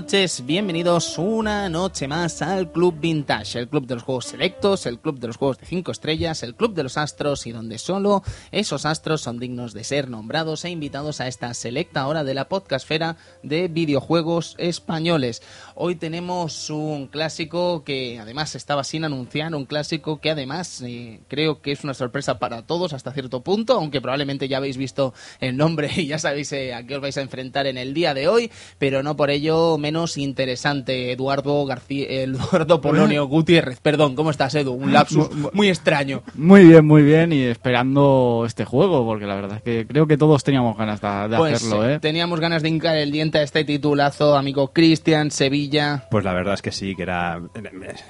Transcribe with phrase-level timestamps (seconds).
[0.00, 4.98] noches, bienvenidos una noche más al Club Vintage, el club de los juegos selectos, el
[4.98, 8.22] club de los juegos de 5 estrellas, el club de los astros y donde solo
[8.50, 12.48] esos astros son dignos de ser nombrados e invitados a esta selecta hora de la
[12.48, 15.42] podcastfera de videojuegos españoles.
[15.74, 21.60] Hoy tenemos un clásico que además estaba sin anunciar, un clásico que además eh, creo
[21.60, 25.58] que es una sorpresa para todos hasta cierto punto, aunque probablemente ya habéis visto el
[25.58, 28.28] nombre y ya sabéis eh, a qué os vais a enfrentar en el día de
[28.28, 31.10] hoy, pero no por ello menos interesante.
[31.10, 34.72] Eduardo García, Eduardo Polonio Gutiérrez, perdón, ¿cómo estás, Edu?
[34.72, 36.22] Un lapsus muy extraño.
[36.34, 40.16] Muy bien, muy bien, y esperando este juego, porque la verdad es que creo que
[40.16, 41.98] todos teníamos ganas de, de Pues hacerlo, eh, ¿eh?
[42.00, 46.06] teníamos ganas de hincar el diente a este titulazo, amigo Cristian, Sevilla.
[46.10, 47.40] Pues la verdad es que sí, que era,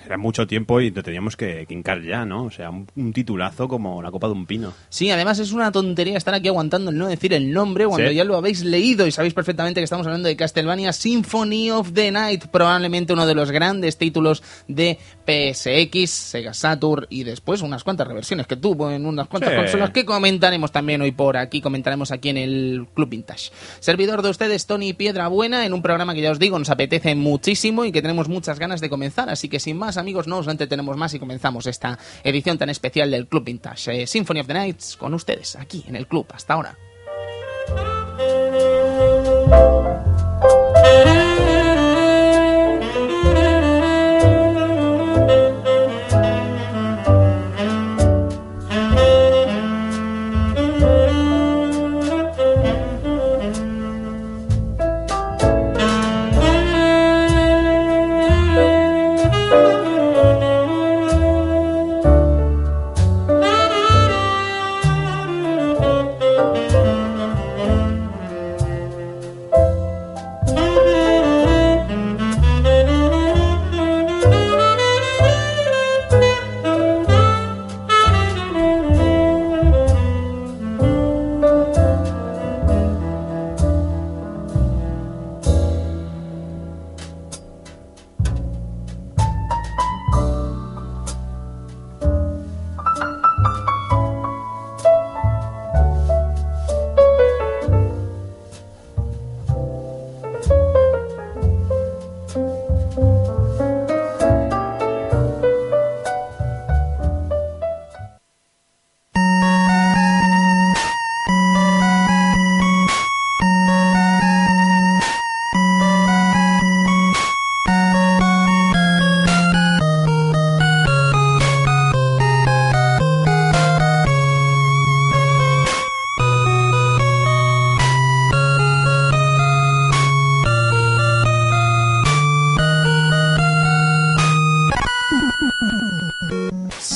[0.05, 2.45] era mucho tiempo y te teníamos que, que hincar ya, ¿no?
[2.45, 4.75] O sea, un, un titulazo como la copa de un pino.
[4.91, 8.15] Sí, además es una tontería estar aquí aguantando el no decir el nombre cuando Sí.
[8.15, 12.11] ya lo habéis leído y sabéis perfectamente que estamos hablando de Castlevania Symphony of the
[12.11, 18.07] Night, probablemente uno de los grandes títulos de PSX, Sega Saturn y después unas cuantas
[18.07, 19.57] reversiones que tuvo en unas cuantas Sí.
[19.57, 23.51] consolas que comentaremos también hoy por aquí, comentaremos aquí en el Club Vintage.
[23.81, 27.15] Servidor de ustedes, Tony Piedra Buena, en un programa que ya os digo nos apetece
[27.15, 30.49] muchísimo y que tenemos muchas ganas de comenzar, así que sin más amigos no os
[30.49, 34.03] entretenemos más y comenzamos esta edición tan especial del Club Vintage.
[34.03, 36.77] Eh, Symphony of the Nights con ustedes, aquí en el club, hasta ahora.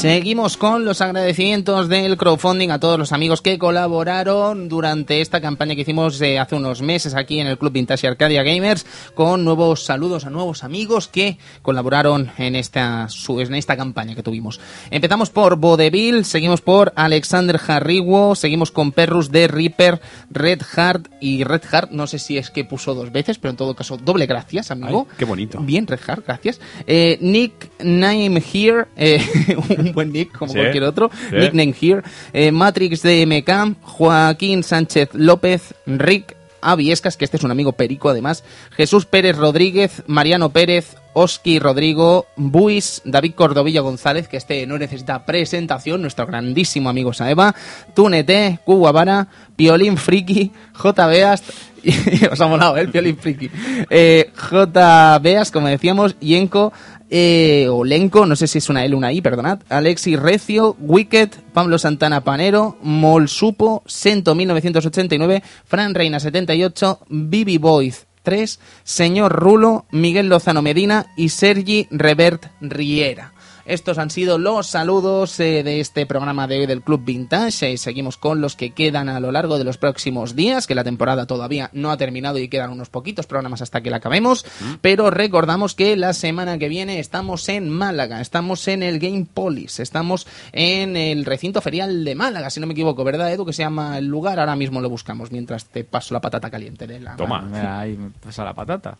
[0.08, 5.74] Seguimos con los agradecimientos del crowdfunding a todos los amigos que colaboraron durante esta campaña
[5.74, 8.84] que hicimos eh, hace unos meses aquí en el Club Vintage Arcadia Gamers,
[9.14, 14.22] con nuevos saludos a nuevos amigos que colaboraron en esta, su- en esta campaña que
[14.22, 14.60] tuvimos.
[14.90, 21.44] Empezamos por Vodevil, seguimos por Alexander Harriwo, seguimos con Perrus de Reaper, Red Heart y
[21.44, 24.26] Red Heart, no sé si es que puso dos veces, pero en todo caso, doble
[24.26, 25.06] gracias, amigo.
[25.08, 25.60] Ay, qué bonito.
[25.60, 26.60] Bien, Red Heart, gracias.
[26.86, 29.24] Eh, Nick Name Here, eh,
[29.78, 31.10] un buen nick como Sí, cualquier otro.
[31.30, 31.36] sí.
[31.36, 32.02] Nick Name Here.
[32.32, 38.08] Eh, Matrix de MK, Joaquín Sánchez López, Rick Aviescas, que este es un amigo perico
[38.08, 38.42] además,
[38.74, 45.26] Jesús Pérez Rodríguez, Mariano Pérez, Oski Rodrigo, Buis, David Cordovilla González, que este no necesita
[45.26, 47.54] presentación, nuestro grandísimo amigo Saeva,
[47.94, 51.06] Túnete, Cuguavara, Piolín Friki, J.
[51.06, 51.44] Beast,
[52.30, 52.88] os ha molado, ¿eh?
[52.92, 53.50] el Friki,
[53.90, 55.18] eh, J.
[55.20, 56.72] Beas, como decíamos, Yenko,
[57.10, 60.76] eh, o Lenko, no sé si es una L o una I, perdonad, Alexis Recio,
[60.80, 69.84] Wicked, Pablo Santana Panero, Molsupo, Sento 1989, Fran Reina 78, Bibi Boys 3, Señor Rulo,
[69.90, 73.33] Miguel Lozano Medina y Sergi Revert Riera.
[73.66, 77.72] Estos han sido los saludos eh, de este programa de hoy del Club Vintage.
[77.72, 80.84] Eh, seguimos con los que quedan a lo largo de los próximos días, que la
[80.84, 84.44] temporada todavía no ha terminado y quedan unos poquitos programas hasta que la acabemos.
[84.82, 89.80] Pero recordamos que la semana que viene estamos en Málaga, estamos en el Game Polis,
[89.80, 93.46] estamos en el recinto ferial de Málaga, si no me equivoco, ¿verdad, Edu?
[93.46, 94.38] Que se llama el lugar.
[94.40, 97.40] Ahora mismo lo buscamos mientras te paso la patata caliente de la Toma.
[97.40, 98.98] Mira, ahí me pasa la patata.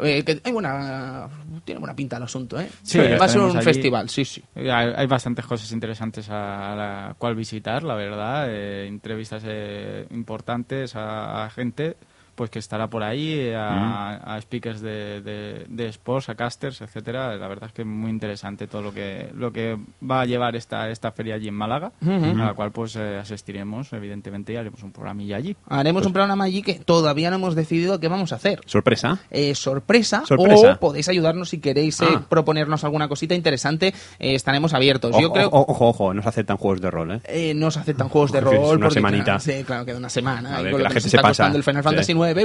[0.00, 1.28] Eh, que hay buena,
[1.64, 2.68] tiene buena pinta el asunto, ¿eh?
[2.82, 3.64] Sí, va a ser un allí.
[3.64, 4.42] festival, sí, sí.
[4.54, 8.46] Hay, hay bastantes cosas interesantes a la cual visitar, la verdad.
[8.48, 11.96] eh, entrevistas eh, importantes a, a gente
[12.34, 16.80] pues que estará por ahí, eh, a, a speakers de, de, de sports, a casters,
[16.80, 17.36] etcétera.
[17.36, 20.56] La verdad es que es muy interesante todo lo que lo que va a llevar
[20.56, 24.82] esta esta feria allí en Málaga, a la cual pues eh, asistiremos, evidentemente, y haremos
[24.82, 25.56] un programilla allí.
[25.68, 28.60] Haremos un programa allí que todavía no hemos decidido qué vamos a hacer.
[28.66, 29.18] Sorpresa.
[29.30, 30.72] Eh, sorpresa, Sorpresa.
[30.72, 32.22] o podéis ayudarnos si queréis eh, Ah.
[32.28, 33.88] proponernos alguna cosita interesante,
[34.18, 35.12] eh, estaremos abiertos.
[35.12, 37.20] Ojo, Yo creo ojo, ojo, ojo, no se aceptan juegos de rol, ¿eh?
[37.24, 39.24] eh, no se aceptan juegos de rol una porque, semanita.
[39.24, 41.28] claro, sí, claro, queda una semana A ver, que la gente nos se está pasa.
[41.44, 41.88] costando el Final Sí.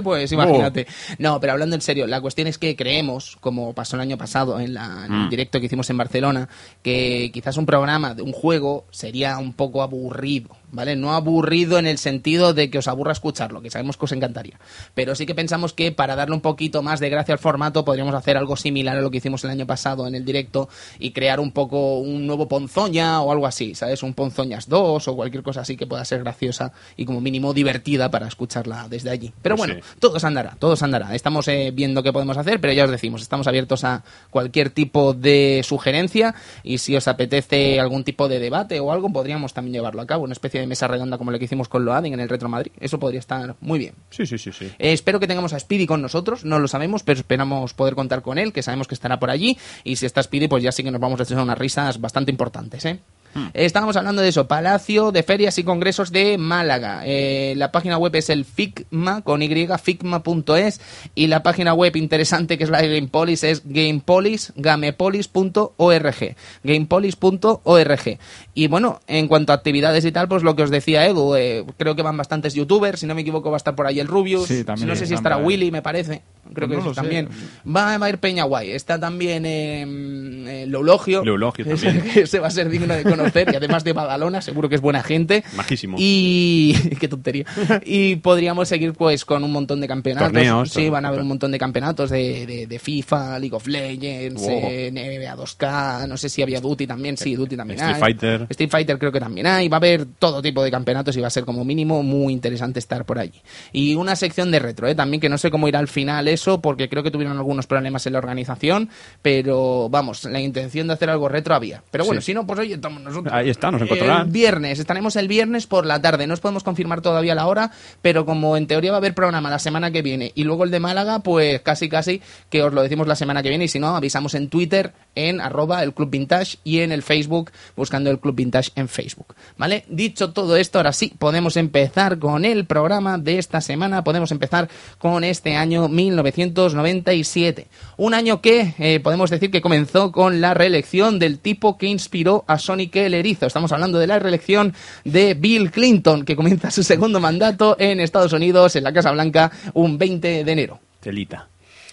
[0.04, 0.88] Pues imagínate.
[1.20, 4.60] No, pero hablando en serio, la cuestión es que creemos, como pasó el año pasado
[4.60, 5.30] en, la, en el Mm.
[5.30, 6.50] directo que hicimos en Barcelona,
[6.84, 10.96] que quizás un programa de un juego sería un poco aburrido, ¿vale?
[10.96, 14.60] No aburrido en el sentido de que os aburra escucharlo, que sabemos que os encantaría.
[14.94, 18.14] Pero sí que pensamos que para darle un poquito más de gracia al formato podríamos
[18.16, 20.70] hacer algo similar a lo que hicimos el año pasado en el directo
[21.00, 24.04] y crear un poco un nuevo Ponzoña o algo así, ¿sabes?
[24.04, 28.10] Un Ponzoñas 2 o cualquier cosa así que pueda ser graciosa y como mínimo divertida
[28.12, 29.34] para escucharla desde allí.
[29.42, 29.96] Pero Pues bueno, sí.
[30.00, 31.16] todo se andará, todo se andará.
[31.16, 35.14] Estamos eh, viendo qué podemos hacer, pero ya os decimos, estamos abiertos a cualquier tipo
[35.14, 40.02] de sugerencia y si os apetece algún tipo de debate o algo, podríamos también llevarlo
[40.02, 42.30] a cabo, una especie de mesa redonda como la que hicimos con Loading en el
[42.30, 42.72] Retro Madrid.
[42.80, 43.94] Eso podría estar muy bien.
[44.10, 44.66] Sí, sí, sí, sí.
[44.80, 48.22] Eh, espero que tengamos a Speedy con nosotros, no lo sabemos, pero esperamos poder contar
[48.22, 49.58] con él, que sabemos que estará por allí.
[49.84, 52.32] Y si está Speedy, pues ya sí que nos vamos a echar unas risas bastante
[52.32, 53.00] importantes, ¿eh?
[53.36, 57.02] Eh, Estábamos hablando de eso, Palacio de Ferias y Congresos de Málaga.
[57.06, 60.82] Eh, la página web es el FICMA, con Y, ficma.es.
[61.16, 66.36] Y la página web interesante, que es la de Gamepolis, es gamepolis, gamepolis.org.
[66.64, 68.20] Gamepolis.org.
[68.54, 71.66] Y bueno, en cuanto a actividades y tal, pues lo que os decía Edu, eh,
[71.78, 74.08] creo que van bastantes youtubers, si no me equivoco va a estar por ahí el
[74.08, 74.48] Rubius.
[74.48, 75.38] Sí, también no sé si estará.
[75.38, 76.22] Willy, me parece.
[76.54, 77.02] Creo Pues que no sé.
[77.02, 77.30] también.
[77.68, 78.72] Va, va a ir Peña Guay.
[78.72, 81.24] Está también eh, Leulogio.
[81.24, 82.14] Leulogio Ese- también.
[82.14, 83.50] que Ese va a ser digno de conocer.
[83.52, 85.44] Y además de Badalona, seguro que es buena gente.
[85.56, 85.98] Majísimo.
[86.00, 86.76] Y.
[87.00, 87.46] Qué tontería.
[87.86, 90.32] Y podríamos seguir pues con un montón de campeonatos.
[90.32, 93.68] Torneos, sí, van a haber un montón de campeonatos de, de, de FIFA, League of
[93.68, 94.62] Legends, Wow.
[94.64, 96.08] eh, NBA 2K.
[96.08, 97.18] No sé si había Duty también.
[97.18, 98.02] Sí, Duty también Street hay.
[98.02, 98.48] Fighter.
[98.50, 99.68] Street Fighter creo que también hay.
[99.68, 102.80] Va a haber todo tipo de campeonatos y va a ser como mínimo muy interesante
[102.80, 103.42] estar por allí.
[103.72, 104.96] Y una sección de retro, ¿eh?
[104.96, 108.06] también que no sé cómo irá al final eso, porque creo que tuvieron algunos problemas
[108.06, 108.90] en la organización,
[109.22, 111.84] pero vamos, la intención de hacer algo retro había.
[111.92, 112.28] Pero bueno, Sí.
[112.28, 113.34] si no, pues hoy estamos nosotros.
[113.34, 114.28] Ahí está, nos encontrarán.
[114.28, 117.72] El viernes, estaremos el viernes por la tarde, no os podemos confirmar todavía la hora,
[118.02, 120.72] pero como en teoría va a haber programa la semana que viene y luego el
[120.72, 123.80] de Málaga, pues casi casi que os lo decimos la semana que viene y si
[123.80, 128.20] no, avisamos en Twitter, en arroba el Club Vintage y en el Facebook, buscando el
[128.20, 129.36] Club Vintage en Facebook.
[129.58, 129.84] ¿Vale?
[129.90, 134.70] Dicho todo esto, ahora sí, podemos empezar con el programa de esta semana, podemos empezar
[134.98, 137.68] con este año 1997.
[137.98, 142.46] Un año que eh, podemos decir que comenzó con la reelección del tipo que inspiró
[142.48, 143.48] a Sonic el Erizo.
[143.48, 144.74] Estamos hablando de la reelección
[145.04, 149.52] de Bill Clinton, que comienza su segundo mandato en Estados Unidos, en la Casa Blanca,
[149.74, 150.80] un 20 de enero.
[151.00, 151.48] Telita.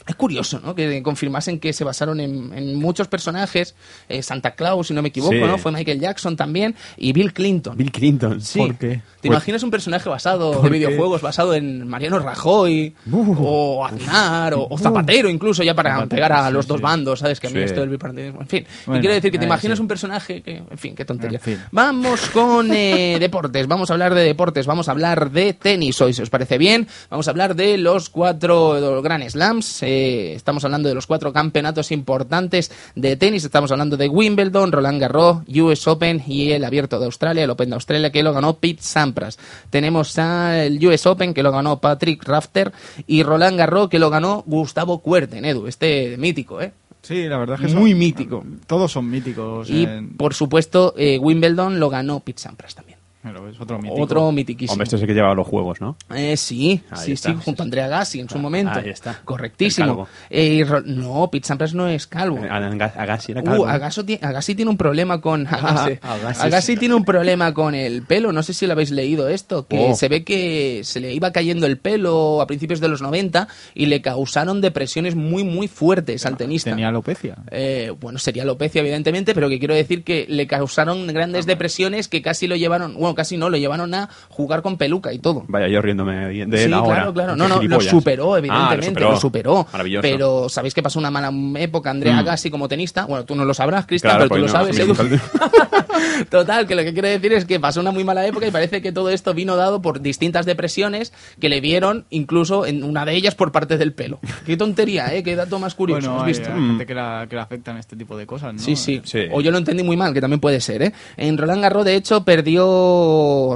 [0.06, 0.75] Es curioso, ¿no?
[0.75, 3.75] Que confirmasen que se basaron en, en muchos personajes.
[4.08, 5.40] eh, Santa Claus, si no me equivoco, Sí.
[5.40, 5.56] ¿no?
[5.56, 7.76] Fue Michael Jackson también y Bill Clinton.
[7.76, 8.40] Bill Clinton.
[8.40, 8.58] Sí.
[8.58, 8.88] ¿Por qué?
[8.88, 10.75] ¿Te Pues- imaginas un personaje basado ¿Por de qué?
[10.87, 12.94] videojuegos, basado en Mariano Rajoy
[13.38, 17.20] o Aznar o, o Zapatero incluso, ya para Zapatero, pegar a sí, los dos bandos,
[17.20, 17.40] ¿sabes?
[17.40, 18.66] Que a mí esto del bipartidismo, en fin.
[18.87, 21.38] y quiero decir que te eh, imaginas un personaje que, en fin, qué tontería.
[21.38, 21.58] En fin.
[21.73, 26.12] Vamos con eh, deportes, vamos a hablar de deportes, vamos a hablar de tenis hoy,
[26.12, 26.87] si os parece bien.
[27.08, 29.93] Vamos a hablar de los cuatro Grand Slams, eh,
[30.34, 35.38] estamos hablando de los cuatro campeonatos importantes de tenis, estamos hablando de Wimbledon, Roland Garros,
[35.48, 38.82] US Open y el Abierto de Australia, el Open de Australia, que lo ganó Pete
[38.82, 39.38] Sampras.
[39.70, 42.72] Tenemos al US Open, que lo ganó Patrick Rafter,
[43.06, 46.72] y Roland Garros, que lo ganó Gustavo Kuerten, Edu, este mítico, ¿eh?
[47.02, 48.44] Sí, la verdad es que Muy son- mítico.
[48.66, 49.68] Todos son míticos.
[49.68, 52.93] Y, en- por supuesto, eh, Wimbledon lo ganó Pete Sampras también.
[53.25, 54.00] Pero es otro mítico.
[54.02, 54.73] Otro mitiquísimo.
[54.75, 55.97] Hombre, este es el que lleva los juegos, ¿no?
[56.14, 57.31] Eh, sí, Ahí sí, está.
[57.33, 58.78] sí, junto a Andrea Gassi en su Ah, momento.
[58.78, 59.21] ahí está.
[59.25, 60.07] Correctísimo.
[60.31, 62.38] Eh, no, Pete Sampras no es calvo.
[62.38, 63.66] Eh, Aga- Agassi era Uh, calvo.
[63.66, 63.73] ¿no?
[63.73, 65.99] Agassi, ti- Agassi tiene un problema con Agassi.
[66.02, 66.43] Agassi.
[66.47, 68.31] Agassi tiene un problema con el pelo.
[68.33, 69.95] No sé si lo habéis leído esto, que Oh.
[69.95, 73.87] se ve que se le iba cayendo el pelo a principios de los 90 y
[73.87, 76.71] le causaron depresiones muy muy fuertes al tenista.
[76.71, 77.37] Tenía alopecia.
[77.50, 82.21] Eh, bueno, sería alopecia, evidentemente, pero que quiero decir que le causaron grandes depresiones que
[82.23, 85.44] casi lo llevaron, bueno, casi no, lo llevaron a jugar con peluca y todo.
[85.49, 86.94] Vaya, yo riéndome de él sí, ahora.
[86.94, 87.37] claro, claro.
[87.37, 89.66] No, no, lo superó, Ah, evidentemente, lo superó.
[89.73, 90.02] Maravilloso.
[90.02, 91.30] Pero sabéis que pasó una mala
[91.61, 92.18] época Andrea Mm.
[92.18, 93.06] Agassi como tenista.
[93.06, 96.25] Bueno, tú no lo sabrás, Cristian, Claro, pero tú lo porque sabes, sí.
[96.30, 98.80] Total, que lo que quiero decir es que pasó una muy mala época y parece
[98.83, 103.14] que todo esto vino dado por distintas depresiones que le vieron, incluso en una de
[103.14, 104.21] ellas por parte del pelo.
[104.47, 105.23] Qué tontería, ¿eh?
[105.23, 106.50] Qué dato más curioso, Bueno, ¿has hay, visto?
[106.52, 108.59] hay gente que, la, que le afectan este tipo de cosas, ¿no?
[108.59, 109.21] Sí, sí, Sí.
[109.33, 110.92] O yo lo entendí muy mal, que también puede ser, ¿eh?
[111.16, 112.64] En Roland Garros, de hecho, perdió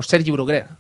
[0.03, 0.77] Sergi Bruguera.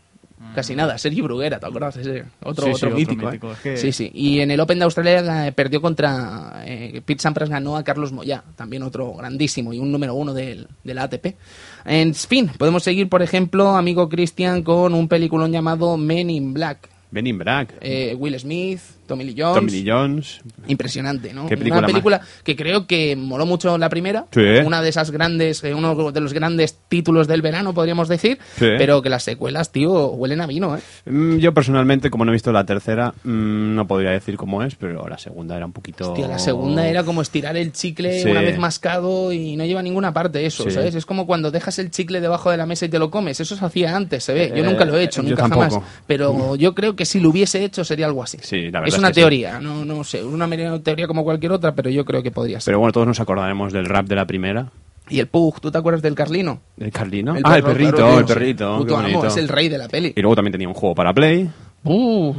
[0.54, 1.96] Casi nada, Sergi Bruguera, ¿te acuerdas?
[1.98, 3.22] Ese, otro, Sí, sí, otro otro mítico.
[3.22, 3.26] ¿eh?
[3.26, 4.10] mítico, es que- Sí, sí.
[4.14, 6.62] Y en el Open de Australia eh, perdió contra.
[6.64, 10.66] eh, Pete Sampras ganó a Carlos Moyá, también otro grandísimo y un número uno del,
[10.98, 11.36] ATP.
[11.84, 16.88] En fin, podemos seguir, por ejemplo, amigo Cristian, con un peliculón llamado Men in Black.
[17.10, 19.54] Ben in Black, Eh, Will Smith, Tommy Lee Jones.
[19.56, 20.40] Tommy Lee Jones.
[20.68, 21.46] Impresionante, ¿no?
[21.48, 24.26] Qué película Una película que creo que moló mucho la primera.
[24.30, 24.40] Sí.
[24.64, 28.38] Una de esas grandes, eh, uno de los grandes títulos del verano, podríamos decir.
[28.56, 28.66] Sí.
[28.78, 30.80] Pero que las secuelas, tío, huelen a vino, ¿eh?
[31.06, 34.74] Mm, Yo personalmente, como no he visto la tercera, mm, no podría decir cómo es,
[34.76, 36.12] pero la segunda era un poquito...
[36.12, 38.30] Hostia, la segunda era como estirar el chicle Sí.
[38.30, 40.70] una vez mascado y no lleva a ninguna parte eso.
[40.70, 40.94] ¿sabes?
[40.94, 43.40] Es como cuando dejas el chicle debajo de la mesa y te lo comes.
[43.40, 44.48] Eso se hacía antes, se ve.
[44.54, 45.78] Yo Eh, nunca lo he hecho, nunca jamás.
[46.06, 48.38] Pero yo creo que si lo hubiese hecho sería algo así.
[48.42, 49.20] Sí, la verdad una que sí.
[49.20, 50.48] teoría, no, no sé, una
[50.80, 52.72] teoría como cualquier otra, pero yo creo que podría ser.
[52.72, 54.70] Pero bueno, todos nos acordaremos del rap de la primera.
[55.10, 56.60] Y el Pug, ¿tú te acuerdas del Carlino?
[56.76, 57.34] ¿El Carlino?
[57.34, 58.78] El ah, el perro, perrito, claro, el perrito.
[58.78, 60.12] Puto amo, es el rey de la peli.
[60.14, 61.50] Y luego también tenía un juego para Play,
[61.88, 62.34] Uh,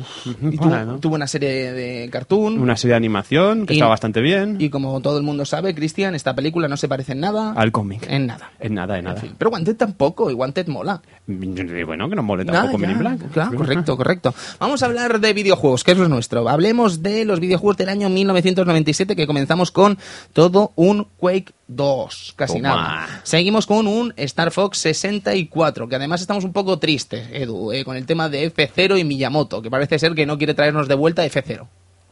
[0.51, 2.59] y tuvo, tuvo una serie de cartoon.
[2.59, 4.57] una serie de animación que Y- estaba bastante bien.
[4.59, 7.53] Y como todo el mundo sabe, Cristian, esta película no se parece en nada.
[7.53, 8.05] Al cómic.
[8.09, 8.51] En nada.
[8.59, 9.21] En nada, en En nada.
[9.21, 9.33] fin.
[9.37, 11.01] Pero Wanted tampoco, y Wanted mola.
[11.27, 12.93] Mm, Bueno, que no mole tampoco Men ya.
[12.93, 13.31] in Black.
[13.31, 14.33] Claro, correcto, correcto.
[14.59, 16.47] Vamos a hablar de videojuegos, que es lo nuestro.
[16.49, 19.97] Hablemos de los videojuegos del año 1997, que comenzamos con
[20.33, 22.69] todo un Quake 2, casi Toma.
[22.69, 23.21] nada.
[23.23, 27.95] Seguimos con un Star Fox 64, que además estamos un poco tristes, Edu, eh, con
[27.95, 31.23] el tema de F0 y Miyamoto, que parece ser que no quiere traernos de vuelta
[31.25, 31.67] F0.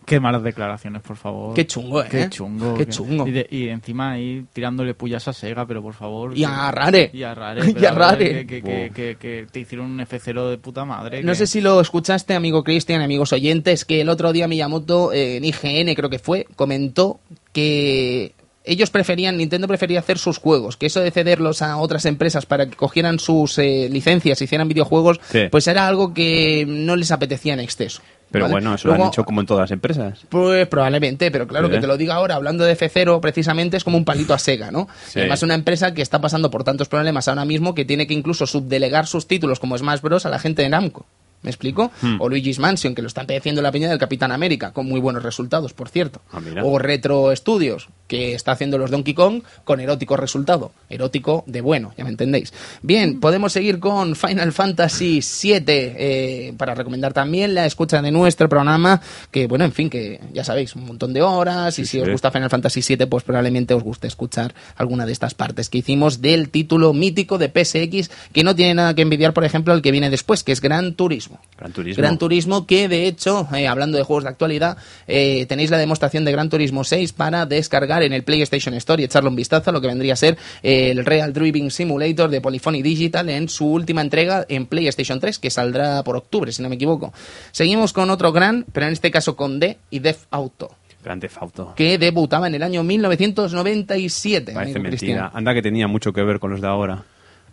[0.05, 1.53] Qué malas declaraciones, por favor.
[1.53, 2.07] Qué chungo, ¿eh?
[2.09, 2.75] Qué chungo.
[2.75, 3.27] Qué chungo.
[3.27, 6.31] Y, de- y encima ahí tirándole pullas a Sega, pero por favor.
[6.33, 7.09] Y que- a Rare.
[7.13, 7.61] Y a Rare.
[7.77, 8.45] Y a Rare.
[8.47, 11.21] Que, que- que- que te hicieron un F0 de puta madre.
[11.23, 15.11] No que- sé si lo escuchaste, amigo Cristian, amigos oyentes, que el otro día Miyamoto
[15.11, 17.19] eh, en IGN, creo que fue, comentó
[17.51, 18.33] que
[18.67, 22.67] ellos preferían, Nintendo prefería hacer sus juegos, que eso de cederlos a otras empresas para
[22.67, 25.47] que cogieran sus eh, licencias y hicieran videojuegos, Sí.
[25.49, 28.01] pues era algo que no les apetecía en exceso.
[28.29, 28.55] Pero ¿vale?
[28.55, 30.19] bueno, eso lo han hecho como en todas las empresas.
[30.27, 31.75] Pues probablemente, pero claro Sí.
[31.75, 34.69] que te lo diga ahora, hablando de F0, precisamente es como un palito a Sega,
[34.69, 34.89] ¿no?
[35.07, 35.19] Sí.
[35.19, 38.45] Además, una empresa que está pasando por tantos problemas ahora mismo que tiene que incluso
[38.45, 40.25] subdelegar sus títulos como Smash Bros.
[40.25, 41.05] a la gente de Namco.
[41.43, 41.91] ¿Me explico?
[42.01, 42.19] Hmm.
[42.19, 45.21] O Luigi's Mansion, que lo están padeciendo la piña del Capitán América, con muy buenos
[45.21, 46.21] resultados, por cierto.
[46.31, 50.71] Ah, o Retro Studios, que está haciendo los Donkey Kong con erótico resultado.
[50.89, 52.53] Erótico de bueno, ya me entendéis.
[52.81, 58.49] Bien, podemos seguir con Final Fantasy VII, eh, para recomendar también la escucha de nuestro
[58.49, 61.99] programa, que bueno, en fin, que ya sabéis, un montón de horas, y si sí.
[61.99, 65.77] os gusta Final Fantasy VII, pues probablemente os guste escuchar alguna de estas partes que
[65.77, 69.83] hicimos del título mítico de PSX, que no tiene nada que envidiar, por ejemplo, al
[69.83, 71.26] que viene después, que es Gran Turismo.
[71.57, 72.01] Gran Turismo.
[72.01, 76.23] Gran Turismo, que de hecho, eh, hablando de juegos de actualidad, eh, tenéis la demostración
[76.23, 79.73] de Gran Turismo 6 para descargar en el PlayStation Store y echarle un vistazo a
[79.73, 83.67] lo que vendría a ser eh, el Real Driving Simulator de Polyphony Digital en su
[83.67, 87.11] última entrega en PlayStation 3, que saldrá por octubre, si no me equivoco.
[87.51, 90.71] Seguimos con otro gran, pero en este caso con D y Def Auto,
[91.03, 91.73] Gran Theft Auto.
[91.75, 94.53] que debutaba en el año 1997.
[94.53, 94.89] Parece mentira.
[94.89, 95.29] Cristian.
[95.33, 97.03] Anda que tenía mucho que ver con los de ahora.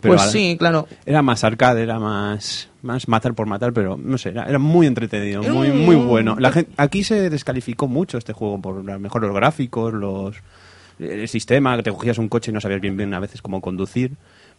[0.04, 0.86] Pero Pues sí, claro.
[1.06, 4.86] Era más arcade, era más, más matar por matar, pero no sé, era, era muy
[4.86, 6.36] entretenido, muy, un- muy bueno.
[6.38, 10.36] La gente, aquí se descalificó mucho este juego por a lo mejor los gráficos, los
[10.98, 13.60] el sistema, que te cogías un coche y no sabías bien bien a veces cómo
[13.60, 14.12] conducir.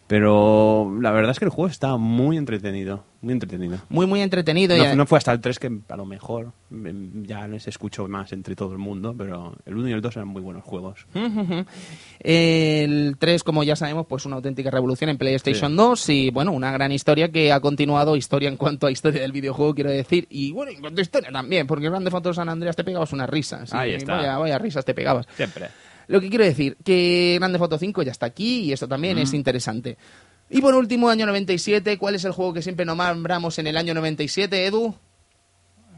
[0.08, 3.80] Pero la verdad es que el juego está muy entretenido, muy entretenido.
[3.90, 4.78] Muy, muy entretenido.
[4.78, 8.32] No, no fue hasta el 3 que a lo mejor mm, ya les escucho más
[8.32, 11.08] entre todo el mundo, pero el 1 y el 2 eran muy buenos juegos.
[12.20, 16.72] El 3, como ya sabemos, pues una auténtica revolución en PlayStation 2 y bueno, una
[16.72, 20.52] gran historia que ha continuado, historia en cuanto a historia del videojuego, quiero decir, y
[20.52, 23.30] bueno, en cuanto a historia también, porque en Grande Foto San Andreas te pegabas unas
[23.30, 23.74] risas.
[23.74, 24.16] Ahí y está.
[24.16, 25.28] Vaya, vaya risas te pegabas.
[25.36, 25.70] Siempre.
[26.08, 29.22] Lo que quiero decir, que Grande Foto 5 ya está aquí y esto también Mm.
[29.22, 29.98] es interesante.
[30.50, 33.94] Y por último, año 97, ¿cuál es el juego que siempre nombramos en el año
[33.96, 34.94] 97, Edu?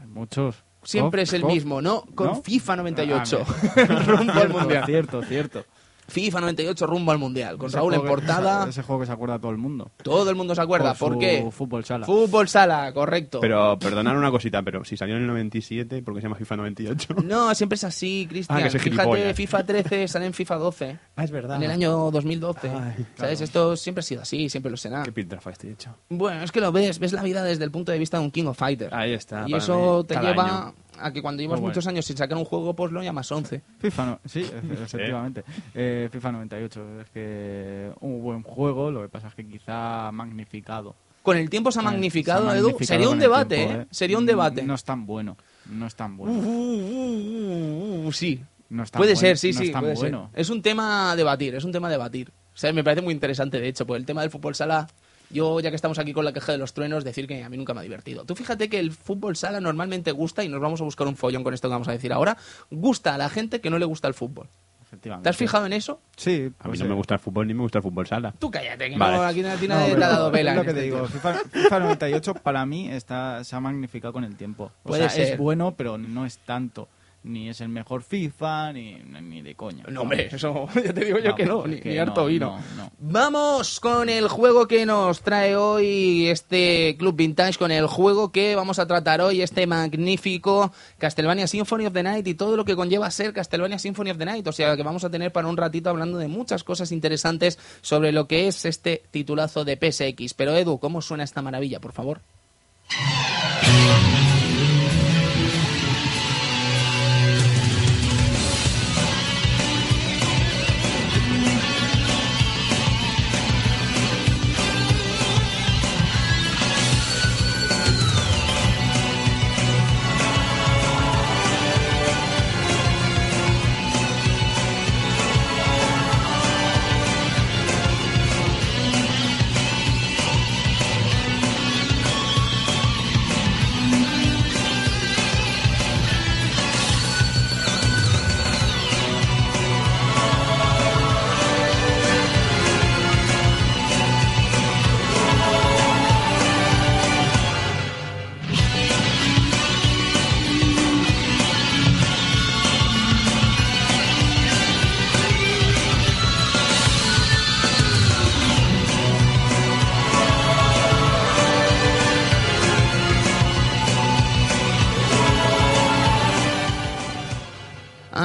[0.06, 0.56] Muchos.
[0.82, 1.52] Siempre Cof, es el cof.
[1.52, 2.02] mismo, ¿no?
[2.14, 2.42] Con ¿No?
[2.42, 3.44] FIFA 98.
[3.76, 4.84] Ah, rumbo al Mundial.
[4.86, 5.64] Cierto, cierto.
[6.08, 7.58] FIFA 98 rumbo al Mundial.
[7.58, 8.68] Con Ese Raúl en juego que- portada.
[8.68, 9.90] Ese juego que se acuerda todo el mundo.
[10.02, 10.94] Todo el mundo se acuerda.
[10.94, 11.48] Por ¿Por, su qué?
[11.50, 12.06] fútbol sala.
[12.06, 13.40] Fútbol sala, correcto.
[13.40, 16.56] Pero perdonad una cosita, pero si salió en el 97, ¿por qué se llama FIFA
[16.56, 17.14] 98?
[17.24, 18.58] No, siempre es así, Cristian.
[18.58, 19.34] Ah, Fíjate.
[19.34, 20.98] FIFA 13 sale en FIFA 12.
[21.16, 21.56] Ah, es verdad.
[21.56, 22.70] En el año 2012.
[22.70, 23.40] Ay, ¿Sabes?
[23.42, 25.02] Esto siempre ha sido así, siempre lo será.
[25.02, 25.94] Qué piltrafa estoy hecho.
[26.08, 28.30] Bueno, es que lo ves, ves la vida desde el punto de vista de un
[28.30, 28.94] King of Fighter.
[28.94, 30.74] Ahí está, Y para eso mí, te cada lleva año.
[31.00, 31.70] A que cuando llevas bueno.
[31.70, 33.60] muchos años sin sacar un juego, pues lo llamas 11.
[33.78, 35.44] FIFA, no, sí, efe- efectivamente.
[35.74, 37.00] Eh, FIFA 98.
[37.02, 40.94] Es que un buen juego, lo que pasa es que quizá magnificado.
[41.22, 42.76] Con el tiempo se ha Eh, magnificado, se ha Edu.
[42.80, 43.86] Sería un debate, tiempo, ¿eh?
[43.90, 44.62] Sería un debate.
[44.62, 45.36] No es tan bueno.
[45.66, 46.32] No es tan Uh, bueno.
[46.32, 48.42] uh, uh, uh, sí.
[48.70, 49.66] No es tan Puede bueno, ser, sí, no sí.
[49.66, 50.10] es tan puede ser.
[50.10, 50.30] bueno.
[50.34, 52.30] Es un tema a debatir, es un tema a debatir.
[52.54, 54.88] O sea, me parece muy interesante, de hecho, porque el tema del fútbol sala
[55.30, 57.56] yo ya que estamos aquí con la queja de los truenos, decir que a mí
[57.56, 58.24] nunca me ha divertido.
[58.24, 61.44] Tú fíjate que el fútbol sala normalmente gusta, y nos vamos a buscar un follón
[61.44, 62.36] con esto que vamos a decir ahora,
[62.70, 64.48] gusta a la gente que no le gusta el fútbol.
[64.82, 65.24] Efectivamente.
[65.24, 66.00] ¿Te has fijado en eso?
[66.16, 66.50] Sí.
[66.60, 68.32] A mí no me gusta el fútbol ni me gusta el fútbol sala.
[68.38, 69.16] Tú cállate, que Vale.
[69.18, 70.52] no, aquí nadie, no, te ha dado vela.
[70.52, 70.98] Es lo que este te digo.
[71.00, 71.08] tío.
[71.08, 74.72] FIFA, FIFA 98 para mí está, se ha magnificado con el tiempo.
[74.84, 75.32] O Puede sea, ser.
[75.34, 76.88] es bueno, pero no es tanto.
[77.24, 79.84] Ni es el mejor FIFA, ni, ni de coña.
[79.88, 82.26] No, hombre, eso ya te digo yo No, que no, ni, que ni harto no,
[82.28, 82.58] vino.
[82.76, 82.92] no, no.
[83.00, 88.54] Vamos con el juego que nos trae hoy este Club Vintage, con el juego que
[88.54, 92.76] vamos a tratar hoy, este magnífico Castlevania Symphony of the Night y todo lo que
[92.76, 94.46] conlleva ser Castlevania Symphony of the Night.
[94.46, 98.12] O sea que vamos a tener para un ratito hablando de muchas cosas interesantes sobre
[98.12, 100.34] lo que es este titulazo de PSX.
[100.34, 102.20] Pero Edu, ¿cómo suena esta maravilla, por favor?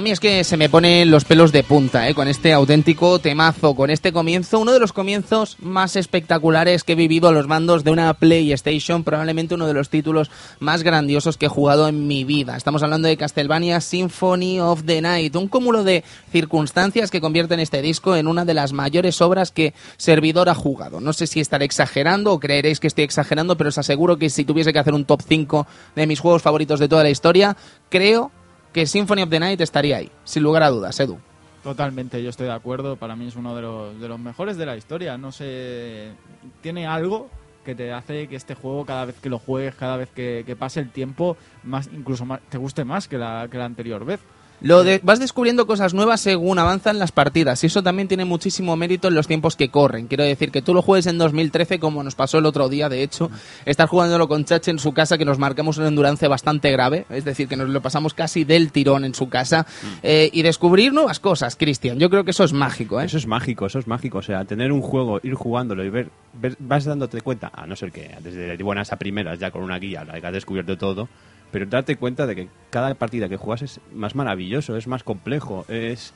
[0.04, 2.14] Mí es que se me ponen los pelos de punta, ¿eh?
[2.14, 6.96] con este auténtico temazo, con este comienzo, uno de los comienzos más espectaculares que he
[6.96, 11.46] vivido a los mandos de una PlayStation, probablemente uno de los títulos más grandiosos que
[11.46, 12.58] he jugado en mi vida.
[12.58, 17.82] Estamos hablando de Castlevania Symphony of the Night, un cúmulo de circunstancias que convierten este
[17.82, 21.00] disco en una de las mayores obras que Servidor ha jugado.
[21.00, 24.44] No sé si estaré exagerando o creeréis que estoy exagerando, pero os aseguro que si
[24.44, 27.56] tuviese que hacer un top 5 de mis juegos favoritos de toda la historia,
[27.90, 28.32] creo
[28.74, 31.18] que Symphony of the Night estaría ahí, sin lugar a dudas, Edu.
[31.64, 32.98] Totalmente, yo estoy de acuerdo.
[32.98, 35.18] Para mí es uno de los, de los mejores de la historia.
[35.18, 36.12] No sé,
[36.62, 37.30] tiene algo
[37.64, 40.82] que te hace que este juego cada vez que lo juegues, cada vez que, pase
[40.82, 44.20] el tiempo, más incluso te guste más que la anterior vez.
[44.64, 48.76] Lo de, vas descubriendo cosas nuevas según avanzan las partidas y eso también tiene muchísimo
[48.78, 50.08] mérito en los tiempos que corren.
[50.08, 53.04] Quiero decir que tú lo juegues en 2013 como nos pasó el otro día, de
[53.04, 53.30] hecho,
[53.66, 57.26] estar jugándolo con Chache en su casa que nos marcamos una endurance bastante grave, es
[57.26, 59.68] decir, que nos lo pasamos casi del tirón en su casa
[60.02, 62.00] eh, y descubrir nuevas cosas, Cristian.
[62.00, 63.06] Yo creo que eso es mágico, ¿eh?
[63.06, 64.20] Eso es mágico, eso es mágico.
[64.20, 67.76] O sea, tener un juego, ir jugándolo y ver, ver- vas dándote cuenta, a no
[67.76, 71.10] ser que desde buenas a primeras, ya con una guía, que has descubierto todo,
[71.54, 75.66] pero darte cuenta de que cada partida que juegas es más maravilloso, es más complejo,
[75.70, 76.12] es...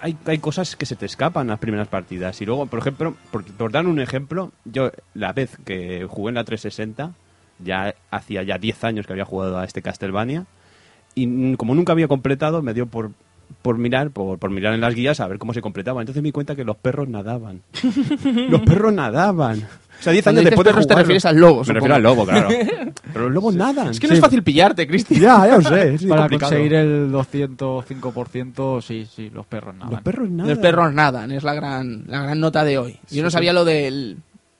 [0.00, 2.40] Hay, hay cosas que se te escapan las primeras partidas.
[2.40, 6.36] Y luego, por ejemplo, por, por dar un ejemplo, yo la vez que jugué en
[6.36, 7.12] la 360,
[7.58, 10.46] ya hacía ya 10 años que había jugado a este Castlevania,
[11.16, 13.10] y como nunca había completado, me dio por,
[13.62, 16.02] por mirar, por, por mirar en las guías a ver cómo se completaba.
[16.02, 17.62] Entonces me di cuenta que los perros nadaban.
[18.48, 19.66] los perros nadaban.
[19.98, 22.02] O sea, 10 Cuando años después de perros te refieres al lobo, Me refiero al
[22.02, 22.48] lobo, claro.
[23.12, 23.88] Pero los lobos nadan.
[23.88, 25.20] Es que no es fácil pillarte, Cristian.
[25.20, 25.94] Ya, ya lo sé.
[25.94, 26.50] Es Para complicado.
[26.52, 29.90] conseguir el 205%, sí, sí, los perros nada.
[29.90, 30.48] Los perros nadan.
[30.50, 32.98] Los perros nadan, es la gran, la gran nota de hoy.
[33.10, 34.18] Yo no sabía lo del,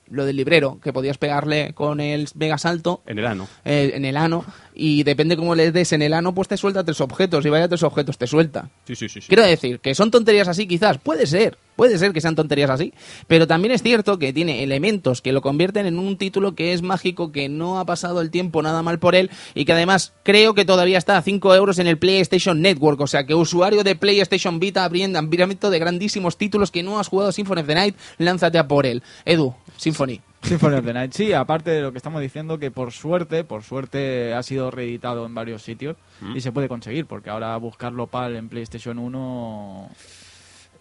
[0.09, 3.47] lo del librero, que podías pegarle con el mega salto En el ano.
[3.65, 6.83] eh, en el ano y depende cómo le des en el ano, pues te suelta
[6.83, 8.69] tres objetos y vaya tres objetos te suelta.
[8.85, 9.21] Sí, sí, sí.
[9.21, 9.27] sí.
[9.27, 12.93] Quiero decir, que son tonterías así quizás, puede ser, puede ser que sean tonterías así,
[13.27, 16.81] pero también es cierto que tiene elementos que lo convierten en un título que es
[16.81, 20.53] mágico, que no ha pasado el tiempo nada mal por él y que además creo
[20.53, 23.95] que todavía está a 5 euros en el PlayStation Network, o sea que usuario de
[23.95, 28.57] PlayStation Vita abriendo de grandísimos títulos que no has jugado Symphony of the Night, lánzate
[28.57, 29.03] a por él.
[29.23, 30.19] Edu, Symphony.
[30.41, 31.13] Symphony of the Night.
[31.13, 35.25] Sí, aparte de lo que estamos diciendo, que por suerte, por suerte ha sido reeditado
[35.25, 35.95] en varios sitios
[36.33, 39.89] y se puede conseguir, porque ahora buscarlo PAL en PlayStation 1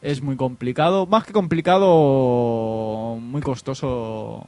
[0.06, 1.06] es muy complicado.
[1.06, 4.46] Más que complicado, muy costoso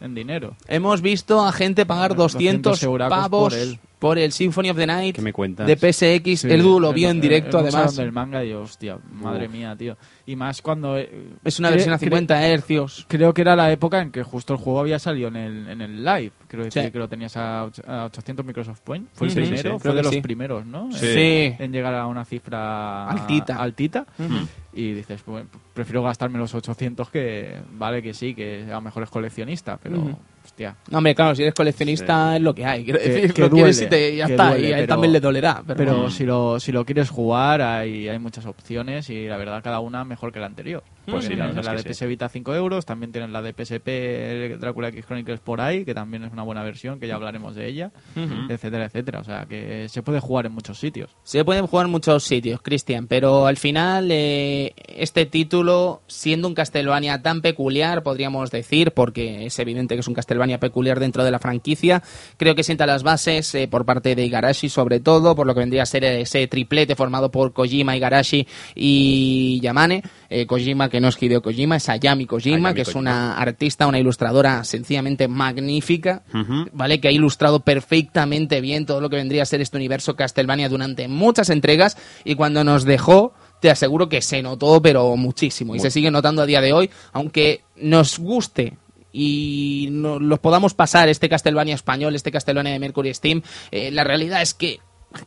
[0.00, 0.56] en dinero.
[0.66, 3.78] Hemos visto a gente pagar 200, 200 euracos pavos por él.
[3.98, 6.40] Por el Symphony of the Night ¿Qué me de PSX.
[6.40, 7.96] Sí, el Edu lo vio el- en directo, el- el además.
[7.96, 9.52] del manga y hostia, madre Uf.
[9.52, 9.96] mía, tío.
[10.26, 10.98] Y más cuando...
[10.98, 11.10] eh,
[11.44, 13.06] Es una versión a cre- 50 hercios.
[13.08, 15.80] Creo que era la época en que justo el juego había salido en el, en
[15.80, 16.32] el live.
[16.48, 16.90] Creo decir Sí.
[16.90, 19.08] que lo tenías a, och- a 800 Microsoft Point.
[19.14, 20.92] Fue el Sí, sí, primero, fue de los primeros, ¿no?
[20.92, 21.54] Sí.
[21.58, 23.56] En, llegar a una cifra Altita.
[23.56, 24.06] altita.
[24.18, 24.46] Ujú.
[24.74, 29.04] Y dices, pues, prefiero gastarme los 800 que, vale que sí, que a lo mejor
[29.04, 30.18] es coleccionista, pero, Ujú.
[30.46, 30.76] Hostia.
[30.90, 32.84] No, hombre, claro, si eres coleccionista es lo que hay.
[32.84, 34.48] Quiero decir, que lo quieres duele, y te- ya está.
[34.50, 35.62] duele, y a él también le dolerá.
[35.66, 39.62] Pero, Pero si, lo, si lo quieres jugar, hay, hay muchas opciones y la verdad
[39.62, 40.82] cada una mejor que la anterior.
[41.06, 44.88] Pues sí, la la de PS Vita 5 euros, también tienes la de PSP Drácula
[44.88, 47.92] X Chronicles por ahí, que también es una buena versión, que ya hablaremos de ella,
[48.16, 48.50] Ujú.
[48.52, 49.20] etcétera, etcétera.
[49.20, 51.10] O sea, que se puede jugar en muchos sitios.
[51.22, 56.54] Se pueden jugar en muchos sitios, Cristian, pero al final eh, este título, siendo un
[56.54, 61.30] Castlevania tan peculiar, podríamos decir, porque es evidente que es un Castlevania peculiar dentro de
[61.30, 62.02] la franquicia,
[62.36, 65.60] creo que sienta las bases eh, por parte de Igarashi sobre todo, por lo que
[65.60, 70.02] vendría a ser ese triplete formado por Kojima, Igarashi y Yamane.
[70.28, 73.00] Eh, Kojima, que no es Hideo Kojima, es Ayami Kojima, Ayami que es Kojima.
[73.00, 76.68] una artista, una ilustradora sencillamente magnífica, Ujú.
[76.72, 77.00] ¿vale?
[77.00, 81.08] Que ha ilustrado perfectamente bien todo lo que vendría a ser este universo Castlevania durante
[81.08, 85.74] muchas entregas y cuando nos dejó, te aseguro que se notó, pero muchísimo.
[85.74, 88.74] Y se sigue notando a día de hoy, aunque nos guste
[89.16, 94.04] y no, los podamos pasar este Castlevania español, este Castlevania de Mercury Steam, eh, la
[94.04, 94.78] realidad es que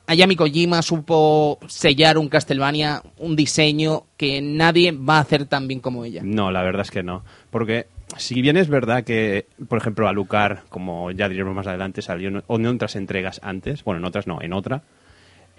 [0.06, 5.80] Ayami Kojima supo sellar un Castlevania, un diseño que nadie va a hacer tan bien
[5.80, 6.22] como ella.
[6.24, 7.24] No, la verdad es que no.
[7.50, 12.30] Porque si bien es verdad que, por ejemplo, Alucard, como ya diremos más adelante, salió
[12.30, 14.84] en otras entregas antes, bueno, en otras no, en otra,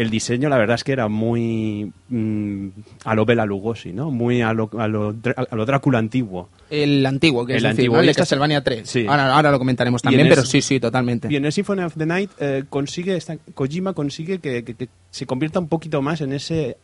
[0.00, 2.68] el diseño la verdad es que era muy mm,
[3.04, 4.10] a lo Bela Lugosi, ¿no?
[4.10, 5.14] Muy a lo, a lo,
[5.50, 6.48] a lo Drácula antiguo.
[6.70, 8.00] El antiguo, que El es decir, antiguo, ¿no?
[8.00, 8.88] el de este- Castlevania 3.
[8.88, 9.06] Sí.
[9.08, 11.28] Ahora, ahora lo comentaremos también, pero sí, sí, totalmente.
[11.30, 14.88] Y en el Symphony of the Night eh, consigue, esta, Kojima consigue que, que- que
[15.10, 16.76] se convierta un poquito más en ese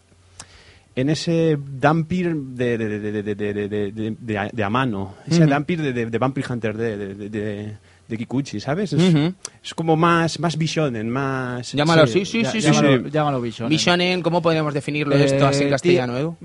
[0.95, 2.89] en ese Dampir de, de,
[3.35, 4.17] de,
[4.53, 5.51] de, a mano, ese Ujú.
[5.51, 7.77] Dampir de Vampire Hunter de,
[8.09, 8.93] de, Kikuchi, ¿sabes?
[8.93, 11.73] Es, como más, más Bishonen, más...
[11.73, 13.11] Llámalo, sí, sí, sí, sí, llámalo, sí.
[13.11, 13.69] llámalo Vision.
[13.69, 16.37] Bishonen, ¿cómo podríamos definirlo esto así en Eh, castellano, Edu?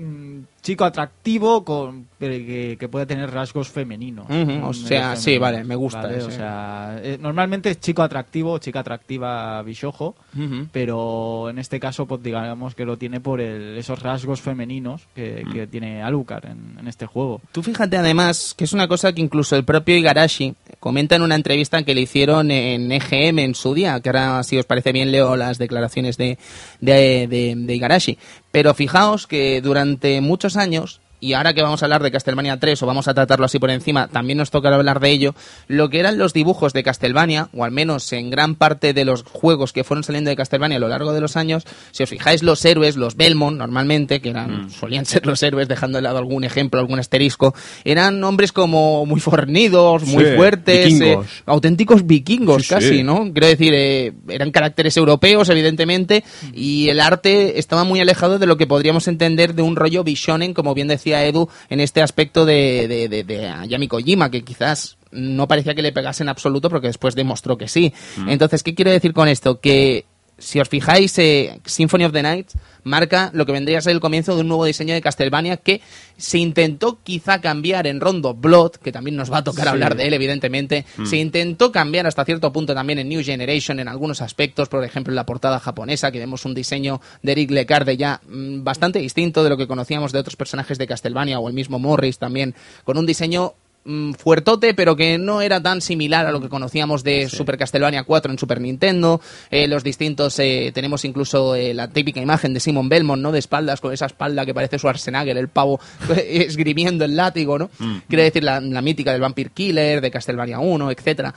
[0.62, 4.26] Chico atractivo con que, que puede tener rasgos femeninos.
[4.62, 6.18] O sea, sí, vale, me gusta ¿vale?
[6.18, 6.26] ese.
[6.28, 10.68] O sea, eh, normalmente es chico atractivo, chica atractiva bishojo, Ujú.
[10.70, 15.42] pero en este caso, pues digamos que lo tiene por el- esos rasgos femeninos que,
[15.44, 15.52] Mm.
[15.52, 17.40] que tiene Alucard en, en este juego.
[17.50, 21.34] Tú fíjate además que es una cosa que incluso el propio Igarashi comenta en una
[21.34, 25.10] entrevista que le hicieron en EGM en su día, que ahora si os parece bien
[25.10, 26.38] leo las declaraciones de,
[26.80, 28.16] de, de- de Igarashi.
[28.52, 32.82] Pero fijaos que durante muchos años, y ahora que vamos a hablar de Castlevania 3
[32.82, 35.34] o vamos a tratarlo así por encima, también nos toca hablar de ello,
[35.68, 39.22] lo que eran los dibujos de Castlevania, o al menos en gran parte de los
[39.22, 42.42] juegos que fueron saliendo de Castlevania a lo largo de los años, si os fijáis
[42.42, 46.42] los héroes, los Belmont normalmente, que eran, solían ser los héroes, dejando de lado algún
[46.42, 47.54] ejemplo, algún asterisco,
[47.84, 51.26] eran hombres como muy fornidos, muy Sí, fuertes, vikingos.
[51.26, 53.02] eh, auténticos vikingos Sí, casi, sí.
[53.04, 53.30] ¿no?
[53.32, 58.56] Quiero decir, eh, eran caracteres europeos, evidentemente, y el arte estaba muy alejado de lo
[58.56, 62.86] que podríamos entender de un rollo bishonen, como bien decía Edu, en este aspecto de,
[62.88, 66.86] de, de, de Ayami Kojima, que quizás no parecía que le pegase en absoluto, porque
[66.86, 67.92] después demostró que sí.
[68.26, 69.60] Entonces, ¿qué quiero decir con esto?
[69.60, 70.06] Que
[70.38, 72.48] si os fijáis, eh, Symphony of the Night
[72.84, 75.80] marca lo que vendría a ser el comienzo de un nuevo diseño de Castlevania que
[76.16, 79.68] se intentó quizá cambiar en Rondo Blood, que también nos va a tocar Sí.
[79.70, 80.84] hablar de él, evidentemente.
[81.04, 85.12] Se intentó cambiar hasta cierto punto también en New Generation en algunos aspectos, por ejemplo
[85.12, 89.44] en la portada japonesa, que vemos un diseño de Eric Lecarde ya mm, bastante distinto
[89.44, 92.98] de lo que conocíamos de otros personajes de Castlevania o el mismo Morris también, con
[92.98, 97.28] un diseño mm, fuertote, pero que no era tan similar a lo que conocíamos de
[97.28, 99.20] Super Castlevania 4 en Super Nintendo.
[99.50, 103.32] Eh, los distintos, eh, tenemos incluso eh, la típica imagen de Simon Belmont, ¿no?
[103.32, 105.80] De espaldas, con esa espalda que parece Schwarzenegger, el pavo
[106.16, 107.70] esgrimiendo el látigo, ¿no?
[108.08, 111.34] Quiere decir la, la mítica del Vampire Killer, de Castlevania 1, etcétera.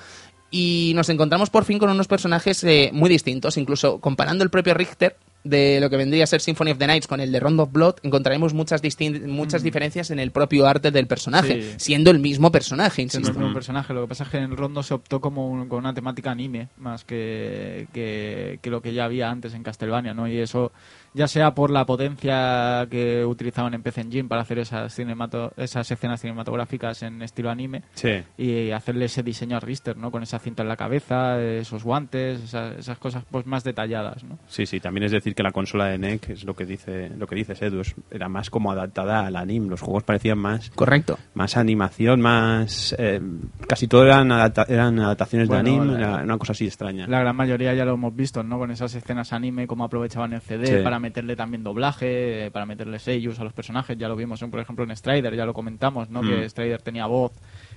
[0.52, 4.74] Y nos encontramos por fin con unos personajes eh, muy distintos, incluso comparando el propio
[4.74, 7.60] Richter de lo que vendría a ser Symphony of the Nights con el de Round
[7.62, 8.82] of Blood, encontraremos muchas,
[9.28, 11.74] muchas diferencias en el propio arte del personaje, Sí.
[11.78, 13.32] siendo el mismo personaje, Siendo insisto.
[13.32, 13.94] el mismo personaje.
[13.94, 16.32] Lo que pasa es que en el Rondo se optó como un- con una temática
[16.32, 20.28] anime más que, que, que lo que ya había antes en Castlevania, ¿no?
[20.28, 20.72] Y eso,
[21.16, 25.90] ya sea por la potencia que utilizaban en PC Engine para hacer esas, cinemato esas
[25.90, 28.24] escenas cinematográficas en estilo anime, Sí.
[28.38, 30.12] y hacerle ese diseño a Richter, ¿no?
[30.12, 34.38] Con esa cinta en la cabeza, esos guantes, esas, esas cosas pues más detalladas, ¿no?
[34.48, 37.28] Sí, sí, también es decir que la consola de NEC es lo que dice lo
[37.28, 41.18] que dices Edu, es- era más como adaptada al anime, los juegos parecían más Correcto.
[41.34, 43.22] más animación, más eh,
[43.68, 47.08] casi todo eran, adapta- eran adaptaciones Bueno, de anime, la- era una cosa así extraña.
[47.08, 48.58] La gran mayoría ya lo hemos visto, ¿no?
[48.58, 50.84] Con esas escenas anime, cómo aprovechaban el CD Sí.
[50.84, 53.98] para meterle también doblaje, eh, para meterle sellos a los personajes.
[53.98, 56.22] Ya lo vimos, por ejemplo, en Strider, ya lo comentamos, ¿no?
[56.22, 56.28] Mm.
[56.28, 57.32] Que Strider tenía voz,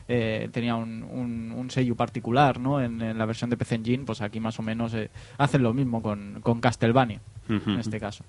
[0.08, 2.80] eh, tenía un, un, un sello particular, ¿no?
[2.80, 5.74] En, en la versión de PC Engine, pues aquí más o menos eh, hacen lo
[5.74, 8.24] mismo con, con Castlevania, en este caso.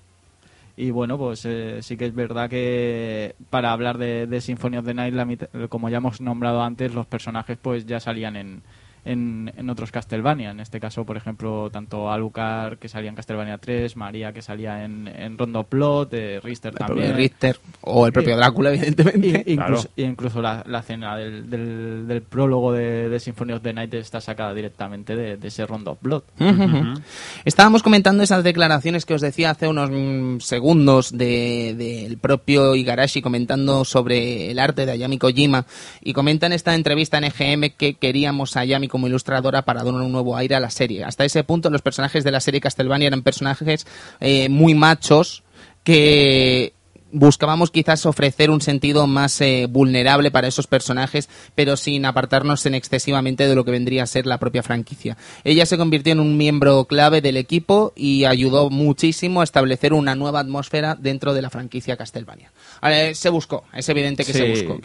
[0.76, 4.86] Y bueno, pues eh, sí que es verdad que para hablar de, de Symphony of
[4.86, 8.62] the Night, la como ya hemos nombrado antes, los personajes pues ya salían en,
[9.04, 10.50] en, en otros Castlevania.
[10.50, 14.84] En este caso, por ejemplo, tanto Alucard, que salía en Castlevania 3, María, que salía
[14.84, 17.16] en, en Rondo Plot, eh, Richter El también.
[17.16, 18.36] Richter o el propio.
[18.36, 19.44] Drácula, evidentemente.
[19.46, 23.62] Y- incluso, y incluso la, la escena del, del, del prólogo de, de Symphony of
[23.62, 26.22] the Night está sacada directamente de, de ese Rondo Blood.
[26.38, 27.00] Ujú, ujú.
[27.44, 33.20] Estábamos comentando esas declaraciones que os decía hace unos mm, segundos de- del propio Igarashi
[33.22, 35.66] comentando sobre el arte de Ayami Kojima
[36.00, 39.94] y comenta en esta entrevista en EGM que queríamos a Ayami como ilustradora para dar
[39.94, 41.04] un nuevo aire a la serie.
[41.04, 43.86] Hasta ese punto los personajes de la serie Castlevania eran personajes
[44.20, 45.42] eh, muy machos
[45.84, 46.74] que
[47.12, 52.74] buscábamos quizás ofrecer un sentido más eh, vulnerable para esos personajes, pero sin apartarnos en
[52.74, 55.16] excesivamente de lo que vendría a ser la propia franquicia.
[55.44, 60.14] Ella se convirtió en un miembro clave del equipo y ayudó muchísimo a establecer una
[60.14, 62.52] nueva atmósfera dentro de la franquicia Castlevania.
[62.82, 64.78] Eh, se buscó, es evidente que se buscó.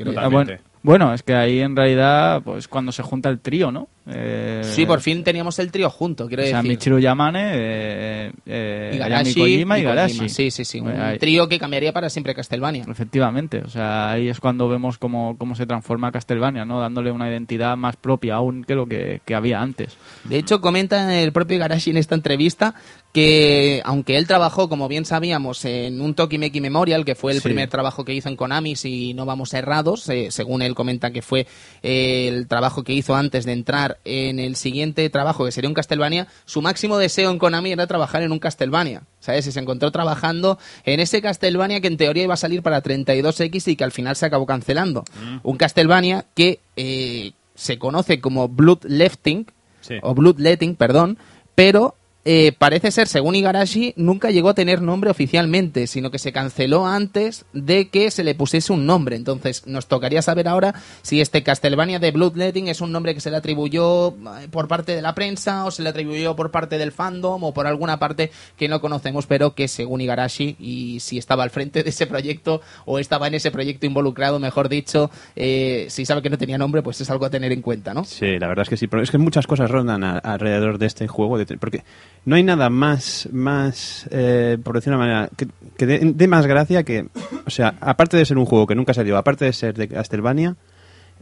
[0.86, 3.88] Bueno, es que ahí en realidad, pues cuando se junta el trío, ¿no?
[4.08, 6.69] Eh, Sí, por fin teníamos el trío junto, quiero O sea, decir.
[6.69, 9.84] Michiru Yamane, eh, eh, Igarashi Kojima y.
[9.84, 10.30] Kojima.
[10.30, 10.80] Sí, sí, sí.
[10.80, 12.86] Un Pues ahí- trío que cambiaría para siempre Castlevania.
[12.88, 16.80] Efectivamente, o sea, ahí es cuando vemos cómo, cómo se transforma Castlevania, ¿no?
[16.80, 19.98] Dándole una identidad más propia aún que lo que, que había antes.
[20.24, 22.76] De hecho, comenta el propio Igarashi en esta entrevista
[23.15, 27.43] que, aunque él trabajó, como bien sabíamos, en un Tokimeki Memorial, que fue el Sí.
[27.45, 31.21] primer trabajo que hizo en Konami, si no vamos errados, eh, según él comenta que
[31.21, 31.47] fue
[31.82, 35.73] eh, el trabajo que hizo antes de entrar en el siguiente trabajo, que sería un
[35.73, 39.04] Castlevania, su máximo deseo en Konami era trabajar en un Castlevania.
[39.21, 39.47] ¿Sabes?
[39.47, 43.69] Y se encontró trabajando en ese Castlevania que en teoría iba a salir para 32X
[43.69, 45.06] y que al final se acabó cancelando.
[45.41, 49.47] Un Castlevania que eh, se conoce como Bloodletting,
[49.80, 49.95] Sí.
[50.01, 51.17] o Bloodletting, perdón,
[51.56, 51.95] pero
[52.26, 56.86] eh, parece ser, según Igarashi, nunca llegó a tener nombre oficialmente, sino que se canceló
[56.88, 59.16] antes de que se le pusiese un nombre.
[59.16, 63.30] Entonces, nos tocaría saber ahora si este Castlevania de Bloodletting es un nombre que se
[63.32, 66.92] le atribuyó eh, por parte de la prensa, o se le atribuyó por parte del
[66.92, 71.44] fandom, o por alguna parte que no conocemos, pero que según Igarashi, y si estaba
[71.44, 76.06] al frente de ese proyecto, o estaba en ese proyecto involucrado, mejor dicho, eh, si
[76.06, 78.04] sabe que no tenía nombre, pues es algo a tener en cuenta, ¿no?
[78.04, 80.88] Sí, la verdad es que sí, pero es que muchas cosas rondan a- alrededor de
[80.88, 81.84] este juego, de- porque
[82.23, 85.47] no hay nada más, más eh, por decir una manera, que,
[85.78, 87.08] que dé más gracia que,
[87.45, 90.56] o sea, aparte de ser un juego que nunca dio, aparte de ser de Castlevania,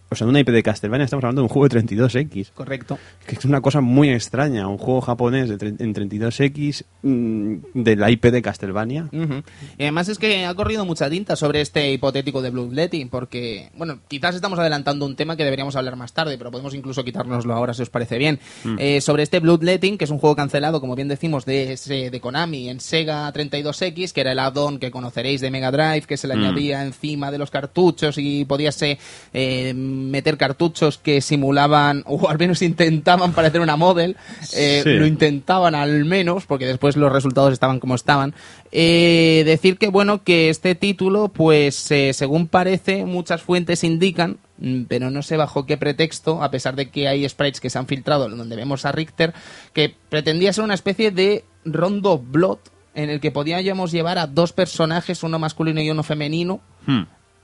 [0.10, 2.52] o sea, de una IP de Castlevania, estamos hablando de un juego de 32X.
[2.54, 3.00] Correcto.
[3.26, 8.12] Que es una cosa muy extraña, un juego japonés de en 32X mm, de la
[8.12, 9.10] IP de Castlevania.
[9.12, 9.42] Ujú.
[9.78, 14.00] Y además es que ha corrido mucha tinta sobre este hipotético de Bloodletting, porque, bueno,
[14.08, 17.74] quizás estamos adelantando un tema que deberíamos hablar más tarde, pero podemos incluso quitárnoslo ahora
[17.74, 18.40] si os parece bien.
[18.78, 22.20] Eh, sobre este Bloodletting, que es un juego cancelado, como bien decimos, de, ese- de
[22.20, 26.28] Konami en Sega 32X, que era el add-on que conoceréis de Mega Drive, que se
[26.28, 28.98] le añadía encima de los cartuchos y podíase
[29.34, 34.18] eh, meter cartuchos que simulaban, o al menos intentaban parecer una model.
[34.56, 34.94] Eh, Sí.
[34.94, 38.34] Lo intentaban al menos, porque después los resultados estaban como estaban.
[38.72, 44.84] Eh, decir que, bueno, que este título, pues, eh, según parece, muchas fuentes indican, mm,
[44.84, 47.88] pero no sé bajo qué pretexto, a pesar de que hay sprites que se han
[47.88, 49.34] filtrado donde vemos a Richter,
[49.74, 52.58] que pretendía ser una especie de rondo blood
[52.96, 57.04] en el que podíamos llevar a dos personajes, uno masculino y uno femenino, Hmm.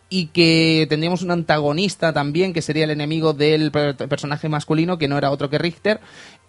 [0.10, 5.08] Y que tendríamos un antagonista también, que sería el enemigo del per- personaje masculino, que
[5.08, 6.00] no era otro que Richter.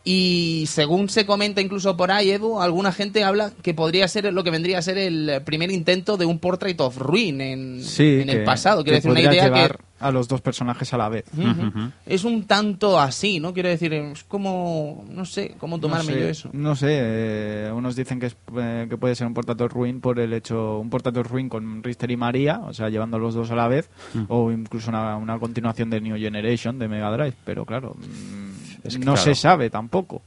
[0.03, 4.43] Y según se comenta incluso por ahí, Edu, alguna gente habla que podría ser lo
[4.43, 8.31] que vendría a ser el primer intento de un Portrait of Ruin en, Sí, en
[8.31, 8.83] el pasado.
[8.83, 9.85] Quiero que decir, una idea llevar que...
[10.01, 11.25] a los dos personajes a la vez.
[11.37, 11.91] Ujú.
[12.07, 13.53] Es un tanto así, ¿no?
[13.55, 15.05] Quiero decir, es como...
[15.11, 16.51] No sé cómo tomarme no sé, yo eso.
[16.53, 20.19] No sé, eh, unos dicen que, es, eh, que puede ser un portator ruin por
[20.19, 23.51] el hecho, un portator ruin con Richter y María, o sea, llevando a los dos
[23.51, 24.25] a la vez, Mm.
[24.29, 28.95] o incluso una, una continuación de New Generation de Mega Drive, pero claro, mm, Es
[28.95, 29.17] que, no claro.
[29.23, 30.23] se sabe tampoco.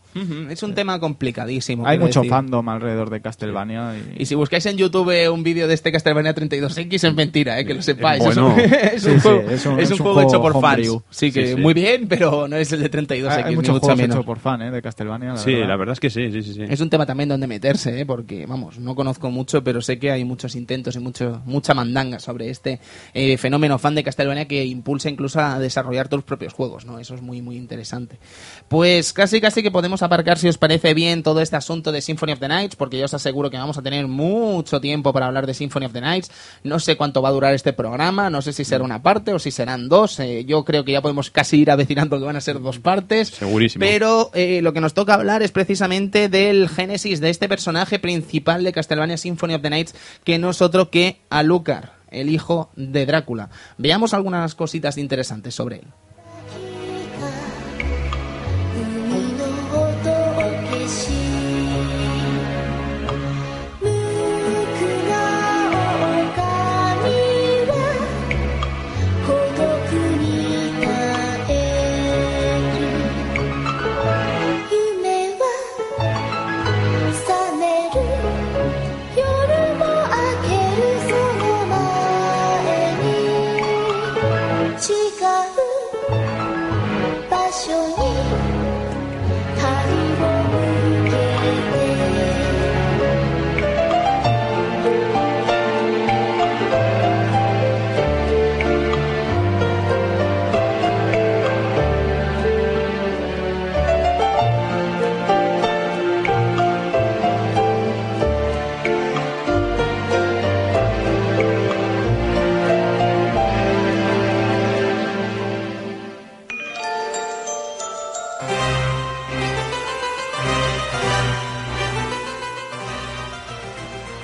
[0.50, 1.88] Es un tema complicadísimo.
[1.88, 2.30] Hay mucho decir.
[2.30, 3.96] fandom alrededor de Castlevania.
[4.18, 4.24] Y...
[4.24, 7.74] Y si buscáis en YouTube un vídeo de este Castlevania 32X es mentira, eh, que
[7.74, 8.24] lo sepáis.
[8.24, 8.56] bueno.
[8.58, 10.88] Es un, juego, es un- es es un un juego juego hecho por fans.
[11.10, 11.60] Sí, que Sí, sí.
[11.62, 14.39] muy bien, pero no es el de 32X, Hay, hay muchos mucho juegos hechos por
[14.39, 14.72] fan ¿eh?
[14.72, 15.30] de Castlevania.
[15.34, 15.68] La Sí, verdad.
[15.68, 16.54] la verdad es que sí, sí, sí.
[16.54, 16.62] sí.
[16.70, 18.06] Es un tema también donde meterse, ¿eh?
[18.06, 22.20] porque, vamos, no conozco mucho, pero sé que hay muchos intentos y mucho, mucha mandanga
[22.20, 22.80] sobre este
[23.13, 27.00] eh, fenómeno fan de Castlevania que impulsa incluso a desarrollar tus propios juegos, ¿no?
[27.00, 28.18] Eso es muy, muy interesante.
[28.67, 32.34] Pues casi, casi que podemos aparcar, si os parece bien, todo este asunto de Symphony
[32.34, 35.45] of the Nights, porque yo os aseguro que vamos a tener mucho tiempo para hablar
[35.45, 36.32] de Symphony of the Nights.
[36.63, 39.39] No sé cuánto va a durar este programa, no sé si será una parte o
[39.39, 40.19] si serán dos.
[40.19, 43.29] eh, yo creo que ya podemos casi ir avecinando que van a ser dos partes.
[43.29, 43.86] Segurísimo.
[43.86, 48.63] Pero eh, lo que nos toca hablar es precisamente del génesis de este personaje principal
[48.63, 53.06] de Castlevania Symphony of the Nights, que no es otro que Alucard, el hijo de
[53.06, 53.49] Drácula.
[53.77, 55.88] Veamos algunas cositas interesantes sobre él.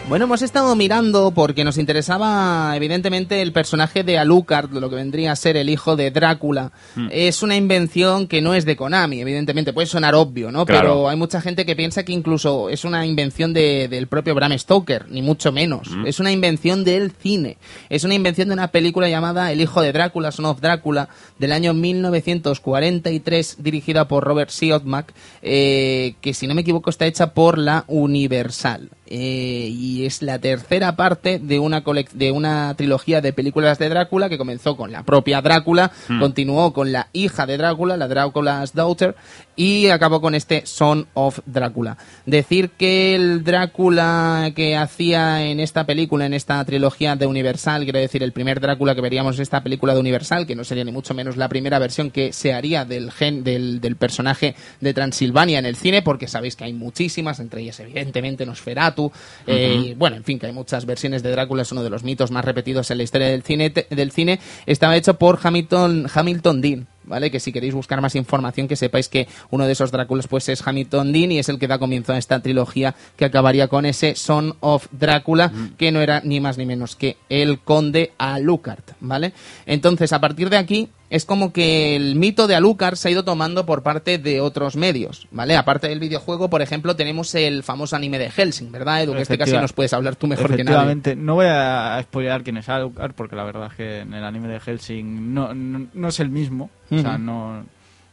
[0.10, 5.32] Bueno, hemos estado mirando porque nos interesaba evidentemente el personaje de Alucard, lo que vendría
[5.32, 6.72] a ser el hijo de Drácula.
[7.12, 10.65] Es una invención que no es de Konami, evidentemente, puede sonar obvio, ¿no?
[10.65, 10.82] Claro.
[10.82, 14.58] Pero hay mucha gente que piensa que incluso es una invención de- del propio Bram
[14.58, 15.88] Stoker, ni mucho menos.
[16.08, 17.58] Es una invención del cine.
[17.89, 21.52] Es una invención de una película llamada El hijo de Drácula, Son of Drácula, del
[21.52, 27.60] año 1943, dirigida por Robert Siodmak, eh, que si no me equivoco está hecha por
[27.60, 28.89] la Universal.
[29.12, 34.30] Eh, y es la tercera parte de una de una trilogía de películas de Drácula
[34.30, 39.15] que comenzó con la propia Drácula, continuó con la hija de Drácula, la Drácula's Daughter,
[39.60, 41.98] y acabó con este Son of Drácula.
[42.26, 48.00] Decir que el Drácula que hacía en esta película, en esta trilogía de Universal, quiero
[48.00, 50.93] decir, el primer Drácula que veríamos en esta película de Universal, que no sería ni
[50.93, 55.60] mucho menos la primera versión que se haría del, gen, del, del personaje de Transilvania
[55.60, 59.12] en el cine, porque sabéis que hay muchísimas, entre ellas evidentemente Nosferatu,
[59.45, 62.06] eh, y, bueno, en fin, que hay muchas versiones de Drácula, es uno de los
[62.06, 66.62] mitos más repetidos en la historia del cine, del cine estaba hecho por Hamilton, Hamilton
[66.62, 66.88] Dean.
[67.10, 67.32] ¿Vale?
[67.32, 70.65] Que si queréis buscar más información, que sepáis que uno de esos Dráculas pues es
[70.65, 74.15] Hamilton Dean y es el que da comienzo a esta trilogía que acabaría con ese
[74.15, 79.34] Son of Drácula, que no era ni más ni menos que el conde Alucard, ¿vale?
[79.65, 83.24] Entonces, a partir de aquí, es como que el mito de Alucard se ha ido
[83.24, 85.56] tomando por parte de otros medios, ¿vale?
[85.58, 89.13] Aparte del videojuego, por ejemplo, tenemos el famoso anime de Helsing, ¿verdad, Edu?
[89.13, 90.63] Que este casi nos puedes hablar tú mejor que nadie.
[90.63, 94.24] Efectivamente, no voy a spoilear quién es Alucard porque la verdad es que en el
[94.24, 96.69] anime de Helsing no, no, no es el mismo.
[96.91, 97.65] O sea, no,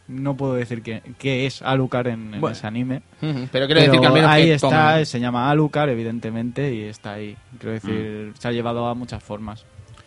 [0.08, 2.56] no puedo decir que, que es Alucard en, en Bueno.
[2.56, 3.02] ese anime.
[3.20, 7.14] Pero quiero decir que al menos ahí que está, se llama Alucard, evidentemente, y está
[7.14, 7.36] ahí.
[7.58, 9.64] Quiero decir, se ha llevado a muchas formas.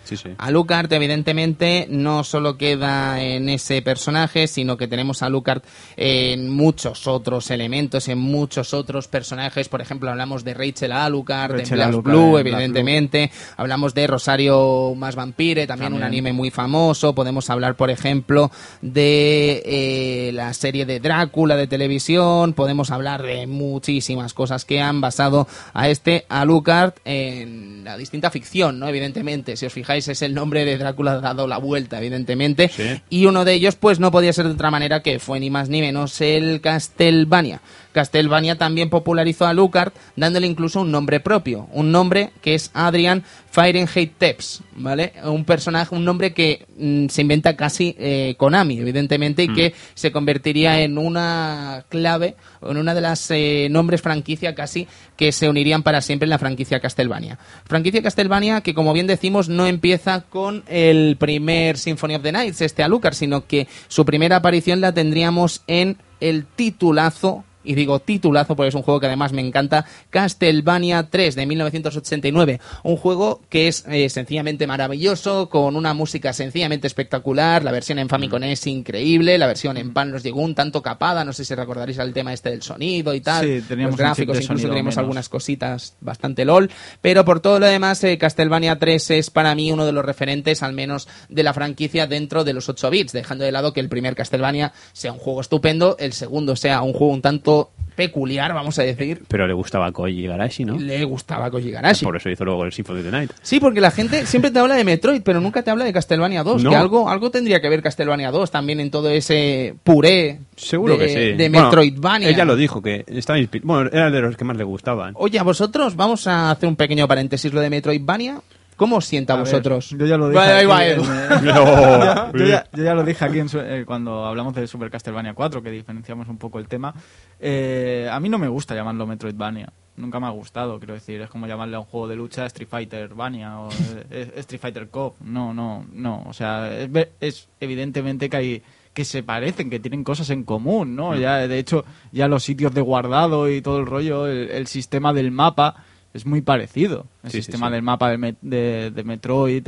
[0.09, 0.29] Sí, sí.
[0.39, 5.61] Alucard, evidentemente, no solo queda en ese personaje, sino que tenemos a Alucard
[5.97, 9.69] en muchos otros elementos, en muchos otros personajes.
[9.69, 13.31] Por ejemplo, hablamos de Rachel Alucard, Rachel en Black Alucard Blue, Black evidentemente.
[13.55, 17.13] Hablamos de Rosario más Vampire, también, un anime muy famoso.
[17.13, 18.49] Podemos hablar, por ejemplo,
[18.81, 22.53] de eh, la serie de Drácula de televisión.
[22.53, 28.79] Podemos hablar de muchísimas cosas que han basado a este Alucard en la distinta ficción,
[28.79, 28.87] ¿no?
[28.87, 32.69] Evidentemente, si os fijáis, es el nombre de Drácula dado la vuelta, evidentemente.
[32.69, 33.01] Sí.
[33.09, 35.69] Y uno de ellos, pues no podía ser de otra manera que fue ni más
[35.69, 37.61] ni menos el Castlevania.
[37.91, 43.23] Castlevania también popularizó a Lucard, dándole incluso un nombre propio, un nombre que es Adrian
[43.51, 45.13] Fahrenheit Tepps, ¿vale?
[45.23, 50.11] Un personaje, un nombre que mm, se inventa casi eh, Konami, evidentemente, y que se
[50.11, 55.83] convertiría en una clave, en una de las eh, nombres franquicia casi que se unirían
[55.83, 57.37] para siempre en la franquicia Castlevania.
[57.65, 62.61] Franquicia Castlevania que, como bien decimos, no empieza con el primer Symphony of the Nights,
[62.61, 68.55] este Alucard, sino que su primera aparición la tendríamos en el titulazo y digo titulazo
[68.55, 72.59] porque es un juego que además me encanta, Castlevania 3 de 1989.
[72.81, 77.63] Un juego que es eh, sencillamente maravilloso, con una música sencillamente espectacular.
[77.63, 81.23] La versión en Famicom es increíble, la versión en PAN nos llegó un tanto capada.
[81.23, 83.45] No sé si recordaréis al tema este del sonido y tal.
[83.45, 84.97] Sí, teníamos Los gráficos, incluso teníamos menos.
[84.97, 86.71] algunas cositas bastante LOL.
[87.01, 90.63] Pero por todo lo demás, eh, Castlevania 3 es para mí uno de los referentes,
[90.63, 93.89] al menos de la franquicia dentro de los 8 bits, dejando de lado que el
[93.89, 97.58] primer Castlevania sea un juego estupendo, el segundo sea un juego un tanto
[97.99, 99.23] peculiar, vamos a decir.
[99.27, 100.77] Pero le gustaba Koji Igarashi, ¿no?
[100.79, 102.05] Le gustaba Koji Igarashi.
[102.05, 103.31] Por eso hizo luego el Symphony of the Night.
[103.41, 106.43] Sí, porque la gente siempre te habla de Metroid, pero nunca te habla de Castlevania
[106.43, 106.63] 2.
[106.63, 106.69] No.
[106.69, 111.05] Que algo, algo tendría que ver Castlevania 2 también en todo ese puré Seguro de,
[111.05, 111.19] que sí.
[111.37, 112.29] de Bueno, Metroidvania.
[112.29, 113.67] ella lo dijo, que estaba inspirado.
[113.67, 115.13] Bueno, era de los que más le gustaban.
[115.17, 118.39] Oye, a vosotros, vamos a hacer un pequeño paréntesis lo de Metroidvania.
[118.79, 119.89] ¿Cómo os sienta a, A ver, vosotros?
[119.91, 120.39] yo ya lo dije.
[120.39, 121.03] Vale, ahí va Edu.
[121.03, 122.31] eh, No.
[122.33, 125.33] yo, ya, yo ya lo dije aquí en su- eh, cuando hablamos de Super Castlevania
[125.33, 126.93] 4, que diferenciamos un poco el tema.
[127.39, 129.71] Eh, a mí no me gusta llamarlo Metroidvania.
[129.97, 131.19] Nunca me ha gustado, quiero decir.
[131.21, 133.69] Es como llamarle a un juego de lucha Street Fighter Vania o
[134.09, 135.15] eh, Street Fighter Cop.
[135.21, 136.23] No, no, no.
[136.25, 138.63] O sea, es, ve- es evidentemente que hay
[138.93, 141.11] que se parecen, que tienen cosas en común, ¿no?
[141.11, 141.19] Mm.
[141.19, 145.13] Ya, de hecho, ya los sitios de guardado y todo el rollo, el, el sistema
[145.13, 145.83] del mapa
[146.13, 147.05] es muy parecido.
[147.23, 147.73] El Sí, sistema sí.
[147.73, 149.67] del mapa de, de- de Metroid,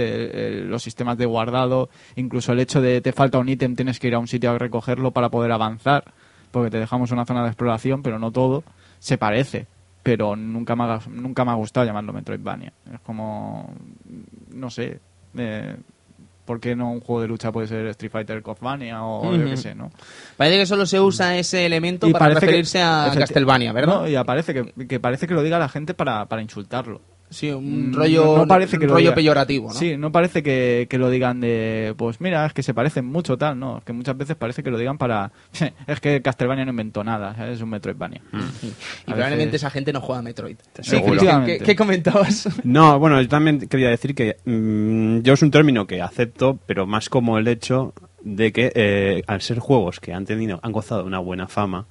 [0.67, 4.15] los sistemas de guardado, incluso el hecho de te falta un ítem, tienes que ir
[4.15, 6.05] a un sitio a recogerlo para poder avanzar,
[6.51, 8.63] porque te dejamos una zona de exploración, pero no todo,
[8.99, 9.67] se parece.
[10.03, 12.73] Pero nunca me ha, nunca me ha gustado llamarlo Metroidvania.
[12.91, 13.71] Es como,
[14.51, 14.99] no sé,
[15.37, 15.75] eh,
[16.45, 19.57] ¿por qué no un juego de lucha puede ser Street Fighter Cofvania o yo qué
[19.57, 19.91] sé, no?
[20.37, 24.01] Parece que solo se usa ese elemento Y para que- referirse a Castlevania, ¿verdad?
[24.01, 27.01] No, y aparece que, que parece que lo diga la gente para, para insultarlo.
[27.31, 29.73] Sí, un Mm, rollo, no- no parece que un rollo peyorativo, ¿no?
[29.73, 33.37] Sí, no parece que, que lo digan de, pues mira, es que se parecen mucho,
[33.37, 35.31] tal, no, es que muchas veces parece que lo digan para,
[35.87, 37.55] es que Castlevania no inventó nada, ¿sabes?
[37.55, 38.21] es un Metroidvania.
[38.33, 40.57] Y A probablemente veces- esa gente no juega a Metroid.
[40.81, 41.11] Sí, Seguro.
[41.13, 41.65] Cristian, ¿qué, Efectivamente.
[41.65, 42.49] qué comentabas?
[42.65, 46.85] No, bueno, yo también quería decir que mm, yo es un término que acepto, pero
[46.85, 51.01] más como el hecho de que eh, al ser juegos que han tenido, han gozado
[51.01, 51.85] de una buena fama,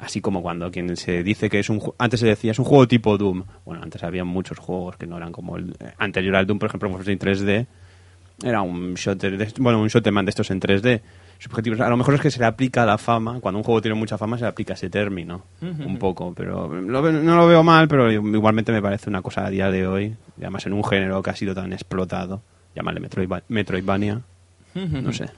[0.00, 2.88] así como cuando quien se dice que es un antes se decía es un juego
[2.88, 3.44] tipo Doom.
[3.64, 6.68] Bueno, antes había muchos juegos que no eran como el eh, anterior al Doom, por
[6.68, 7.66] ejemplo, Wolfenstein 3D
[8.42, 11.02] era un shooter, de, bueno, un shooterman de estos en 3D.
[11.38, 11.80] Subjetivos.
[11.80, 14.18] A lo mejor es que se le aplica la fama, cuando un juego tiene mucha
[14.18, 18.10] fama se le aplica ese término, un poco, pero lo no lo veo mal, pero
[18.12, 20.04] igualmente me parece una cosa a día de hoy,
[20.38, 22.42] y además en un género que ha sido tan explotado,
[22.74, 24.20] llamarle Metroidva- Metroidvania,
[24.74, 25.30] no sé.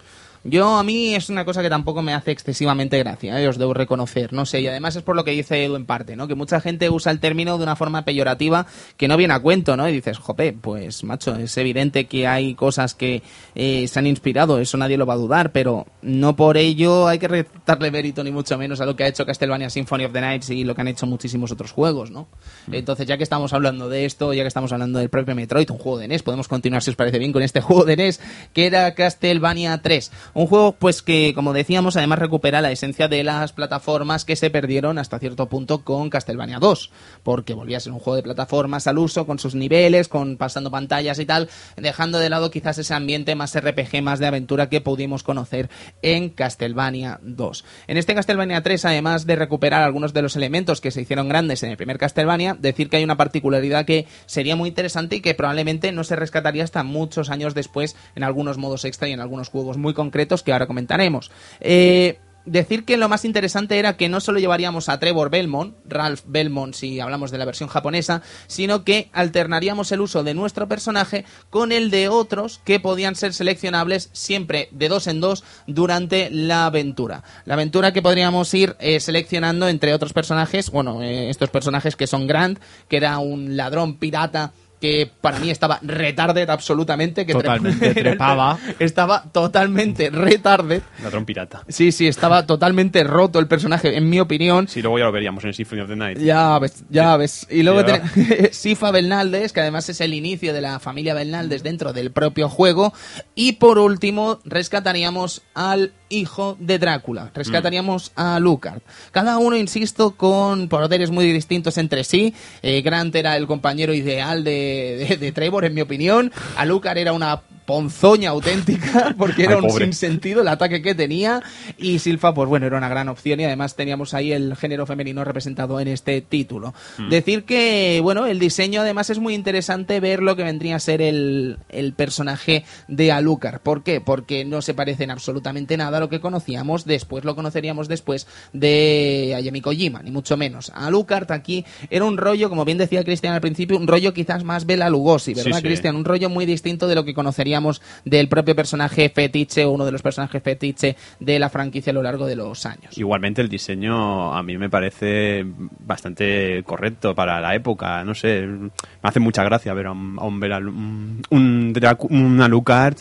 [0.45, 3.47] Yo, a mí es una cosa que tampoco me hace excesivamente gracia, ¿eh?
[3.47, 6.16] os debo reconocer, no sé, y además es por lo que dice Edu en parte,
[6.16, 6.26] ¿no?
[6.26, 8.66] Que mucha gente usa el término de una forma peyorativa
[8.97, 9.88] que no viene a cuento, ¿no?
[9.88, 13.22] Y dices, jope, pues macho, es evidente que hay cosas que
[13.55, 17.20] eh, se han inspirado, eso nadie lo va a dudar, pero no por ello hay
[17.20, 20.20] que restarle mérito ni mucho menos a lo que ha hecho Castlevania Symphony of the
[20.20, 22.26] Nights y lo que han hecho muchísimos otros juegos, ¿no?
[22.72, 25.78] Entonces, ya que estamos hablando de esto, ya que estamos hablando del propio Metroid, un
[25.78, 28.20] juego de NES, podemos continuar si os parece bien con este juego de NES,
[28.53, 30.11] que era Castlevania 3.
[30.35, 34.49] Un juego, pues que, como decíamos, además recupera la esencia de las plataformas que se
[34.49, 36.91] perdieron hasta cierto punto con Castlevania 2,
[37.22, 40.70] porque volvía a ser un juego de plataformas al uso, con sus niveles, con pasando
[40.70, 44.80] pantallas y tal, dejando de lado quizás ese ambiente más RPG, más de aventura que
[44.80, 45.68] pudimos conocer
[46.01, 47.64] en Castlevania 2.
[47.89, 51.62] En este Castlevania 3, además de recuperar algunos de los elementos que se hicieron grandes
[51.62, 55.35] en el primer Castlevania, decir que hay una particularidad que sería muy interesante y que
[55.35, 59.51] probablemente no se rescataría hasta muchos años después en algunos modos extra y en algunos
[59.51, 61.30] juegos muy concretos que ahora comentaremos.
[61.60, 66.22] Eh, decir que lo más interesante era que no solo llevaríamos a Trevor Belmont, Ralph
[66.26, 71.24] Belmont si hablamos de la versión japonesa, sino que alternaríamos el uso de nuestro personaje
[71.50, 76.66] con el de otros que podían ser seleccionables siempre de dos en dos durante la
[76.66, 77.22] aventura.
[77.44, 82.06] La aventura que podríamos ir eh, seleccionando entre otros personajes, bueno, eh, estos personajes que
[82.06, 82.58] son Grant,
[82.88, 84.52] que era un ladrón pirata
[84.83, 87.24] que para mí estaba retarded absolutamente.
[87.24, 88.59] Que Totalmente, trepaba.
[88.80, 90.83] Estaba totalmente retarded.
[91.05, 91.62] Ladrón pirata.
[91.68, 94.66] Sí, sí, estaba totalmente roto el personaje, en mi opinión.
[94.66, 96.18] Sí, luego ya lo veríamos en Symphony of the Night.
[96.18, 97.47] Ya ves, ya ves.
[97.49, 98.11] Y luego tenemos
[98.51, 102.93] Sifa Bernaldez, que además es el inicio de la familia Bernaldez dentro del propio juego.
[103.37, 107.30] Y por último, rescataríamos al hijo de Drácula.
[107.34, 108.80] Rescataríamos a Lucard.
[109.10, 112.34] Cada uno, insisto, con poderes muy distintos entre sí.
[112.62, 116.30] Eh, Grant era el compañero ideal de, de- de Trevor, en mi opinión.
[116.56, 117.40] A Lucard era una
[117.72, 121.42] ponzoña auténtica porque era Ay, un sinsentido el ataque que tenía
[121.78, 125.24] y Silfa pues bueno era una gran opción y además teníamos ahí el género femenino
[125.24, 126.74] representado en este título
[127.08, 131.00] decir que bueno el diseño además es muy interesante ver lo que vendría a ser
[131.00, 134.02] el, el personaje de Alucard ¿por qué?
[134.02, 138.26] porque no se parece en absolutamente nada a lo que conocíamos después lo conoceríamos después
[138.52, 143.32] de Ayami Kojima ni mucho menos Alucard aquí era un rollo como bien decía Cristian
[143.32, 145.62] al principio un rollo quizás más Bela Lugosi ¿verdad Sí, sí.
[145.62, 145.96] Cristian?
[145.96, 147.61] un rollo muy distinto de lo que conoceríamos
[148.04, 152.02] del propio personaje fetiche o uno de los personajes fetiche de la franquicia a lo
[152.02, 152.96] largo de los años.
[152.98, 155.44] Igualmente el diseño a mí me parece
[155.86, 158.70] bastante correcto para la época, no sé, me
[159.02, 162.96] hace mucha gracia ver a un, a un, Bela- un, un Dracu- un Alucard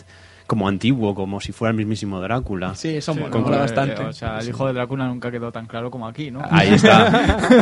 [0.46, 2.74] como antiguo, como si fuera el mismísimo Drácula.
[2.74, 4.02] Sí, eso mola, con- mola Eh, bastante.
[4.02, 6.42] o sea, el hijo de Drácula nunca quedó tan claro como aquí, ¿no?
[6.50, 7.06] Ahí está.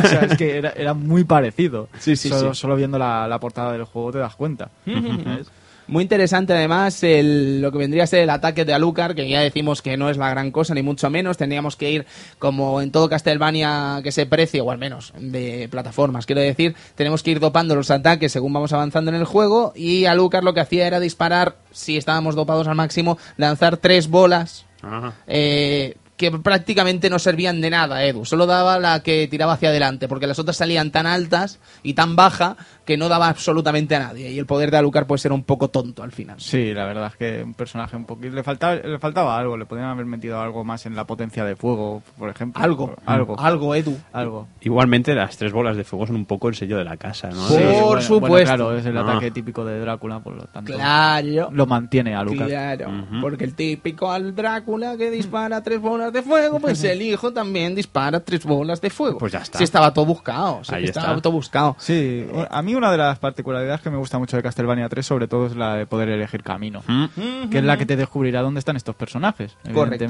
[0.03, 1.87] o sea, es que era, era muy parecido.
[1.99, 2.59] Sí, sí, solo, sí.
[2.59, 4.69] solo viendo la, la portada del juego te das cuenta.
[4.85, 5.49] ¿sabes?
[5.91, 9.41] Muy interesante además el- lo que vendría a ser el ataque de Alucard, que ya
[9.41, 12.05] decimos que no es la gran cosa ni mucho menos, tendríamos que ir
[12.39, 17.23] como en todo Castlevania que se precie, o al menos de plataformas, quiero decir, tenemos
[17.23, 20.61] que ir dopando los ataques según vamos avanzando en el juego y Alucard lo que
[20.61, 25.13] hacía era disparar, si estábamos dopados al máximo, lanzar tres bolas Ajá.
[25.27, 28.23] eh, que prácticamente no servían de nada, Edu.
[28.25, 32.15] Solo daba la que tiraba hacia adelante, porque las otras salían tan altas y tan
[32.15, 32.55] baja
[32.85, 34.31] que no daba absolutamente a nadie.
[34.31, 36.39] Y el poder de Alucard puede ser un poco tonto al final.
[36.39, 38.35] Sí, la verdad es que un personaje un poquito...
[38.35, 41.55] Le faltaba, le faltaba algo, le podrían haber metido algo más en la potencia de
[41.55, 42.61] fuego, por ejemplo.
[42.63, 43.39] Algo, Algo.
[43.39, 43.97] algo, Edu.
[44.13, 44.47] Algo.
[44.61, 47.47] Igualmente las tres bolas de fuego son un poco el sello de la casa, ¿no?
[47.47, 47.55] Sí.
[47.55, 48.27] Por bueno, supuesto.
[48.29, 49.01] bueno, claro, es el Ah.
[49.01, 50.71] ataque típico de Drácula, por lo tanto.
[50.73, 51.49] Claro.
[51.51, 52.47] Lo mantiene a Lucas.
[52.47, 52.91] Claro,
[53.21, 57.75] porque el típico al Drácula que dispara tres bolas de fuego, pues el hijo también
[57.75, 59.17] dispara tres bolas de fuego.
[59.17, 59.57] Pues ya está.
[59.57, 60.63] Sí, estaba todo buscado.
[60.63, 61.21] Sí, Ahí que estaba está.
[61.21, 61.75] todo buscado.
[61.79, 65.27] Sí, a mí una de las particularidades que me gusta mucho de Castlevania 3 sobre
[65.27, 67.49] todo es la de poder elegir camino, Mm.
[67.49, 70.05] que es la que te descubrirá dónde están estos personajes, Correcto.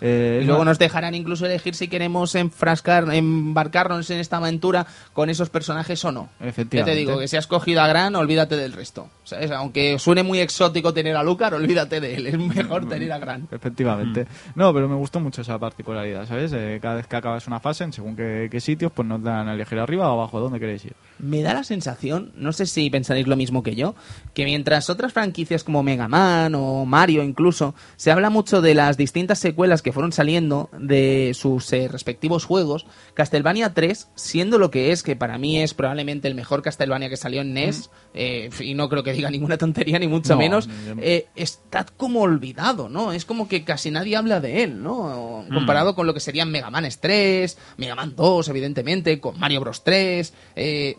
[0.00, 4.86] Eh, Y luego no- nos dejarán incluso elegir si queremos enfrascar, embarcarnos en esta aventura
[5.12, 6.28] con esos personajes o no.
[6.38, 6.98] Ya te Efectivamente.
[6.98, 9.08] digo, que si has cogido a Gran, olvídate del resto.
[9.24, 9.50] ¿sabes?
[9.50, 12.26] Aunque suene muy exótico tener a Lucar, olvídate de él.
[12.28, 13.46] Es mejor tener a Gran.
[13.50, 14.26] Efectivamente.
[14.54, 16.52] No, pero me gustó mucho esa particularidad, ¿sabes?
[16.54, 19.48] Eh, cada vez que acabas una fase, en según qué, qué sitios, pues nos dan
[19.48, 20.94] a elegir arriba o abajo, ¿dónde queréis ir?
[21.18, 23.94] Me da la sensación, no sé si pensaréis lo mismo que yo,
[24.34, 28.96] que mientras otras franquicias como Mega Man o Mario incluso, se habla mucho de las
[28.96, 34.92] distintas secuelas que fueron saliendo de sus eh, respectivos juegos, Castlevania 3, siendo lo que
[34.92, 38.74] es, que para mí es probablemente el mejor Castlevania que salió en NES, eh, y
[38.74, 40.68] no creo que diga ninguna tontería ni mucho No, menos,
[41.00, 43.12] eh, está como olvidado, ¿no?
[43.12, 45.44] Es como que casi nadie habla de él, ¿no?
[45.52, 49.84] Comparado con lo que serían Mega Man 3, Mega Man 2, evidentemente, con Mario Bros
[49.84, 50.96] 3, eh,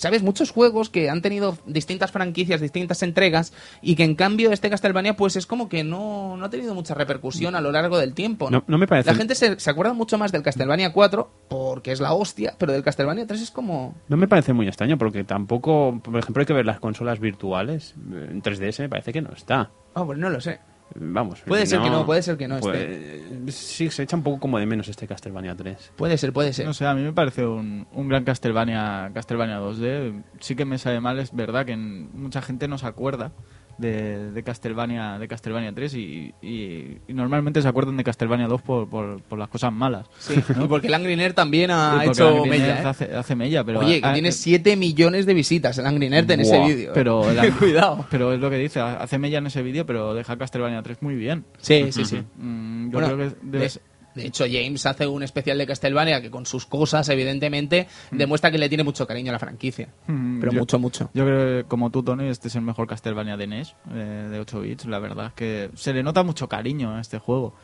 [0.00, 0.22] ¿Sabes?
[0.22, 5.14] Muchos juegos que han tenido distintas franquicias, distintas entregas, y que en cambio este Castlevania,
[5.14, 8.48] pues es como que no, no ha tenido mucha repercusión a lo largo del tiempo.
[8.50, 12.00] No, me parece- La gente se, se acuerda mucho más del Castlevania 4, porque es
[12.00, 13.94] la hostia, pero del Castlevania 3 es como.
[14.08, 17.94] No me parece muy extraño porque tampoco, por ejemplo, hay que ver las consolas virtuales.
[18.10, 19.70] En 3DS me parece que no está.
[19.94, 20.60] Ah, pues no lo sé.
[20.96, 21.40] Vamos.
[21.46, 24.58] Puede ser que no, puede ser que no pues, Sí, se echa un poco como
[24.58, 25.92] de menos este Castlevania 3.
[25.96, 26.66] Puede ser, puede ser.
[26.66, 30.22] No sé, a mí me parece un, un gran Castlevania, Castlevania 2D.
[30.40, 33.32] Sí que me sabe mal, es verdad que en- mucha gente no se acuerda
[33.80, 38.62] de, de Castlevania de Castlevania 3 y, y- y normalmente se acuerdan de Castlevania 2
[38.62, 40.06] por, por, por las cosas malas.
[40.18, 42.86] Sí, y porque el Angry Nerd también ha hecho mella, ¿eh?
[42.86, 43.80] hace, hace mella, pero...
[43.80, 46.90] Oye, que tiene eh, 7 millones de visitas el Angry Nerd en ese vídeo.
[46.90, 46.92] ¿eh?
[46.94, 48.06] pero el- Cuidado.
[48.10, 51.14] Pero es lo que dice, hace mella en ese vídeo, pero deja Castlevania 3 muy
[51.14, 51.44] bien.
[51.58, 52.22] Sí, sí, sí.
[52.36, 53.70] Mm, yo Bueno, creo que debe
[54.14, 58.58] de, hecho, James hace un especial de Castlevania que con sus cosas, evidentemente, demuestra que
[58.58, 59.88] le tiene mucho cariño a la franquicia.
[60.06, 61.10] Mm, Pero yo- mucho, mucho.
[61.14, 64.38] Yo creo que, como tú, Tony, este es el mejor Castlevania de NES, eh, de
[64.40, 64.86] 8 bits.
[64.86, 67.54] La verdad es que se le nota mucho cariño a este juego.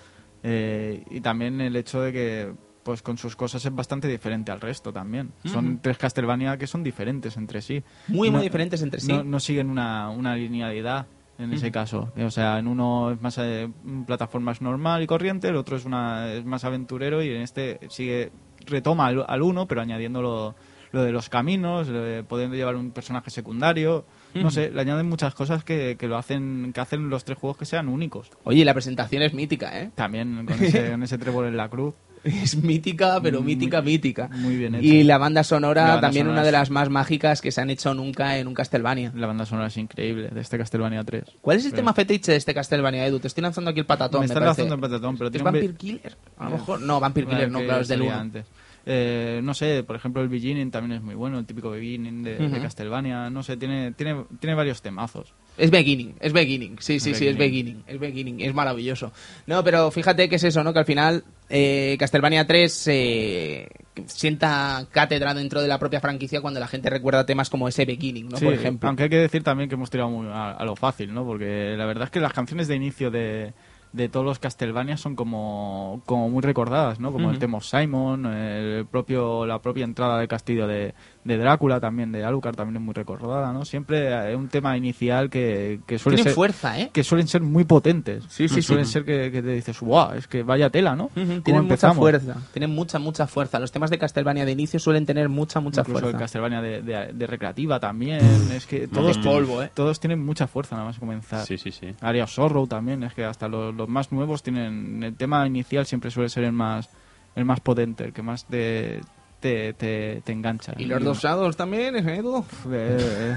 [0.42, 4.60] Eh, y también el hecho de que, pues con sus cosas es bastante diferente al
[4.60, 5.32] resto también.
[5.44, 7.82] Son tres Castlevania que son diferentes entre sí.
[8.06, 9.08] Muy, muy diferentes entre sí.
[9.12, 11.06] No, no siguen una, una linealidad
[11.38, 12.12] en ese caso.
[12.16, 13.68] O sea, en uno es más eh,
[14.06, 18.32] plataformas normal y corriente, el otro es, una, es más aventurero y en este sigue
[18.66, 20.54] retoma al, al uno, pero añadiendo lo,
[20.92, 24.04] lo de los caminos, lo de pudiendo llevar un personaje secundario.
[24.34, 27.56] No sé, le añaden muchas cosas que, que lo hacen que hacen los tres juegos
[27.56, 28.30] que sean únicos.
[28.44, 29.90] Oye, la presentación es mítica, ¿eh?
[29.94, 31.94] También con ese, con ese trébol en la cruz.
[32.26, 34.28] Es mítica, pero mítica, mítica.
[34.32, 34.84] muy bien hecho.
[34.84, 37.52] Y la banda sonora La banda también sonora una de es- las más mágicas que
[37.52, 39.12] se han hecho nunca en un Castlevania.
[39.14, 41.24] La banda sonora es increíble, de este Castlevania 3.
[41.40, 43.18] ¿Cuál es el Pero- tema fetiche de este Castlevania, Edu?
[43.20, 45.48] Te estoy lanzando aquí el patatón, Me me, estás lanzando el patatón, pero ¿Es tiene
[45.48, 46.16] un Vampire Killer?
[46.38, 46.80] A lo mejor...
[46.80, 48.20] No, Vampire Killer no, claro, es del salía 1.
[48.20, 48.46] antes.
[48.88, 52.60] Eh, no sé, por ejemplo, el beginning también es muy bueno, el típico beginning de.
[52.62, 53.28] Castlevania.
[53.30, 55.34] No sé, tiene, tiene, tiene varios temazos.
[55.58, 57.82] Es beginning, es beginning, sí, sí, sí, es Beginning.
[57.82, 59.10] beginning, es beginning, es maravilloso.
[59.46, 60.72] No, pero fíjate que es eso, ¿no?
[60.72, 63.68] Que al final eh, Castlevania 3 eh,
[64.04, 68.28] sienta cátedra dentro de la propia franquicia cuando la gente recuerda temas como ese beginning,
[68.28, 68.36] ¿no?
[68.36, 68.88] Sí, Por ejemplo.
[68.88, 71.24] Aunque hay que decir también que hemos tirado muy a, a lo fácil, ¿no?
[71.24, 73.54] Porque la verdad es que las canciones de inicio de,
[73.92, 77.12] de todos los Castlevania son como, como muy recordadas, ¿no?
[77.12, 80.94] Como el of Simon, el propio, la propia entrada del castillo de,
[81.26, 83.64] de Drácula también, de Alucard también es muy recordada, ¿no?
[83.64, 86.34] Siempre hay un tema inicial que, que suele Tienen ser...
[86.34, 86.90] fuerza, ¿eh?
[86.92, 88.24] que suelen ser muy potentes.
[88.28, 88.62] Sí, sí, sí.
[88.62, 91.04] Suelen ser que, que te dices, wow, es que vaya tela, ¿no?
[91.06, 93.58] Ujú, ¿Cómo Tienen mucha fuerza, tienen mucha, mucha fuerza.
[93.58, 96.18] Los temas de Castlevania de inicio suelen tener mucha, mucha Incluso el fuerza.
[96.18, 98.20] Castlevania de, de- de recreativa también.
[98.52, 99.70] es que todos, polvo, ¿eh?
[99.74, 101.44] todos tienen mucha fuerza nada más comenzar.
[101.44, 101.94] Sí, sí, sí.
[102.00, 105.02] Area of Sorrow también, es que hasta los, los más nuevos tienen...
[105.02, 106.88] El tema inicial siempre suele ser el más
[107.34, 109.00] el más potente, el que más te,
[109.46, 110.72] te, te, te engancha.
[110.76, 112.44] Y los dos Shadows también, ¿eh, Edu?
[112.72, 113.36] Eh,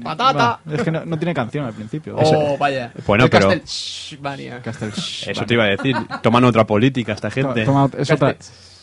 [0.02, 0.58] ¡Patata!
[0.68, 2.16] es que no, no tiene canción al principio.
[2.18, 2.92] Oh, vaya.
[3.06, 3.50] Bueno, El pero-
[5.28, 5.96] Eso te iba a decir.
[6.22, 7.64] Toman otra política esta gente.
[7.64, 8.34] Toma- es, otra,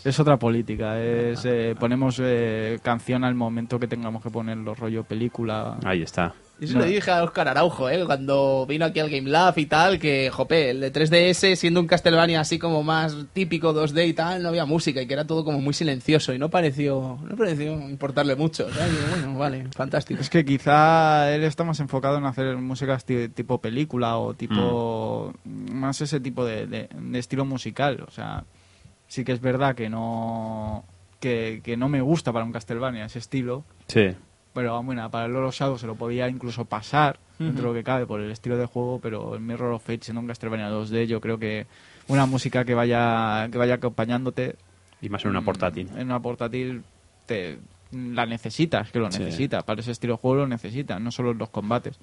[0.05, 0.97] es otra política.
[1.01, 5.77] Es, eh, ponemos eh, canción al momento que tengamos que ponerlo, rollo película.
[5.83, 6.33] Ahí está.
[6.62, 6.80] Yo se No.
[6.82, 8.03] lo dije a Oscar Araujo, ¿eh?
[8.05, 11.88] cuando vino aquí al Game Lab y tal, que, jope, el de 3DS, siendo un
[11.88, 15.45] Castlevania así como más típico 2D y tal, no había música y que era todo
[15.45, 18.66] como muy silencioso y no pareció, no pareció importarle mucho.
[18.68, 20.20] o sea, digo, bueno, vale, fantástico.
[20.20, 25.34] Es que quizá él está más enfocado en hacer música esti- tipo película o tipo
[25.45, 28.03] más ese tipo de, de- de estilo musical.
[28.07, 28.43] O sea,
[29.07, 30.84] sí que es verdad que no
[31.20, 34.10] que, que no me gusta para un Castlevania ese estilo, Sí.
[34.60, 37.74] Pero bueno, para el Lord of Shadow se lo podía incluso pasar dentro de lo
[37.74, 40.70] que cabe por el estilo de juego, pero el Mirror of Fate siendo un Castlevania
[40.70, 41.66] 2D, yo creo que
[42.10, 44.55] una música que vaya que vaya acompañándote
[45.01, 45.88] Y más en una portátil.
[45.95, 46.84] en una portátil
[47.26, 47.60] te
[47.93, 49.20] la necesitas, que lo Sí.
[49.20, 49.62] necesita.
[49.62, 51.97] Para ese estilo de juego lo necesita, no solo en los combates.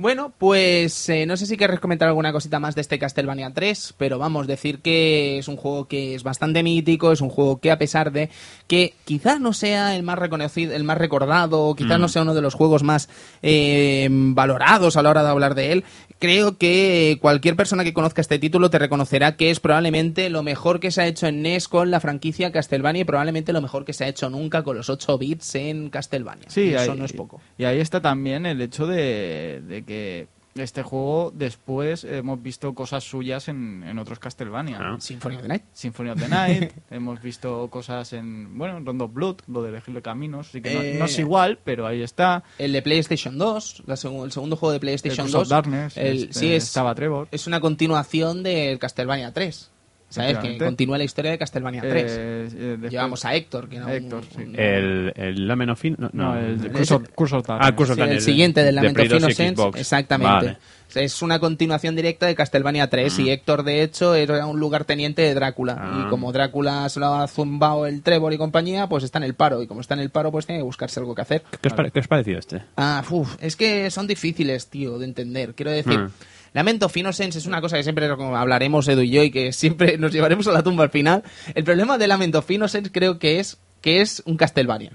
[0.00, 3.94] Bueno, pues eh, no sé si querés comentar alguna cosita más de este Castlevania 3,
[3.98, 7.72] pero vamos, decir que es un juego que es bastante mítico, es un juego que
[7.72, 8.30] a pesar de
[8.68, 12.00] que quizás no sea el más reconocido, el más recordado, quizás Mm.
[12.02, 13.08] no sea uno de los juegos más
[13.42, 15.84] eh, valorados a la hora de hablar de él,
[16.20, 20.78] creo que cualquier persona que conozca este título te reconocerá que es probablemente lo mejor
[20.78, 23.92] que se ha hecho en NES con la franquicia Castlevania y probablemente lo mejor que
[23.92, 26.48] se ha hecho nunca con los 8 bits en Castlevania.
[26.50, 27.40] Sí, Y eso ahí- no es poco.
[27.56, 33.04] Y ahí está también el hecho de, de que este juego después hemos visto cosas
[33.04, 34.78] suyas en, en otros Castlevania.
[34.80, 34.96] Ah.
[34.98, 35.62] Symphony of the Night.
[35.72, 39.68] Symphony of the Night, hemos visto cosas en, bueno, en Rondo of Blood, lo de
[39.68, 40.96] elegirle caminos, sí que no- Eh.
[40.98, 42.42] no, es igual, pero ahí está.
[42.58, 45.42] El de PlayStation 2, la segu- el segundo juego de El PlayStation Curse 2.
[45.42, 47.28] of Darkness, el- este, sí, es, estaba Trevor.
[47.30, 49.70] es una continuación del Castlevania 3.
[50.10, 50.38] ¿Sabes?
[50.38, 51.92] Que continúa la historia de Castlevania 3.
[52.12, 54.42] Eh, eh, después- Llevamos a Héctor, que era un- Héctor, sí.
[54.42, 56.40] un- El, el Lamen of Fin- No, No, no.
[56.40, 56.90] el of Darkness.
[56.90, 59.80] Ah, Curse of Sí, el Darkness, siguiente del de Lamento Play 2 y Innocence, Xbox.
[59.80, 60.32] exactamente.
[60.46, 60.58] Vale.
[60.94, 65.34] Es una continuación directa de Castlevania 3 y Héctor, de hecho, era un lugarteniente de
[65.34, 65.76] Drácula.
[65.78, 66.04] Ah.
[66.06, 69.34] Y como Drácula se lo ha zumbado el Trevor y compañía, pues está en el
[69.34, 69.62] paro.
[69.62, 71.42] Y como está en el paro, pues tiene que buscarse algo que hacer.
[71.60, 72.62] ¿Qué os, pare- qué os ha parecido este?
[72.78, 75.54] Ah, uf, es que son difíciles, tío, de entender.
[75.54, 76.10] Quiero decir, Mm.
[76.58, 79.96] Lamento of Innocence es una cosa que siempre hablaremos Edu y yo y que siempre
[79.96, 81.22] nos llevaremos a la tumba al final.
[81.54, 84.90] El problema de Lamento of Innocence creo que es que es un Castlevania.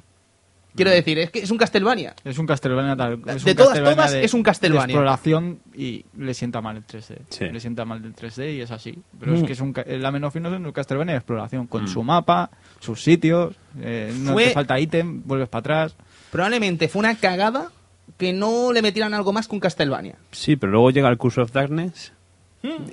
[0.76, 0.94] Quiero Mm.
[0.96, 2.16] decir, es que es un Castlevania.
[2.26, 3.14] Es un Castlevania tal.
[3.28, 4.88] es De un todas, Castlevania todas, de- es un Castlevania.
[4.88, 7.22] de exploración y le sienta mal el 3D.
[7.30, 7.46] Sí.
[7.46, 9.00] Le sienta mal el 3D y es así.
[9.18, 9.36] Pero Mm.
[9.36, 12.50] es que es un, la Menofino es un Castlevania de exploración, con su mapa,
[12.82, 15.96] sus sitios, eh, no te falta ítem, vuelves para atrás.
[16.30, 17.70] Probablemente fue una cagada
[18.18, 20.16] que no le metieran algo más que un Castlevania.
[20.32, 22.14] Sí, pero luego llega el Curse of Darkness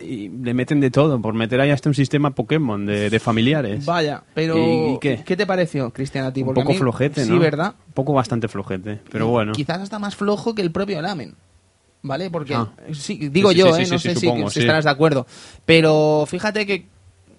[0.03, 3.85] y le meten de todo, por meter ahí hasta un sistema Pokémon de, de familiares.
[3.87, 5.37] Vaya, pero ¿Y- y qué?
[5.37, 6.43] te pareció, Cristian, a ti?
[6.43, 7.39] un a poco mí- flojete, Sí, ¿no?
[7.39, 7.75] ¿verdad?
[7.87, 9.53] Un poco bastante flojete, pero bueno.
[9.53, 11.35] Quizás hasta más flojo que el propio Lamen.
[12.03, 12.31] ¿Vale?
[12.31, 12.73] Porque, Ah.
[12.93, 13.85] sí, digo Sí, sí, yo, sí, ¿eh?
[13.85, 14.61] sí, no sí, sé si- supongo, si, sí.
[14.61, 15.27] estarás de acuerdo.
[15.67, 16.87] Pero fíjate que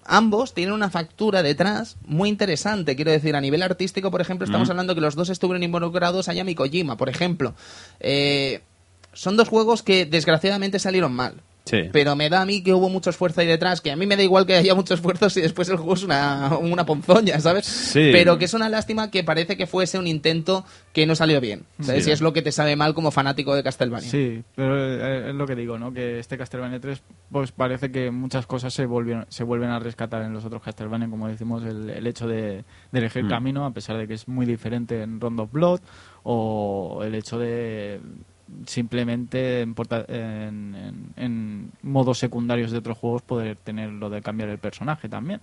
[0.04, 2.96] ambos tienen una factura detrás muy interesante.
[2.96, 6.34] Quiero decir, a nivel artístico, por ejemplo, estamos hablando que los dos estuvieron involucrados a
[6.54, 7.54] Kojima, por ejemplo.
[8.00, 8.62] Eh,
[9.12, 11.42] son dos juegos que desgraciadamente salieron mal.
[11.64, 11.82] Sí.
[11.92, 14.16] Pero me da a mí que hubo mucho esfuerzo ahí detrás, que a mí me
[14.16, 17.66] da igual que haya mucho esfuerzo si después el juego es una, una ponzoña, ¿sabes?
[17.66, 18.10] Sí.
[18.12, 21.62] Pero que es una lástima que parece que fuese un intento que no salió bien.
[21.80, 22.02] ¿Sabes?
[22.04, 22.10] Sí.
[22.10, 24.10] Y es lo que te sabe mal como fanático de Castlevania.
[24.10, 25.92] Sí, pero eh, es lo que digo, ¿no?
[25.92, 27.00] Que este Castlevania 3,
[27.30, 31.08] pues parece que muchas cosas se vuelven, se vuelven a rescatar en los otros Castlevania,
[31.08, 33.28] como decimos, el, el hecho de, de elegir Mm.
[33.28, 35.80] camino, a pesar de que es muy diferente en Rondo of Blood,
[36.24, 38.00] o el hecho de
[38.66, 44.22] simplemente en, porta- en- en- en modos secundarios de otros juegos poder tener lo de
[44.22, 45.40] cambiar el personaje también.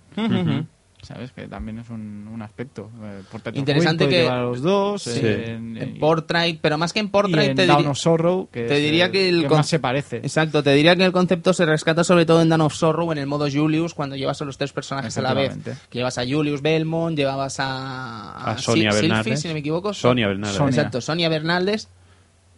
[1.02, 1.32] ¿Sabes?
[1.32, 2.90] Que también es un, un aspecto.
[3.02, 3.22] Eh,
[3.54, 5.02] Interesante que- a los dos.
[5.02, 5.18] Sí.
[5.24, 8.82] en- Portrait, pero más que en y Portrait en te of Sorrow, que te es
[8.82, 10.18] diría el que con- más se parece.
[10.18, 13.16] Exacto, te diría que el concepto se rescata sobre todo en Dawn of Sorrow en
[13.18, 15.56] el modo Julius, cuando llevas a los tres personajes a la vez.
[15.88, 19.24] Que llevas a Julius Belmont, llevabas a, A Sonia Sil- Bernaldez.
[19.24, 19.94] Silphy, si no me equivoco.
[19.94, 20.58] Sonia Bernaldez.
[20.58, 20.68] Sonia.
[20.76, 21.88] Exacto, Sonia Bernaldez.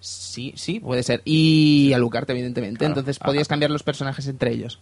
[0.04, 1.22] Sí, sí, puede ser.
[1.24, 2.78] Y a Lucarte, evidentemente.
[2.78, 2.90] Claro.
[2.92, 3.26] Entonces Ah.
[3.26, 4.80] podías cambiar los personajes entre ellos.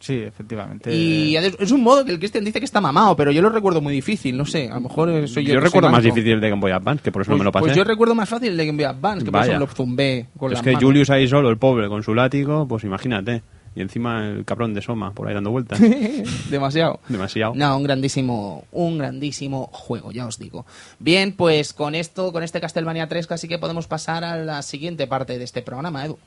[0.00, 0.92] Sí, efectivamente.
[0.92, 3.80] Y es un modo que el Christian dice que está mamado, pero yo lo recuerdo
[3.80, 4.36] muy difícil.
[4.36, 5.54] No sé, a lo mejor soy yo.
[5.54, 7.44] Yo recuerdo más difícil el de Game Boy Advance, que por eso Pues, no me
[7.44, 7.66] lo pasé.
[7.66, 9.52] pues yo recuerdo más fácil el de Game Boy Advance, que por Vaya.
[9.52, 10.82] eso lo zumbé con es las que manos.
[10.84, 13.42] Julius ahí solo, el pobre, con su látigo, pues imagínate.
[13.74, 15.80] Y encima el cabrón de Soma por ahí dando vueltas.
[16.50, 17.00] Demasiado.
[17.08, 17.54] Demasiado.
[17.54, 20.66] No, un grandísimo, un grandísimo juego, ya os digo.
[20.98, 25.06] Bien, pues con esto, con este Castlevania 3 casi que podemos pasar a la siguiente
[25.06, 26.18] parte de este programa, Edu.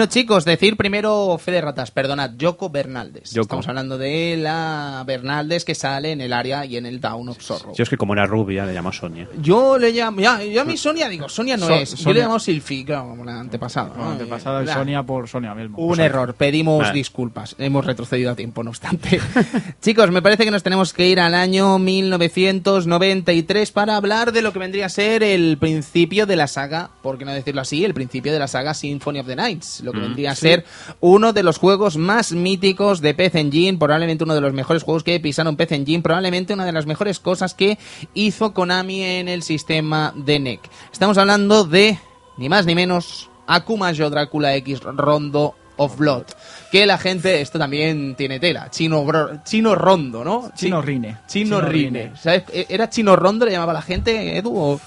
[0.00, 3.32] Bueno, chicos, decir primero Fede Ratas, perdonad, Yoko Bernaldez.
[3.32, 3.42] Yoko.
[3.42, 7.42] Estamos hablando de la Bernaldez que sale en el área y en el Down of
[7.42, 7.74] Sorrow.
[7.76, 9.28] Yo es que como era rubia, le llamo Sonia.
[9.42, 11.90] Yo le llamo, ya, yo a mí Sonia digo, Sonia no So- es.
[11.90, 12.14] Yo Sonia.
[12.14, 13.90] le llamo Silfi, claro, como la antepasada.
[13.90, 14.10] Como ¿no?
[14.12, 14.72] antepasada Eh, de.
[14.72, 15.76] Sonia por Sonia mismo.
[15.76, 16.94] Un Pues, error, pedimos Vale.
[16.94, 17.54] disculpas.
[17.58, 19.20] Hemos retrocedido a tiempo, no obstante.
[19.82, 24.54] Chicos, me parece que nos tenemos que ir al año 1993 para hablar de lo
[24.54, 27.92] que vendría a ser el principio de la saga, por qué no decirlo así, el
[27.92, 29.82] principio de la saga Symphony of the Nights.
[29.84, 30.64] Lo que vendría a ser
[31.00, 35.02] uno de los juegos más míticos de PC Engine, probablemente uno de los mejores juegos
[35.04, 37.78] que pisaron PC Engine, probablemente una de las mejores cosas que
[38.14, 40.60] hizo Konami en el sistema de NEC.
[40.92, 41.98] Estamos hablando de,
[42.36, 46.24] ni más ni menos, Akuma Yo Drácula X Rondo of Blood.
[46.70, 50.52] Que la gente, esto también tiene tela, chino, bro- chino rondo, ¿no?
[50.54, 51.16] Chino Chi- Rine.
[51.26, 52.02] Chino, Chino Rine.
[52.04, 52.12] Rine.
[52.20, 52.44] ¿Sabes?
[52.52, 54.54] E- ¿Era chino rondo le llamaba la gente, Edu?
[54.56, 54.80] o-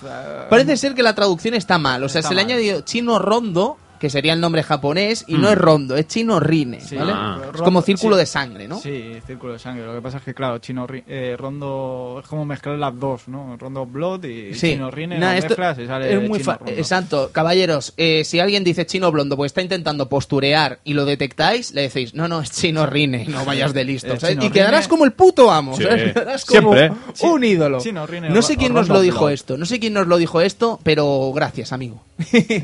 [0.49, 2.03] Parece ser que la traducción está mal.
[2.03, 2.53] O sea, Está se le ha mal.
[2.53, 6.81] añadido chino rondo, que sería el nombre japonés, y no es Rondo, es Chino Rine,
[6.81, 7.13] Sí, ¿vale?
[7.15, 7.39] Ah.
[7.55, 8.19] Es como círculo sí.
[8.19, 8.77] de sangre, ¿no?
[8.77, 9.85] Sí, círculo de sangre.
[9.85, 13.55] Lo que pasa es que, claro, Chino eh, Rondo es como mezclar las dos, ¿no?
[13.57, 14.71] Rondo Blood y Sí.
[14.73, 16.71] Chino Rine, Nah, esto mezclas y sale es muy Chino Rondo.
[16.73, 21.73] Exacto, caballeros, eh, si alguien dice chino blondo porque está intentando posturear y lo detectáis,
[21.73, 24.89] le decís, no, no, es chino rine, no vayas de listo, Eh, Y quedarás Rine-
[24.89, 25.83] como el puto amo, Sí.
[25.83, 26.11] ¿sabes?
[26.11, 26.91] Quedarás como Siempre.
[27.21, 27.79] un ídolo.
[27.79, 29.31] Chino Rine No sé quién nos lo dijo Blood.
[29.31, 32.01] esto, no sé quién nos lo dijo esto, pero gracias, amigo.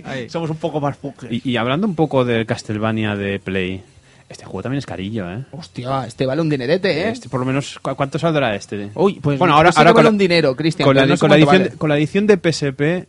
[0.06, 0.30] Ahí.
[0.30, 1.29] Somos un poco más fuckers.
[1.30, 3.82] Y, y hablando un poco del Castlevania de Play,
[4.30, 5.44] este juego también es carillo, ¿eh?
[5.52, 7.10] Hostia, este vale un dinerete, ¿eh?
[7.10, 8.90] Este, por lo menos, ¿cu- ¿cuánto saldrá este?
[8.96, 11.18] Uy, pues bueno, ahora, sé ahora con, vale un dinero, Cristian, con, la, pero no
[11.18, 11.70] sé con la cuánto edición, vale.
[11.72, 13.08] de- con la edición de PSP...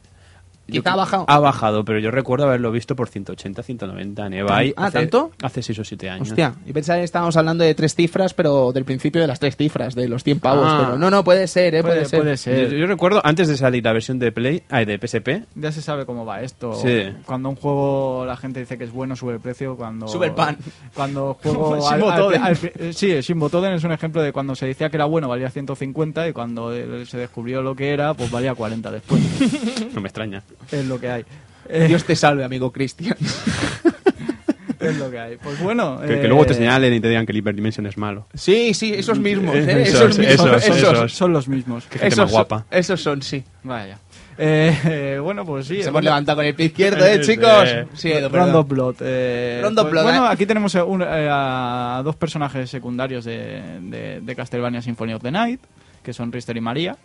[0.71, 1.25] ¿Y yo te ha bajado?
[1.29, 4.75] Ha bajado, pero yo recuerdo haberlo visto por 180, 190 en eBay.
[4.77, 5.31] Ah, hace- ¿tanto?
[5.43, 6.29] Hace 6 o 7 años.
[6.31, 9.57] Hostia, y pensaba que estábamos hablando de tres cifras, pero del principio de las tres
[9.57, 10.65] cifras, de los 100 pavos.
[10.67, 10.83] Ah.
[10.85, 11.83] Pero no, no, puede ser, ¿eh?
[11.83, 12.21] Puede, Puede, ser.
[12.21, 12.75] puede Yo, ser.
[12.79, 16.07] yo recuerdo, antes de salir la versión de Play, ay, de PSP, Ya se sabe
[16.07, 16.75] cómo va esto.
[16.75, 17.05] Sí.
[17.27, 19.77] Cuando un juego la gente dice que es bueno, sube el precio.
[19.77, 20.57] Cuando Sube el pan.
[20.95, 21.79] Cuando juego.
[21.91, 22.43] Shimbo Toden.
[22.79, 25.29] eh, sí, el Shimbo Toden es un ejemplo de cuando se decía que era bueno
[25.29, 29.21] valía 150 y cuando eh, se descubrió lo que era, pues valía 40 después.
[29.95, 30.43] no me extraña.
[30.73, 31.25] Es lo que hay.
[31.69, 33.17] Eh, Dios te salve, amigo Cristian.
[34.81, 35.37] es lo que hay.
[35.37, 36.01] Pues bueno.
[36.01, 38.27] Que, que eh, luego te señalen y te digan que el Hyperdimension es malo.
[38.35, 39.83] Sí, sí, esos mismos, ¿eh?
[39.83, 40.37] Esos, Esos, mismos.
[40.37, 40.99] esos, son, esos.
[40.99, 41.85] son- son los mismos.
[41.85, 42.59] Qué gente Esos más guapa.
[42.71, 43.45] Son, esos son, sí.
[43.63, 43.99] Vaya.
[44.39, 45.77] Eh, eh, bueno, pues sí.
[45.77, 47.69] Se hemos bueno, levantado con el pie izquierdo, ¿eh, chicos?
[47.95, 48.31] Sí, Edu.
[48.31, 48.97] Rondo Blood.
[49.01, 50.29] eh, Rondo pues, Blood, Bueno, eh.
[50.33, 55.23] aquí tenemos eh, un- eh, a dos personajes secundarios de, de, de Castlevania Symphony of
[55.23, 55.61] the Night,
[56.03, 56.97] que son Richter y María.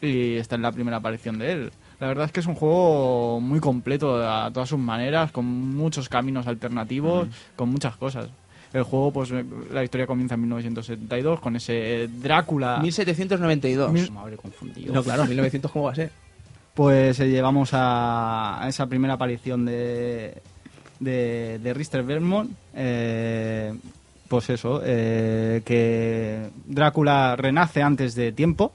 [0.00, 1.72] Y esta es la primera aparición de él.
[2.00, 6.08] La verdad es que es un juego muy completo a todas sus maneras, con muchos
[6.08, 8.28] caminos alternativos, con muchas cosas.
[8.72, 9.30] El juego, pues
[9.72, 12.78] la historia comienza en 1972 con ese Drácula.
[12.80, 13.92] 1792.
[13.92, 14.94] Mil- Me habré confundido.
[14.94, 16.10] No, claro, 1900, ¿cómo va a ser?
[16.74, 20.40] Pues eh, llevamos a, a esa primera aparición de,
[21.00, 22.50] de, de Richter Belmont.
[22.74, 23.74] eh,
[24.28, 28.70] pues eso, eh, que Drácula renace antes de tiempo,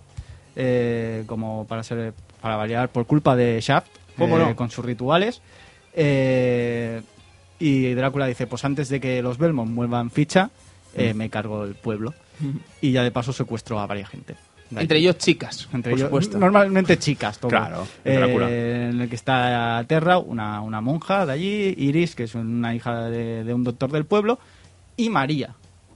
[0.58, 2.14] eh, como para ser
[2.46, 3.88] para variar, por culpa de Shaft,
[4.20, 4.56] ¿Cómo eh, no?
[4.56, 5.42] con sus rituales.
[5.96, 7.02] Eh,
[7.58, 10.52] y Drácula dice, pues antes de que los Belmont muevan ficha,
[10.96, 12.14] eh, me cargo el pueblo.
[12.82, 14.36] Y ya de paso secuestro a varias gente.
[14.76, 16.38] Entre ellos, chicas, Entre por ellos, supuesto.
[16.38, 17.50] Normalmente chicas, todo.
[17.50, 18.48] Claro, Eh, Drácula.
[18.52, 23.10] en el que está Terra, una, una monja de allí, Iris, que es una hija
[23.10, 24.38] de, de un doctor del pueblo,
[24.98, 25.56] y María,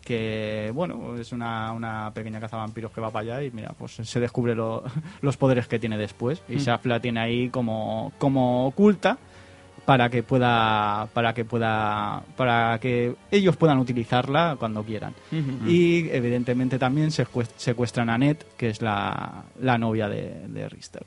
[0.10, 4.20] que, bueno, es una, una pequeña cazavampiros que va para allá y, mira, pues se
[4.20, 4.84] descubre lo-
[5.22, 6.42] los poderes que tiene después.
[6.50, 9.20] Y Shaft la tiene ahí como, como oculta
[9.86, 15.14] para que pueda para que pueda para que ellos puedan utilizarla cuando quieran.
[15.68, 21.04] Y evidentemente también secuest- secuestran a Ned que es la, la novia de, de Richter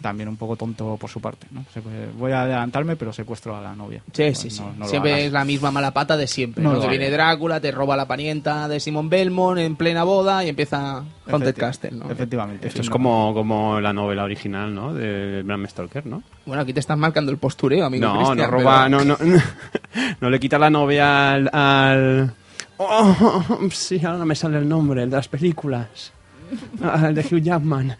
[0.00, 1.64] también un poco tonto por su parte ¿no?
[1.72, 1.80] Se-
[2.18, 4.60] voy a adelantarme pero secuestro a la novia Sí, Pues sí, sí.
[4.60, 6.62] no- no lo siempre es la misma mala pata de siempre.
[6.62, 6.74] No ¿no?
[6.76, 6.98] lo Que hagas.
[6.98, 11.54] viene Drácula, te roba la parienta de Simon Belmont en plena boda y empieza Haunted
[11.54, 12.10] Efecti- Castle, ¿no?
[12.10, 12.92] efectivamente Esto sí, es no.
[12.92, 14.92] como, como la novela original, ¿no?
[14.94, 16.22] De Bram Stoker, ¿no?
[16.46, 19.18] Bueno, aquí te estás marcando el postureo, amigo No, Cristian, no roba, pero- no, no,
[20.20, 21.50] no, le quita la novia al...
[21.52, 22.34] al-
[22.76, 26.12] Oh, sí, ahora no me sale el nombre, el de las películas.
[26.82, 27.96] Ah, el de Hugh Jackman.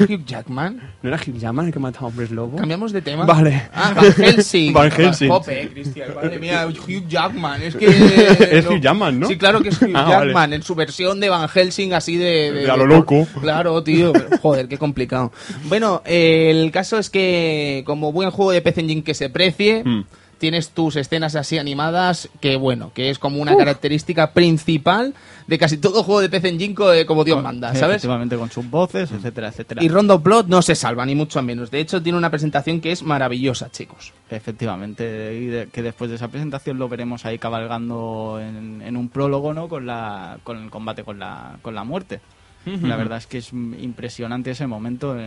[0.00, 0.80] Hugh Jackman.
[1.02, 2.58] ¿No era Hugh Jackman el que mataba a hombres lobo?
[2.58, 3.24] ¿Cambiamos de tema?
[3.24, 3.68] Vale.
[3.72, 4.72] Ah, Van Helsing.
[4.74, 5.28] Van Helsing.
[5.30, 6.14] Jope, Cristian.
[6.14, 7.62] Madre mía, Hugh Jackman.
[7.62, 7.86] Es que...
[7.86, 9.28] Es Hugh Jackman, ¿no?
[9.28, 10.26] Sí, claro que es Hugh Ah, vale.
[10.26, 12.52] Jackman, en su versión de Van Helsing así de...
[12.52, 13.26] De a lo loco.
[13.40, 14.12] Claro, tío.
[14.12, 15.32] pero, joder, qué complicado.
[15.64, 19.82] Bueno, eh, el caso es que como buen juego de PC Engine que se precie...
[19.84, 20.04] Mm.
[20.38, 25.14] Tienes tus escenas así animadas, que bueno, que es como una característica principal
[25.48, 27.96] de casi todo juego de PC Engine eh, como Dios manda, ¿sabes?
[27.96, 31.70] efectivamente con sus voces etcétera etcétera Y Rondo Plot no se salva, ni mucho menos.
[31.70, 34.12] De hecho, tiene una presentación que es maravillosa, chicos.
[34.30, 39.08] Efectivamente, y de- que después de esa presentación lo veremos ahí cabalgando en, en un
[39.08, 39.68] prólogo, ¿no?
[39.68, 42.20] Con la con el combate con la con la muerte.
[42.66, 45.20] La verdad es que es impresionante ese momento, el,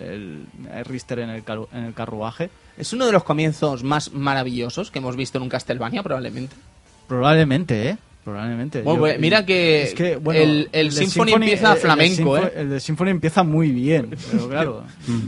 [0.00, 2.50] el, el Richter en el, caru- en el carruaje.
[2.76, 6.56] Es uno de los comienzos más maravillosos que hemos visto en un Castlevania, probablemente.
[7.06, 7.98] Probablemente, ¿eh?
[8.24, 8.82] Probablemente.
[8.82, 9.92] Bueno, pues, mira que
[10.32, 12.52] el- el de Symphony empieza el- el flamenco, Symphony- ¿eh?
[12.56, 14.84] El de Symphony empieza muy bien, pero claro.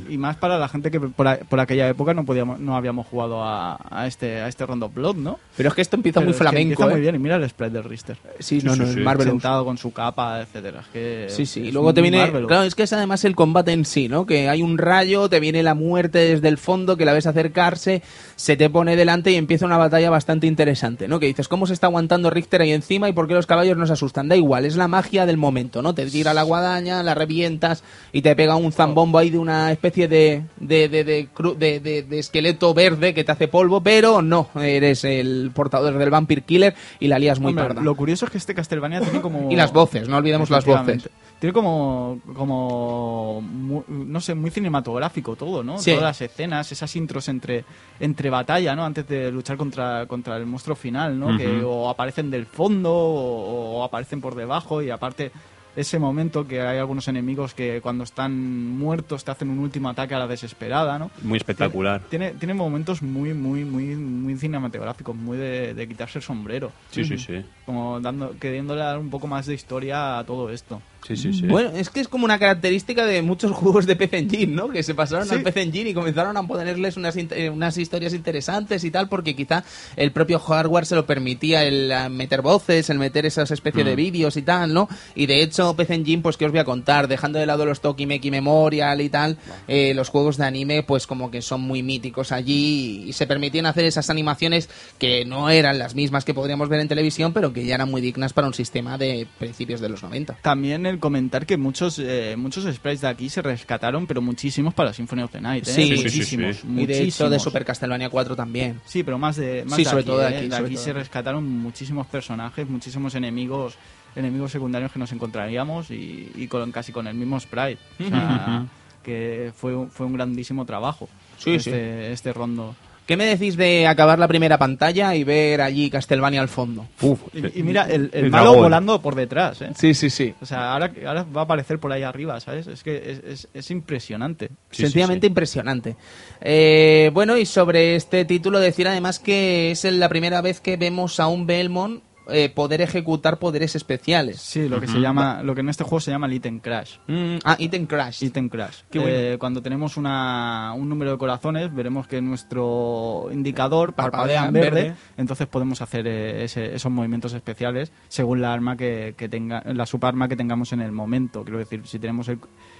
[0.09, 3.07] y más para la gente que por, a- por aquella época no podíamos no habíamos
[3.09, 5.41] jugado a, a este a este Rondo Blood, ¿no?
[5.57, 7.01] Pero es que esto empieza Pero muy flamenco, Empieza muy ¿eh?
[7.03, 8.17] bien y mira el sprite del Richter.
[8.39, 9.01] Sí, no, Sí, no, sí, el sí.
[9.03, 9.33] Marvelous.
[9.33, 10.81] Sentado con su capa, etcétera.
[10.81, 11.63] Es que Sí, sí.
[11.63, 12.19] es Y luego te viene.
[12.19, 12.47] Marvelous.
[12.47, 14.25] Claro, es que es además el combate en sí, ¿no?
[14.25, 18.03] Que hay un rayo, te viene la muerte desde el fondo, que la ves acercarse,
[18.37, 21.19] se te pone delante y empieza una batalla bastante interesante, ¿no?
[21.19, 23.91] Que dices, ¿cómo se está aguantando Richter ahí encima y por qué los caballos nos
[23.91, 24.29] asustan.
[24.29, 25.95] Da igual, es la magia del momento, ¿no?
[25.95, 27.83] Te tira la guadaña, la revientas
[28.13, 31.81] y te pega un zambombo ahí de una especie de, de, de, de cru- de-
[31.81, 36.43] de- de esqueleto verde que te hace polvo, pero no, eres el portador del Vampire
[36.43, 37.83] Killer y la lías muy Hombre, parda.
[37.83, 39.51] Lo curioso es que este Castlevania tiene como...
[39.51, 41.09] Y las voces, no olvidemos las voces.
[41.39, 43.45] Tiene como, como
[43.89, 45.79] no sé, muy cinematográfico todo, ¿no?
[45.79, 45.91] Sí.
[45.91, 47.65] Todas las escenas, esas intros entre,
[48.01, 48.85] entre batalla, ¿no?
[48.85, 51.37] Antes de luchar contra, contra el monstruo final, ¿no?
[51.37, 55.33] Que o aparecen del fondo o, o aparecen por debajo y aparte
[55.77, 60.15] ese momento que hay algunos enemigos que cuando están muertos te hacen un último ataque
[60.15, 61.11] a la desesperada, ¿no?
[61.23, 62.03] Muy espectacular.
[62.09, 66.71] Tiene, tiene momentos muy, muy, muy, muy cinematográficos, muy de, de quitarse el sombrero.
[66.91, 67.45] Sí, sí, sí.
[67.67, 70.81] Como dando, queriéndole dar un poco más de historia a todo esto.
[71.07, 71.47] Sí, sí, sí.
[71.47, 74.69] Bueno, es que es como una característica de muchos juegos de PC Engine, ¿no?
[74.71, 75.35] Que se pasaron Sí.
[75.35, 79.37] al PC Engine y comenzaron a ponerles unas, eh, unas historias interesantes y tal, porque
[79.37, 79.65] quizá
[79.97, 83.89] el propio hardware se lo permitía el eh, meter voces, el meter esas especies Mm.
[83.89, 84.89] de vídeos y tal, ¿no?
[85.15, 87.81] Y de hecho, PC Engine, pues que os voy a contar, dejando de lado los
[87.83, 89.37] Tokimeki Memorial y tal,
[89.69, 93.67] eh, los juegos de anime, pues como que son muy míticos allí y se permitían
[93.67, 97.65] hacer esas animaciones que no eran las mismas que podríamos ver en televisión, pero que
[97.67, 100.39] ya eran muy dignas para un sistema de principios de los 90.
[100.41, 104.93] También el comentar que muchos eh, muchos sprites de aquí se rescataron, pero muchísimos para
[104.93, 105.69] Symphony of the Night.
[105.69, 105.71] ¿eh?
[105.73, 106.57] Sí, sí, sí, muchísimos.
[106.57, 106.67] sí.
[106.77, 107.39] Y de hecho de.
[107.39, 108.81] Super Castlevania 4 también.
[108.87, 110.37] Sí, pero más de más de sobre aquí, todo de ¿eh?
[110.39, 110.85] aquí, De aquí todo.
[110.85, 113.75] se rescataron muchísimos personajes, muchísimos enemigos
[114.17, 117.79] enemigos secundarios que nos encontraríamos y, y con casi con el mismo sprite.
[118.01, 118.67] O sea,
[119.03, 121.09] que fue, un- fue un grandísimo trabajo
[121.45, 122.75] este, este rondo.
[123.07, 126.87] ¿Qué me decís de acabar la primera pantalla y ver allí Castlevania al fondo?
[127.03, 128.63] Uf, Y, y mira, el, el el malo dragón.
[128.63, 129.71] volando por detrás, ¿eh?
[129.77, 130.33] Sí, sí, sí.
[130.41, 132.67] O sea, ahora, ahora va a aparecer por ahí arriba, ¿sabes?
[132.67, 134.49] Es que es, es, es impresionante.
[134.71, 135.31] Sí, Sencillamente sí, sí.
[135.33, 135.97] impresionante.
[136.41, 141.21] Eh, bueno, y sobre este título decir además que es la primera vez que vemos
[141.21, 144.41] a un Belmont eh, poder ejecutar poderes especiales.
[144.41, 146.97] Sí, lo que se llama, lo que en este juego se llama el item crash.
[147.07, 148.23] Mm, ah, Item Crash.
[148.23, 148.79] Item crash.
[148.91, 149.15] Qué bueno.
[149.17, 154.71] Eh, cuando tenemos una, un número de corazones, veremos que nuestro indicador Parpadea en verde,
[154.71, 154.97] verde.
[155.17, 159.87] entonces podemos hacer eh, ese- esos movimientos especiales según la arma que, que tenga, la
[159.87, 161.43] subarma que tengamos en el momento.
[161.45, 162.39] Quiero decir, si tenemos el,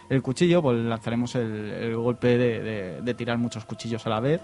[0.09, 4.21] el cuchillo, pues lanzaremos el, el golpe de, de- de tirar muchos cuchillos a la
[4.21, 4.41] vez.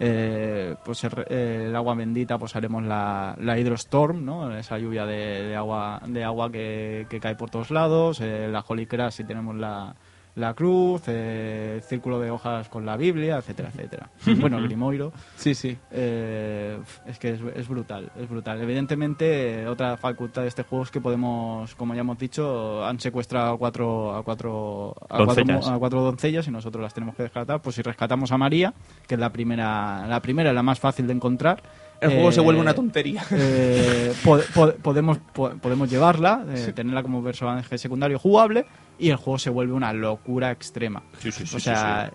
[0.00, 4.56] Eh, pues el, el agua bendita, pues haremos la, la Hydrostorm, ¿no?
[4.56, 8.20] Esa lluvia de, de agua, de agua que, que cae por todos lados.
[8.20, 9.94] Eh, la Holy Crash, si tenemos la,
[10.38, 14.08] la cruz, eh, el círculo de hojas con la Biblia, etcétera, etcétera.
[14.40, 15.12] bueno, el Grimoiro.
[15.36, 15.76] Sí, sí.
[15.90, 18.60] Eh, es que es, es brutal, es brutal.
[18.62, 23.00] Evidentemente, eh, otra facultad de este juego es que podemos, como ya hemos dicho, han
[23.00, 25.68] secuestrado a cuatro, a cuatro, a Doncellas.
[25.68, 27.60] a cuatro doncellas y nosotros las tenemos que rescatar.
[27.60, 28.72] Pues si rescatamos a María,
[29.06, 31.62] que es la primera, la primera la más fácil de encontrar.
[32.00, 33.24] El juego eh, se vuelve una tontería.
[33.32, 38.66] eh, po- po- podemos, po- podemos llevarla, eh, tenerla como personaje secundario jugable
[38.98, 41.02] y el juego se vuelve una locura extrema.
[41.18, 42.12] Sí, sí, sí, o sí, sea,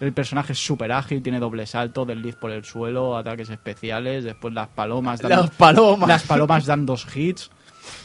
[0.00, 4.54] el personaje es súper ágil, tiene doble salto, desliz por el suelo, ataques especiales, después
[4.54, 6.08] las palomas dan, Las palomas.
[6.08, 7.50] las palomas dan dos hits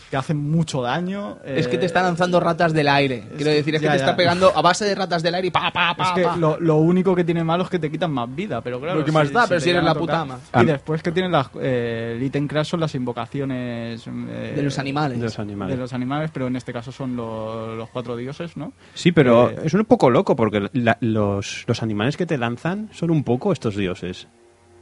[0.09, 1.37] que hacen mucho daño.
[1.43, 3.23] Es que te eh, está lanzando ratas del aire.
[3.35, 3.95] Quiero decir, es que te ya.
[3.95, 6.35] está pegando a base de ratas del aire y pa, pa, pa, Es que pa.
[6.37, 8.99] lo, lo único que tiene malo es que te quitan más vida, pero claro.
[8.99, 10.39] Lo que más da, pero si eres la puta ama.
[10.61, 14.77] Y después que tiene las, eh, el item crash son las invocaciones eh, De los
[14.77, 15.17] animales.
[15.17, 15.75] De los animales.
[15.75, 18.73] de los animales, pero en este caso son lo- los cuatro dioses, ¿no?
[18.93, 22.89] Sí, pero Eh, es un poco loco porque la- los, los animales que te lanzan
[22.93, 24.27] son un poco estos dioses.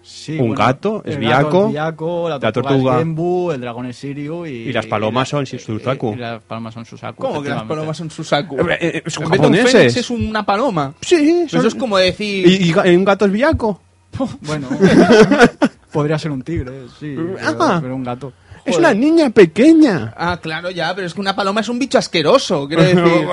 [0.04, 2.94] Sí, Un gato, es gato Viaco, es Viaco, la la tortuga, tortuga.
[2.94, 6.14] es Genbu, el dragón es Sirio y, Y las palomas son y- Suzaku.
[6.14, 7.22] Y, las palomas son Susaku.
[7.22, 8.58] ¿Cómo que las palomas son Susaku?
[8.62, 10.94] Eh, eh, son en vez de un es una paloma.
[11.02, 12.48] Sí, Eso es como decir...
[12.48, 13.80] ¿Y, y un gato es viaco?
[14.42, 14.68] Bueno,
[15.92, 17.80] podría ser un tigre, sí, pero, Ah.
[17.82, 18.34] pero un gato.
[18.66, 20.14] Es una niña pequeña.
[20.16, 23.28] Ah, claro, ya, pero es que una paloma es un bicho asqueroso, quiero decir.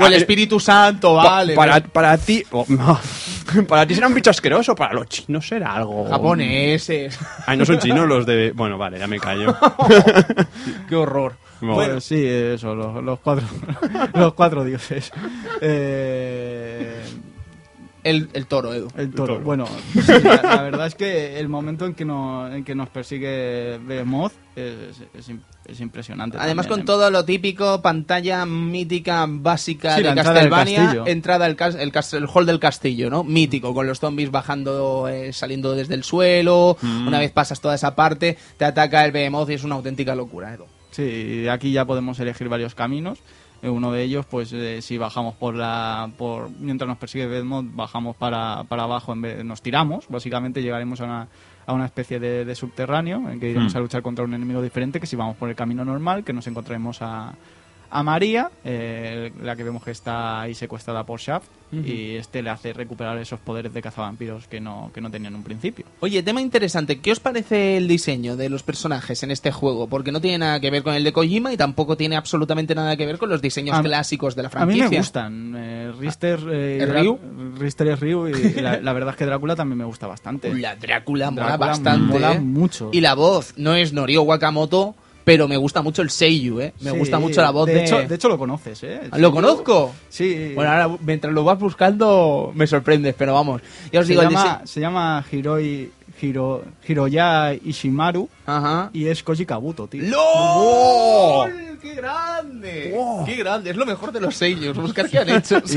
[0.00, 1.54] O el Espíritu Santo, Pa- vale.
[1.54, 2.44] para, para ti...
[2.52, 2.98] oh, no.
[3.68, 6.08] para ti será un bicho asqueroso, para los chinos será algo...
[6.08, 7.18] Japoneses.
[7.46, 8.52] Ay, no son chinos los de...
[8.52, 9.56] Bueno, vale, ya me callo.
[10.88, 11.34] Qué horror.
[11.60, 13.44] Bueno, Bueno, sí, eso, los, los cuatro,
[14.14, 15.10] los cuatro dioses.
[15.60, 17.02] Eh,
[18.08, 18.88] El, el toro, Edu.
[18.96, 19.34] el toro.
[19.34, 19.44] toro.
[19.44, 22.88] Bueno, sí, la, la verdad es que el momento en que, no, en que nos
[22.88, 24.74] persigue Behemoth es,
[25.14, 25.30] es,
[25.66, 26.36] es impresionante.
[26.38, 26.96] Además, también, con ¿eh?
[26.98, 31.06] todo lo típico, pantalla mítica básica Sí, de la entrada del Castlevania, castillo.
[31.06, 33.24] entrada al cas- el, cas- el hall del castillo, ¿no?
[33.24, 36.76] Mítico, con los zombies bajando, eh, saliendo desde el suelo.
[36.80, 37.06] Mm.
[37.08, 40.54] Una vez pasas toda esa parte, te ataca el Behemoth y es una auténtica locura,
[40.54, 40.64] Edu.
[40.90, 43.18] Sí, aquí ya podemos elegir varios caminos.
[43.62, 46.10] Eh, Uno de ellos, pues eh, si bajamos por la...
[46.16, 50.06] por Mientras nos persigue Vedmont, bajamos para, para abajo, en vez, nos tiramos.
[50.08, 51.28] Básicamente llegaremos a una,
[51.66, 53.78] a una especie de, de subterráneo en que iremos Hmm.
[53.78, 56.46] a luchar contra un enemigo diferente que si vamos por el camino normal, que nos
[56.46, 57.34] encontraremos a,
[57.90, 62.48] a María, eh, la que vemos que está ahí secuestrada por Shaft, y este le
[62.48, 65.84] hace recuperar esos poderes de cazavampiros que no, que no tenía en un principio.
[66.00, 66.98] Oye, tema interesante.
[67.00, 69.86] ¿Qué os parece el diseño de los personajes en este juego?
[69.86, 72.96] Porque no tiene nada que ver con el de Kojima y tampoco tiene absolutamente nada
[72.96, 74.84] que ver con los diseños A- clásicos de la A franquicia.
[74.84, 75.54] mí me gustan.
[75.58, 77.18] Eh, eh, y ¿Es Drá- Ryu?
[77.58, 78.32] Richter es Ryu y
[78.62, 80.54] la, la verdad es que Drácula también me gusta bastante.
[80.54, 82.12] La Drácula mola Drácula bastante.
[82.14, 82.40] mola ¿eh?
[82.40, 82.88] mucho.
[82.94, 84.94] Y la voz no es Norio Wakamoto,
[85.28, 86.72] pero me gusta mucho el Seiyu, ¿eh?
[86.80, 87.74] Me Sí, gusta mucho la voz de...
[87.74, 87.84] de...
[87.84, 89.00] Hecho, de hecho lo conoces, ¿eh?
[89.12, 89.94] El ¿Lo Seiyu- conozco?
[90.08, 90.52] Sí.
[90.54, 93.60] Bueno, ahora mientras lo vas buscando me sorprendes, pero vamos.
[93.92, 95.90] Ya os se, digo, llama, se llama Hiroi,
[96.22, 98.88] Hiro, Hiroya Ishimaru Ajá.
[98.94, 100.02] y es Koji Kabuto, tío.
[100.04, 101.52] ¡LOL!
[101.82, 102.94] ¡Qué grande!
[103.26, 103.70] ¡Qué grande!
[103.70, 104.76] Es lo mejor de los sellos.
[104.76, 105.58] Buscar qué han hecho.
[105.68, 105.74] Y,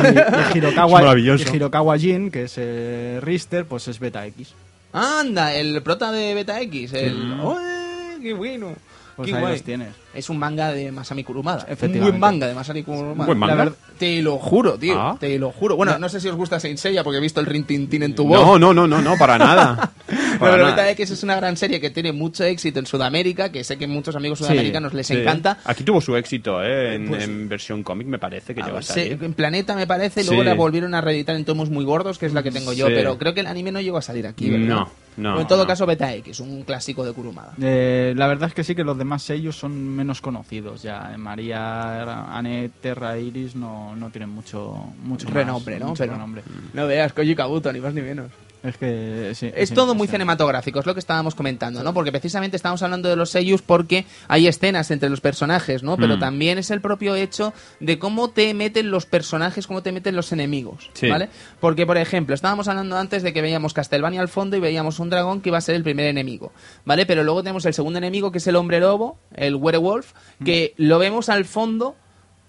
[0.55, 1.45] y Hirokawa, Es maravilloso.
[1.51, 4.53] y Hirokawa Jin, que es eh, Richter, pues es Beta X.
[4.93, 6.93] Anda, el prota de Beta X.
[6.93, 7.39] El...
[7.41, 8.73] ¡Uy, ¡Qué bueno!
[9.21, 9.53] Pues qué ahí guay.
[9.53, 9.87] los tienes.
[10.13, 11.65] Es un manga de Masami Kurumada.
[11.65, 12.11] Un Efectivamente.
[12.11, 13.25] buen manga de Masami Kurumada.
[13.25, 13.55] ¿Buen manga?
[13.55, 14.99] La verdad- te lo juro, tío.
[14.99, 15.15] Ah.
[15.19, 15.75] Te lo juro.
[15.75, 18.25] Bueno, no sé si os gusta Saint Seiya porque he visto el rintintín en tu
[18.27, 18.39] voz.
[18.41, 19.91] No, no, no, no, no, para nada.
[20.33, 20.69] No, pero nada.
[20.71, 23.87] Beta X es una gran serie que tiene mucho éxito en Sudamérica, que sé que
[23.87, 25.13] muchos amigos sudamericanos les Sí.
[25.17, 25.59] encanta.
[25.65, 26.95] Aquí tuvo su éxito, ¿eh?
[26.95, 29.19] En, Pues- en versión cómic, me parece que Ah, llegó a sí, salir.
[29.21, 30.47] en Planeta me parece, y luego Sí.
[30.47, 32.93] la volvieron a reeditar en tomos muy gordos, que es la que tengo yo, Sí.
[32.95, 34.67] pero creo que el anime no llegó a salir aquí, ¿verdad?
[34.67, 35.67] No, no, en todo no.
[35.67, 37.53] caso, Beta X, un clásico de Kurumada.
[37.61, 41.13] Eh, la verdad es que sí que los demás sellos son menos conocidos ya.
[41.17, 45.87] María, Anne, Terra, Iris no, no tienen mucho, mucho más- renombre, ¿no?
[45.87, 46.43] mucho Pero renombre.
[46.73, 48.27] no veas, Koji Kabuto, ni más ni menos.
[48.63, 50.11] Es que sí, Es sí, todo muy sí.
[50.11, 51.93] cinematográfico, es lo que estábamos comentando, ¿no?
[51.95, 55.97] Porque precisamente estamos hablando de los sellos porque hay escenas entre los personajes, ¿no?
[55.97, 56.19] Pero Mm.
[56.19, 60.31] también es el propio hecho de cómo te meten los personajes, cómo te meten los
[60.31, 61.09] enemigos, Sí.
[61.09, 61.29] ¿vale?
[61.59, 65.09] Porque, por ejemplo, estábamos hablando antes de que veíamos Castlevania al fondo y veíamos un
[65.09, 66.51] dragón que iba a ser el primer enemigo,
[66.85, 67.05] ¿vale?
[67.07, 70.11] Pero luego tenemos el segundo enemigo que es el hombre lobo, el werewolf,
[70.45, 71.95] que lo vemos al fondo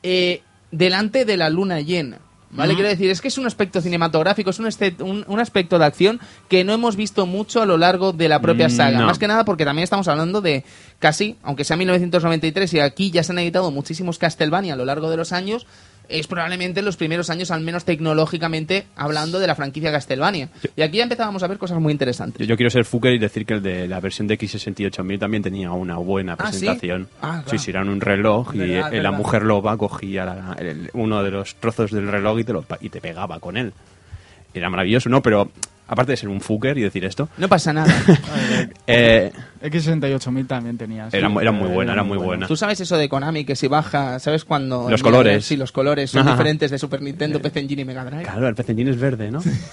[0.03, 0.43] eh,
[0.73, 2.19] delante de la luna llena.
[2.55, 2.75] ¿Vale?
[2.75, 5.87] Quiero decir, es que es un aspecto cinematográfico, es un, este- un, un aspecto de
[5.87, 8.99] acción que no hemos visto mucho a lo largo de la propia Mm, saga.
[8.99, 9.07] no.
[9.07, 10.63] Más que nada porque también estamos hablando de
[10.99, 15.11] casi, aunque sea 1993 y aquí ya se han editado muchísimos Castlevania a lo largo
[15.11, 15.67] de los años,
[16.09, 20.49] es probablemente los primeros años, al menos tecnológicamente, hablando de la franquicia Castlevania.
[20.77, 22.39] Y aquí ya empezábamos a ver cosas muy interesantes.
[22.41, 25.43] Yo, yo quiero ser Fuker y decir que el de la versión de X68000 también
[25.43, 26.59] tenía una buena Ah, ¿sí?
[26.61, 27.09] presentación.
[27.23, 27.59] Ah, Sí, claro.
[27.59, 29.13] sí, eran un reloj y Verdad, eh, la verdad.
[29.19, 32.89] mujer loba cogía la- el- uno de los trozos del reloj y te, lo y
[32.91, 33.73] te pegaba con él.
[34.55, 35.23] Era maravilloso, ¿no?
[35.23, 35.51] Pero
[35.89, 37.93] aparte de ser un Fuker y decir esto, No pasa nada.
[38.87, 39.33] eh,
[39.63, 41.11] X68000 también tenía.
[41.11, 41.17] sí.
[41.17, 42.47] Era era muy Eh, buena, era muy buena.
[42.47, 45.45] Tú sabes eso de Konami que si baja, ¿sabes cuando Los colores.
[45.45, 46.33] Sí, los colores son Ajá.
[46.33, 48.23] diferentes de Super Nintendo, PC Engine y Mega Drive.
[48.25, 49.41] claro, el pecellín es verde, ¿no?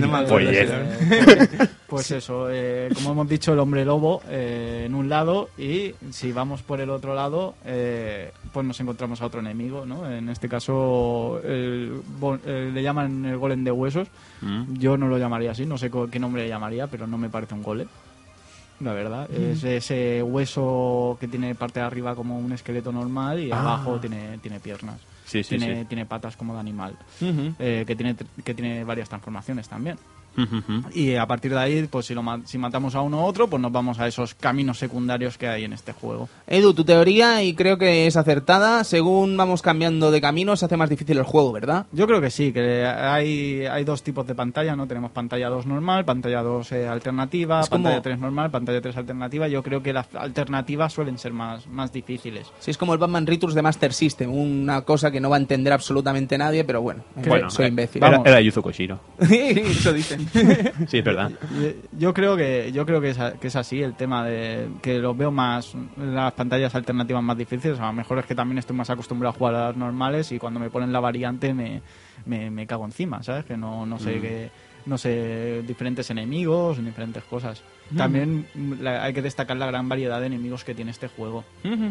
[0.00, 3.84] No me acuerdo, Pues, sí, eh, Eh, pues eso, eh, como hemos dicho, el hombre
[3.84, 8.78] lobo eh, en un lado y si vamos por el otro lado, eh, pues nos
[8.80, 10.10] encontramos a otro enemigo, ¿no?
[10.10, 12.00] En este caso el
[12.46, 14.08] eh, le llaman el golem de huesos.
[14.40, 14.74] Mm.
[14.74, 17.54] Yo no lo llamaría así, no sé qué nombre le llamaría, pero no me parece
[17.54, 17.88] un golem.
[18.80, 23.52] La verdad, es ese hueso que tiene parte de arriba como un esqueleto normal y
[23.52, 23.60] Ah.
[23.60, 24.96] abajo tiene, tiene piernas.
[25.26, 25.86] Sí, sí, tiene, sí.
[25.86, 26.96] tiene patas como de animal.
[27.58, 29.96] Eh, que, tiene, que tiene varias transformaciones también.
[30.94, 33.48] Y a partir de ahí, pues si, lo ma- si matamos a uno u otro,
[33.48, 36.28] pues nos vamos a esos caminos secundarios que hay en este juego.
[36.46, 40.76] Edu, tu teoría, y creo que es acertada, según vamos cambiando de camino se hace
[40.76, 41.86] más difícil el juego, ¿verdad?
[41.92, 44.86] Yo creo que sí, que hay, hay dos tipos de pantalla, ¿no?
[44.86, 48.96] Tenemos pantalla 2 normal, pantalla 2 eh, alternativa, Es como- pantalla 3 normal, pantalla 3
[48.96, 49.48] alternativa.
[49.48, 52.46] Yo creo que las alternativas suelen ser más, más difíciles.
[52.60, 55.40] Sí, es como el Batman Returns de Master System, una cosa que no va a
[55.40, 58.02] entender absolutamente nadie, pero bueno, Bueno, soy imbécil.
[58.02, 59.00] Era, era Yuzo Koshiro.
[59.20, 60.26] Eso dicen.
[60.88, 61.30] Sí, es verdad.
[61.60, 64.68] Yo- Yo creo que yo creo que es, a- que es así el tema de
[64.82, 67.78] que lo veo más las pantallas alternativas más difíciles.
[67.80, 70.38] A lo mejor es que también estoy más acostumbrado a jugar a las normales y
[70.38, 71.82] cuando me ponen la variante me,
[72.26, 73.44] me, me cago encima, ¿sabes?
[73.44, 74.50] Que no, no sé que
[74.86, 77.62] no sé diferentes enemigos, diferentes cosas.
[77.96, 81.44] También mm, la- hay que destacar la gran variedad de enemigos que tiene este juego,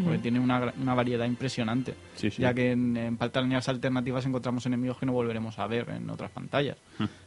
[0.04, 1.94] porque tiene una, una variedad impresionante.
[2.16, 2.42] Sí, sí.
[2.42, 6.30] Ya que en, en pantallas alternativas encontramos enemigos que no volveremos a ver en otras
[6.30, 6.76] pantallas.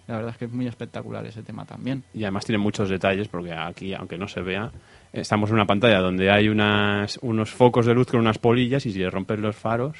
[0.07, 2.03] La verdad es que es muy espectacular ese tema también.
[2.13, 4.71] Y además tiene muchos detalles porque aquí, aunque no se vea,
[5.13, 8.91] estamos en una pantalla donde hay unas, unos focos de luz con unas polillas y
[8.91, 9.97] si le rompes los faros,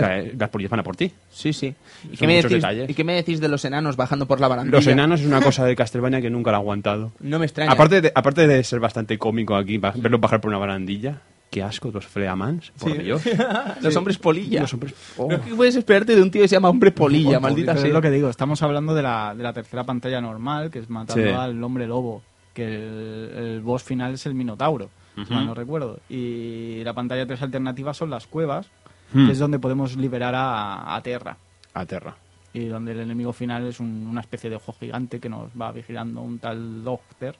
[0.00, 1.10] o sea, eh, las polillas van a por ti.
[1.30, 1.74] Sí, sí.
[2.12, 2.90] ¿Y qué, me muchos decís, detalles.
[2.90, 4.76] ¿Y qué me decís de los enanos bajando por la barandilla?
[4.76, 7.12] Los enanos es una cosa de Castlevania que nunca lo he aguantado.
[7.20, 7.72] No me extraña.
[7.72, 11.20] Aparte de, aparte de ser bastante cómico aquí, verlos bajar por una barandilla,
[11.50, 12.98] Qué asco los Fleamans, por Sí.
[12.98, 13.22] Dios.
[13.82, 14.60] Los hombres polilla.
[14.60, 15.26] Los hombres- oh.
[15.26, 17.80] Pero ¿Qué puedes esperarte de un tío que se llama hombre polilla, Pero maldita es
[17.80, 17.90] sea?
[17.90, 21.24] lo que digo, estamos hablando de la, de la tercera pantalla normal, que es matando
[21.24, 21.28] Sí.
[21.28, 22.22] al hombre lobo,
[22.54, 25.34] que el, el boss final es el Minotauro, si Ujú.
[25.34, 25.98] mal no recuerdo.
[26.08, 28.68] Y la pantalla tres alternativas son las cuevas,
[29.12, 29.26] Hmm.
[29.26, 31.36] que es donde podemos liberar a, a Terra.
[31.74, 32.14] A Terra.
[32.52, 35.70] Y donde el enemigo final es un- una especie de ojo gigante que nos va
[35.72, 37.36] vigilando, un tal Doctor,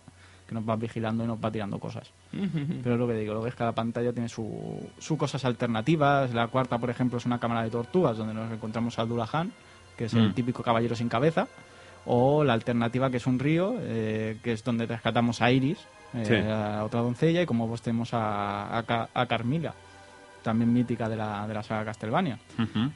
[0.46, 2.10] que nos va vigilando y nos va tirando cosas.
[2.32, 4.46] Pero es lo que digo, lo que es cada pantalla tiene sus
[4.98, 6.32] su cosas alternativas.
[6.34, 9.52] La cuarta, por ejemplo, es una cámara de tortugas donde nos encontramos a Durahan,
[9.96, 10.34] que es el Mm.
[10.34, 11.46] típico caballero sin cabeza.
[12.06, 15.78] O la alternativa, que es un río, eh, que es donde rescatamos a Iris,
[16.14, 16.34] eh, Sí.
[16.34, 19.74] a otra doncella, y como vos tenemos a, a, a Carmila,
[20.42, 22.38] también mítica de la, de la saga Castlevania.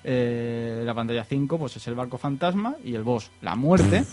[0.02, 4.04] Eh, la pantalla 5 pues es el barco fantasma y el boss, la muerte,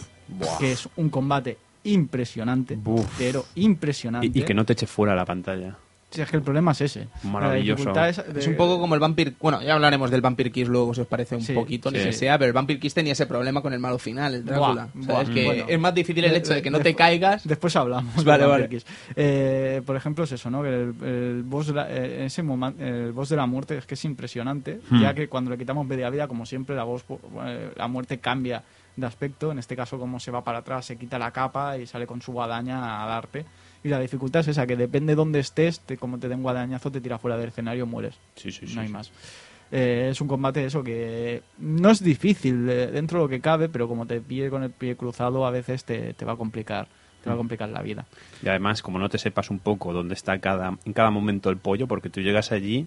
[0.60, 2.78] que es un combate impresionante,
[3.18, 4.28] pero impresionante.
[4.28, 5.78] Y, y que no te eche fuera la pantalla.
[6.12, 7.08] Si es que el problema es ese.
[7.24, 7.86] Maravilloso.
[7.86, 9.34] La dificultad es, Es un poco como el Vampire...
[9.40, 12.06] Bueno, ya hablaremos del Vampire Kiss luego, si os parece un Sí, poquito, ni sí.
[12.06, 14.90] que sea, pero el Vampire Kiss tenía ese problema con el malo final, el Drácula.
[14.94, 15.28] Buah, ¿Sabes?
[15.28, 15.34] buah.
[15.36, 15.66] que Bueno.
[15.70, 17.48] es más difícil el hecho de que no te caigas.
[17.48, 18.24] Después hablamos.
[18.26, 18.68] Vale, vale.
[18.70, 18.86] Kiss.
[19.16, 20.62] Eh, por ejemplo, es eso, ¿no?
[20.64, 23.86] Que el, el boss de la, eh, ese momen- el boss de la muerte es
[23.86, 25.02] que es impresionante, Hmm.
[25.02, 27.06] ya que cuando le quitamos media vida, como siempre, la, boss,
[27.46, 28.64] eh, la muerte cambia
[28.98, 29.52] de aspecto.
[29.54, 32.22] En este caso, como se va para atrás, se quita la capa y sale con
[32.22, 33.46] su guadaña a darte.
[33.84, 36.92] Y la dificultad es esa, que depende de dónde estés, te- como te den guadañazo,
[36.92, 38.16] te tira fuera del escenario, mueres.
[38.36, 38.76] Sí, sí, sí.
[38.76, 38.94] no hay sí.
[38.94, 39.12] más.
[39.72, 43.70] Eh, es un combate eso que no es difícil eh, dentro de lo que cabe,
[43.70, 46.88] pero como te pille con el pie cruzado a veces te, te va a complicar,
[47.24, 47.30] te Mm.
[47.30, 48.06] va a complicar la vida.
[48.44, 51.58] Y además, como no te sepas un poco dónde está cada, en cada momento el
[51.58, 52.86] pollo, porque tú llegas allí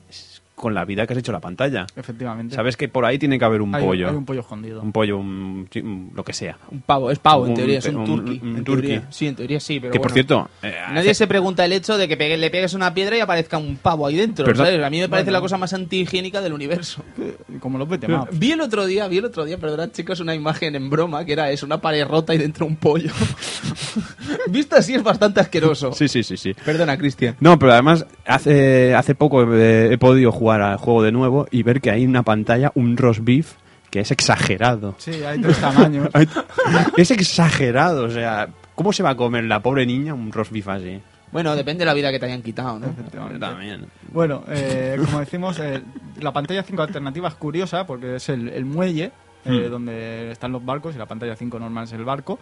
[0.54, 1.86] con la vida que has hecho la pantalla.
[1.96, 2.54] Efectivamente.
[2.54, 4.08] Sabes que por ahí tiene que haber un hay, pollo.
[4.08, 4.80] hay un pollo escondido.
[4.82, 5.68] Un pollo, un-
[6.14, 6.56] lo que sea.
[6.70, 8.40] Un pavo, es pavo, en teoría, es un, un- turkey.
[8.42, 8.88] un en turkey.
[8.90, 9.08] teoría.
[9.10, 11.98] Sí, en teoría sí, pero que por cierto, eh, Nadie hace- se pregunta el hecho
[11.98, 14.46] de que pegue- le pegues una piedra y aparezca un pavo ahí dentro.
[14.54, 14.82] ¿sabes?
[14.82, 15.38] A mí me parece Bueno.
[15.38, 17.02] la cosa más antihigiénica del universo.
[17.60, 18.38] Como los beat'em ups.
[18.38, 21.32] Vi el otro día, vi el otro día, perdonad chicos, una imagen en broma que
[21.32, 23.10] era eso, una pared rota y dentro un pollo.
[24.48, 25.92] Visto así es bastante asqueroso.
[25.92, 26.54] Sí, sí, sí, sí.
[26.64, 27.36] Perdona, Cristian.
[27.40, 31.62] No, pero además hace, hace poco eh, he podido jugar al juego de nuevo y
[31.62, 33.54] ver que hay en una pantalla un roast beef
[33.90, 34.94] que es exagerado.
[34.98, 36.08] Sí, hay tres tamaños.
[36.96, 40.68] Es exagerado, o sea, ¿cómo se va a comer la pobre niña un roast beef
[40.68, 41.00] así?
[41.30, 42.86] Bueno, depende de la vida que te hayan quitado, ¿no?
[42.86, 43.40] Efectivamente.
[43.40, 43.86] También.
[44.12, 45.82] Bueno, eh, como decimos, eh,
[46.20, 49.10] la pantalla 5 alternativa es curiosa porque es el, el muelle
[49.44, 49.70] eh, Hmm.
[49.70, 52.38] donde están los barcos y la pantalla 5 normal es el barco.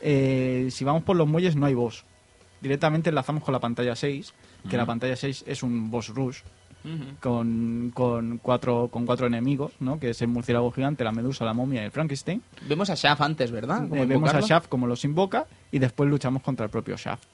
[0.00, 2.04] Eh, si vamos por los muelles no hay boss.
[2.60, 4.34] Directamente enlazamos con la pantalla 6,
[4.68, 6.38] que la pantalla 6 es un boss rush
[7.20, 10.00] con, con, cuatro, con cuatro enemigos, ¿no?
[10.00, 12.42] que es el murciélago gigante, la medusa, la momia y el Frankenstein.
[12.68, 13.84] Vemos a Shaft antes, ¿verdad?
[13.94, 14.40] Eh, vemos a.
[14.40, 17.24] Shaft como los invoca y después luchamos contra el propio Shaft.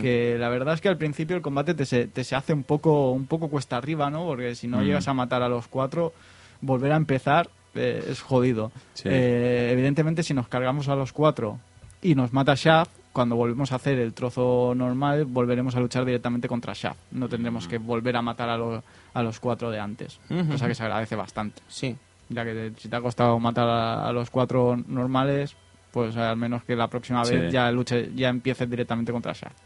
[0.00, 2.64] Que la verdad es que al principio el combate te se, te se hace un
[2.64, 4.24] poco, un poco cuesta arriba, ¿no?
[4.24, 6.12] Porque si no llegas a matar a los cuatro,
[6.60, 8.72] volver a empezar eh, es jodido.
[8.94, 9.08] Sí.
[9.08, 11.58] Eh, evidentemente, si nos cargamos a los cuatro
[12.02, 16.46] y nos mata Shaft, cuando volvemos a hacer el trozo normal, volveremos a luchar directamente
[16.48, 16.98] contra Shaft.
[17.10, 18.82] No tendremos que volver a matar a, los
[19.14, 20.20] a los cuatro de antes.
[20.50, 21.60] Cosa que se agradece bastante.
[21.68, 21.96] Sí.
[22.28, 25.56] Ya que si te ha costado matar a, a los cuatro normales,
[25.90, 27.34] pues al menos que la próxima Sí.
[27.34, 29.56] vez ya luche, ya empieces directamente contra Shaft.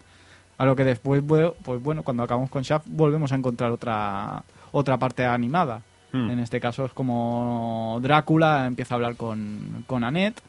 [0.56, 1.22] A lo que después,
[1.62, 4.42] pues bueno, cuando acabamos con Shaft, volvemos a encontrar otra
[4.72, 5.82] otra parte animada.
[6.12, 6.30] Hmm.
[6.30, 10.40] En este caso es como Drácula empieza a hablar con, con Annette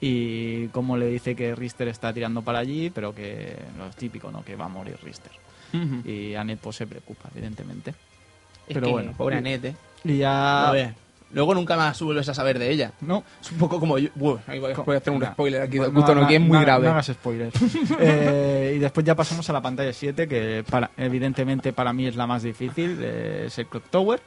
[0.00, 4.44] y como le dice que Richter está tirando para allí, pero que lo típico, ¿no?
[4.44, 5.32] Que va a morir Richter.
[5.72, 6.08] Ujú.
[6.08, 7.90] Y Annette pues se preocupa, evidentemente.
[7.90, 9.12] Es Pero que, bueno.
[9.16, 9.76] pobre Annette, ¿eh?
[10.04, 10.68] Y ya...
[10.68, 10.94] A ver,
[11.32, 12.92] Luego nunca más vuelves a saber de ella.
[13.00, 14.10] No, Es un poco como yo.
[14.46, 16.84] Ahí voy, a hacer un spoiler aquí de No, no, que es muy grave.
[16.84, 17.54] No hagas spoilers.
[17.98, 22.16] Eh, y después ya pasamos a la pantalla 7, que para, evidentemente para mí es
[22.16, 24.20] la más difícil, eh, es el Clock Tower.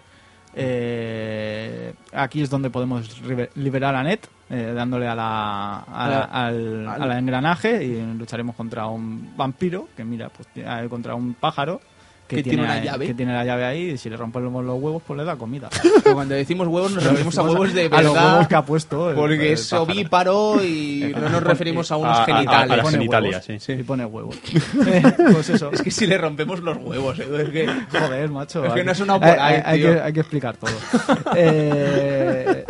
[0.61, 3.21] Eh, aquí es donde podemos
[3.55, 8.01] liberar a Net, eh, dándole a la, a la- al, al- a la engranaje y
[8.17, 11.81] lucharemos contra un vampiro, que mira, pues eh, contra un pájaro.
[12.37, 13.07] Que tiene una llave.
[13.07, 15.69] Que tiene la llave ahí y si le rompemos los huevos, pues le da comida.
[16.03, 18.31] Pero Cuando decimos huevos nos referimos a huevos de A los verdad.
[18.33, 19.09] huevos que ha puesto.
[19.09, 22.71] el- Porque el es ovíparo y no nos referimos a unos A- a- genitales.
[22.71, 23.63] a las Pone genitalias, huevos.
[23.63, 23.73] sí.
[23.73, 24.35] Y pone huevos.
[24.87, 25.03] Eh,
[25.33, 25.71] pues eso.
[25.71, 27.27] Es que si le rompemos los huevos, ¿eh?
[27.43, 27.67] es que...
[27.99, 28.65] Joder, macho.
[28.65, 30.71] Es que hay- no sonado por hay, que, hay que explicar todo.
[31.35, 32.65] Eh,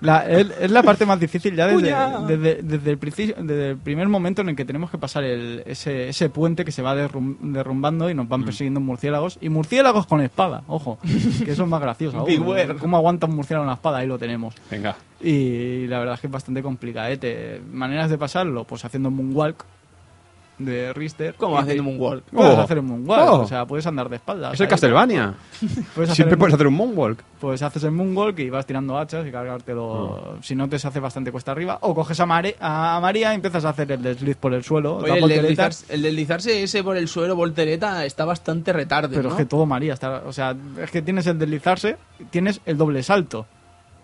[0.00, 1.90] la- es, es la parte más difícil ya desde,
[2.26, 5.62] desde, desde el, principio- desde el primer momento en el que tenemos que pasar el-
[5.66, 8.28] ese, ese puente que se va derrum- derrumbando y nos Mm.
[8.28, 9.38] van persiguiendo murciélagos.
[9.40, 10.98] Y murciélagos con espada, ojo.
[11.44, 12.18] Que eso es más gracioso.
[12.18, 12.78] aún.
[12.78, 13.98] ¿Cómo aguanta un murciélago una espada?
[13.98, 14.54] Ahí lo tenemos.
[14.70, 14.96] Venga.
[15.20, 17.60] Y la verdad es que es bastante complicadete.
[17.72, 19.64] Maneras de pasarlo, pues haciendo moonwalk.
[20.58, 21.34] De Richter.
[21.36, 22.24] ¿Cómo haciendo moonwalk?
[22.24, 22.60] Puedes Oh.
[22.60, 23.40] hacer un moonwalk, Oh.
[23.40, 24.54] o sea, puedes andar de espaldas.
[24.54, 24.68] Es el.
[24.68, 25.34] Castlevania.
[25.94, 27.22] Puedes Siempre puedes hacer un moonwalk.
[27.40, 30.38] Pues haces el moonwalk y vas tirando hachas y cargártelo.
[30.42, 31.78] Si no te se hace bastante cuesta arriba.
[31.82, 34.96] O coges a, Mare- a María y empiezas a hacer el desliz por el suelo.
[34.96, 39.34] Oye, el, deslizarse, el deslizarse ese por el suelo, voltereta, está bastante retarde, Pero ¿no?
[39.34, 40.22] es que todo María está.
[40.26, 41.96] O sea, es que tienes el deslizarse,
[42.30, 43.46] tienes el doble salto.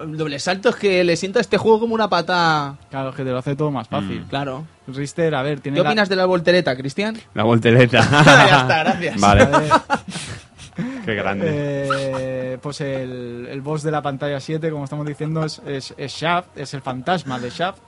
[0.01, 2.77] El doble salto es que le sienta a este juego como una pata...
[2.91, 4.25] Claro, es que te lo hace todo más fácil.
[4.29, 4.67] Claro.
[4.89, 5.77] Rister, a ver, tiene.
[5.79, 7.17] ¿Qué la- opinas de la voltereta, Cristian?
[7.35, 8.01] La voltereta.
[8.11, 9.21] ya está, gracias.
[9.21, 9.49] Vale.
[11.05, 11.47] Qué grande.
[11.49, 16.13] eh, pues el, el boss de la pantalla 7, como estamos diciendo, es, es, es
[16.13, 17.79] Shaft, es el fantasma de Shaft,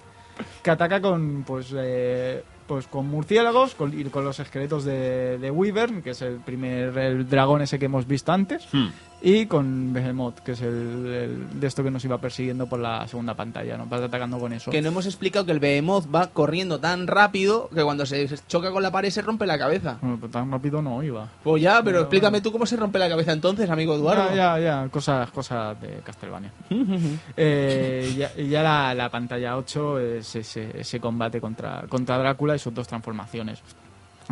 [0.63, 5.51] que ataca con pues eh, pues con murciélagos con, y con los esqueletos de, de
[5.51, 8.89] Wyvern, que es el primer el dragón ese que hemos visto antes, Hmm.
[9.23, 13.09] Y con Behemoth, que es el, el de esto que nos iba persiguiendo por la
[13.09, 13.87] segunda pantalla, ¿no?
[13.87, 14.71] Vas atacando con eso.
[14.71, 18.71] Que no hemos explicado que el Behemoth va corriendo tan rápido que cuando se choca
[18.71, 19.99] con la pared se rompe la cabeza.
[20.01, 21.29] Bueno, pues tan rápido no iba.
[21.43, 24.29] Pues ya, pero Pero explícame tú cómo se rompe la cabeza entonces, amigo Eduardo.
[24.31, 26.53] Ya, ya, ya, cosas, cosas de Castlevania.
[27.37, 32.55] Eh, ya, y ya la, la pantalla 8 es ese, ese combate contra, contra Drácula
[32.55, 33.63] y sus dos transformaciones.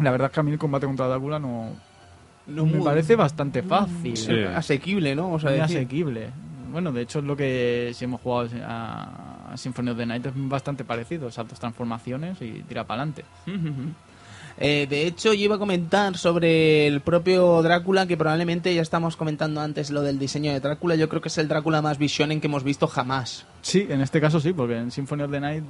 [0.02, 1.70] La verdad es que a mí el combate contra Drácula no,
[2.46, 4.32] No me muy- parece bastante fácil, Sí.
[4.54, 5.24] asequible, ¿no?
[5.24, 5.78] Vamos a muy decir.
[5.78, 6.30] asequible.
[6.70, 10.32] Bueno, de hecho es lo que si hemos jugado a, Symphony of the Night es
[10.34, 13.24] bastante parecido, esas dos transformaciones y tira para adelante.
[14.56, 19.16] Eh, de hecho, yo iba a comentar sobre el propio Drácula, que probablemente ya estamos
[19.16, 20.94] comentando antes lo del diseño de Drácula.
[20.94, 23.46] Yo creo que es el Drácula más visionen que hemos visto jamás.
[23.62, 25.64] Sí, en este caso sí, porque en Symphony of the Night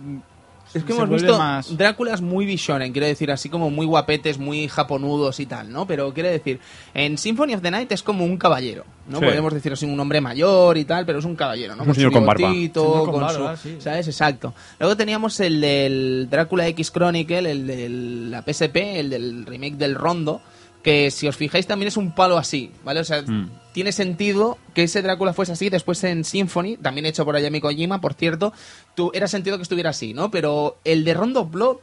[0.75, 1.77] Es que se hemos visto más...
[1.77, 5.87] Dráculas muy visionen, quiero decir, así como muy guapetes, muy japonudos y tal, ¿no?
[5.87, 6.59] Pero quiero decir,
[6.95, 9.19] en Symphony of the Night es como un caballero, ¿no?
[9.21, 9.25] Sí.
[9.25, 11.85] Podemos decir así, un hombre mayor y tal, pero es un caballero, ¿no?
[11.85, 12.49] Un señor su con barba.
[12.51, 13.77] bigotito, Señor con con barba, su- sí.
[13.81, 14.09] ¿Sabes?
[14.09, 14.53] Exacto.
[14.81, 19.95] Luego teníamos el del Drácula X Chronicle, el de la PSP, el del remake del
[19.95, 20.41] Rondo,
[20.83, 23.01] que si os fijáis también es un palo así, ¿vale?
[23.01, 23.49] O sea, Mm.
[23.75, 25.69] Tiene sentido que ese Drácula fuese así.
[25.69, 28.53] Después en Symphony, también hecho por Ayami Kojima, por cierto,
[28.95, 30.31] tú, era sentido que estuviera así, ¿no?
[30.31, 31.79] Pero el de Rondo Blood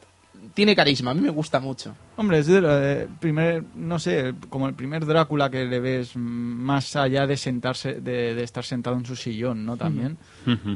[0.54, 1.94] tiene carisma, a mí me gusta mucho.
[2.16, 6.96] Hombre, es el eh, primer, no sé, como el primer Drácula que le ves más
[6.96, 9.76] allá de sentarse, de, de estar sentado en su sillón, ¿no?
[9.76, 10.16] También.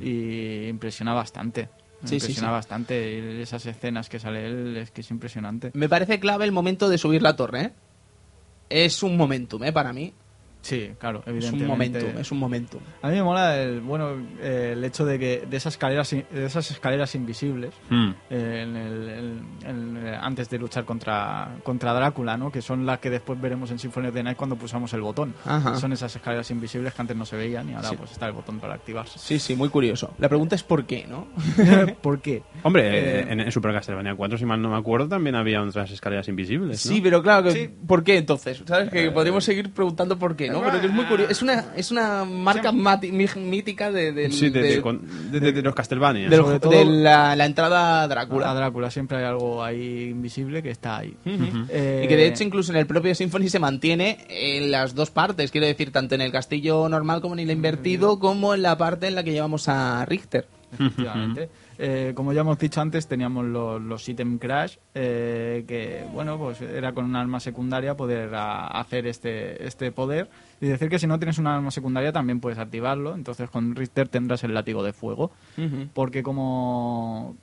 [0.02, 1.70] Y impresiona bastante.
[2.02, 2.52] Sí, sí, impresiona sí.
[2.52, 3.40] bastante.
[3.40, 5.70] Esas escenas que sale él es que es impresionante.
[5.72, 7.72] Me parece clave el momento de subir la torre, ¿eh?
[8.68, 9.72] Es un momentum, ¿eh?
[9.72, 10.12] Para mí.
[10.66, 11.64] Sí, claro, Es evidentemente.
[11.64, 12.80] un momentum, es un momentum.
[13.02, 14.10] A mí me mola el, bueno,
[14.40, 18.10] eh, el hecho de que de esas escaleras, de esas escaleras invisibles, Hmm.
[18.30, 22.50] eh, en el- en- en- eh, antes de luchar contra, contra Drácula, ¿no?
[22.50, 25.34] Que son las que después veremos en Symphony of the Night cuando pulsamos el botón.
[25.44, 25.76] Ajá.
[25.76, 27.96] Son esas escaleras invisibles que antes no se veían y ahora Sí.
[27.96, 29.18] pues está el botón para activarse.
[29.18, 30.14] Sí, sí, muy curioso.
[30.18, 31.28] La pregunta es por qué, ¿no?
[32.02, 32.42] ¿Por qué?
[32.62, 35.62] Hombre, Eh, eh, en, en Super Castlevania 4, si mal no me acuerdo, también había
[35.62, 36.92] otras escaleras invisibles, ¿no?
[36.92, 37.70] Sí, pero claro, que, Sí.
[37.86, 38.62] ¿por qué entonces?
[38.66, 38.90] ¿Sabes?
[38.90, 40.55] Que podríamos seguir preguntando por qué, ¿no?
[40.64, 41.30] Pero que es muy curioso.
[41.32, 45.52] Es una, es una marca mati- mítica de, Sí, de, de- de- con- de- de-
[45.52, 46.28] de los Castlevania.
[46.28, 48.50] del- sobre todo- de la, la entrada a Drácula.
[48.50, 51.14] A Drácula siempre hay algo ahí invisible que está ahí.
[51.68, 55.10] Eh, Y que de hecho incluso en el propio Symphony se mantiene en las dos
[55.10, 58.76] partes, quiero decir, tanto en el castillo normal como en el invertido, como en la
[58.78, 60.46] parte en la que llevamos a Richter.
[60.72, 61.48] Efectivamente.
[61.78, 66.60] Eh, como ya hemos dicho antes, teníamos los, los item crash, eh, que bueno, pues
[66.62, 70.28] era con un arma secundaria poder a- hacer este, este poder.
[70.60, 73.14] Y decir que si no tienes un arma secundaria también puedes activarlo.
[73.14, 75.30] Entonces con Richter tendrás el látigo de fuego.
[75.92, 77.36] Porque como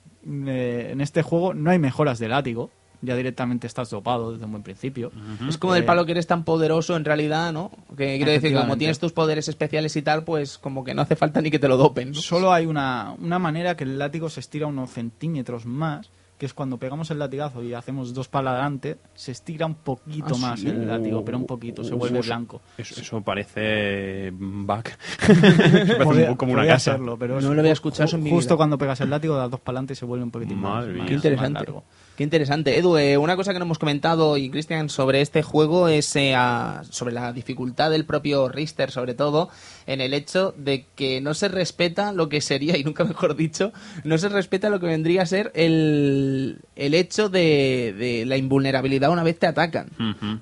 [0.46, 2.70] eh, en este juego no hay mejoras de látigo,
[3.04, 5.12] ya directamente estás dopado desde un buen principio.
[5.48, 7.70] Es como del Eh, palo que eres tan poderoso en realidad, ¿no?
[7.96, 11.16] Que quiero decir, como tienes tus poderes especiales y tal, pues como que no hace
[11.16, 12.10] falta ni que te lo dopen.
[12.12, 12.14] ¿no?
[12.20, 16.52] Solo hay una, una manera que el látigo se estira unos centímetros más, que es
[16.52, 20.60] cuando pegamos el latigazo y hacemos dos para adelante, se estira un poquito ¿Ah, más
[20.60, 20.66] sí?
[20.68, 22.60] el látigo, pero un poquito, se vuelve blanco.
[22.76, 24.82] Eso, eso parece bug.
[25.20, 26.98] Eso parece Podría- un- como una casa.
[27.20, 28.56] pero No es lo había ju- escuchado eso en mi Justo vida.
[28.56, 30.92] cuando pegas el látigo, das dos para adelante y se vuelve un poquitín más, Madre
[30.92, 30.98] mía.
[31.02, 31.58] más- Qué más interesante.
[31.60, 31.84] largo.
[32.16, 32.78] Qué interesante.
[32.78, 36.32] Edu, eh, una cosa que no hemos comentado, y Cristian, sobre este juego es eh,
[36.36, 39.48] a- sobre la dificultad del propio Richter, sobre todo,
[39.88, 43.72] en el hecho de que no se respeta lo que sería, y nunca mejor dicho,
[44.04, 49.10] no se respeta lo que vendría a ser el, el hecho de, de la invulnerabilidad
[49.10, 49.88] una vez te atacan.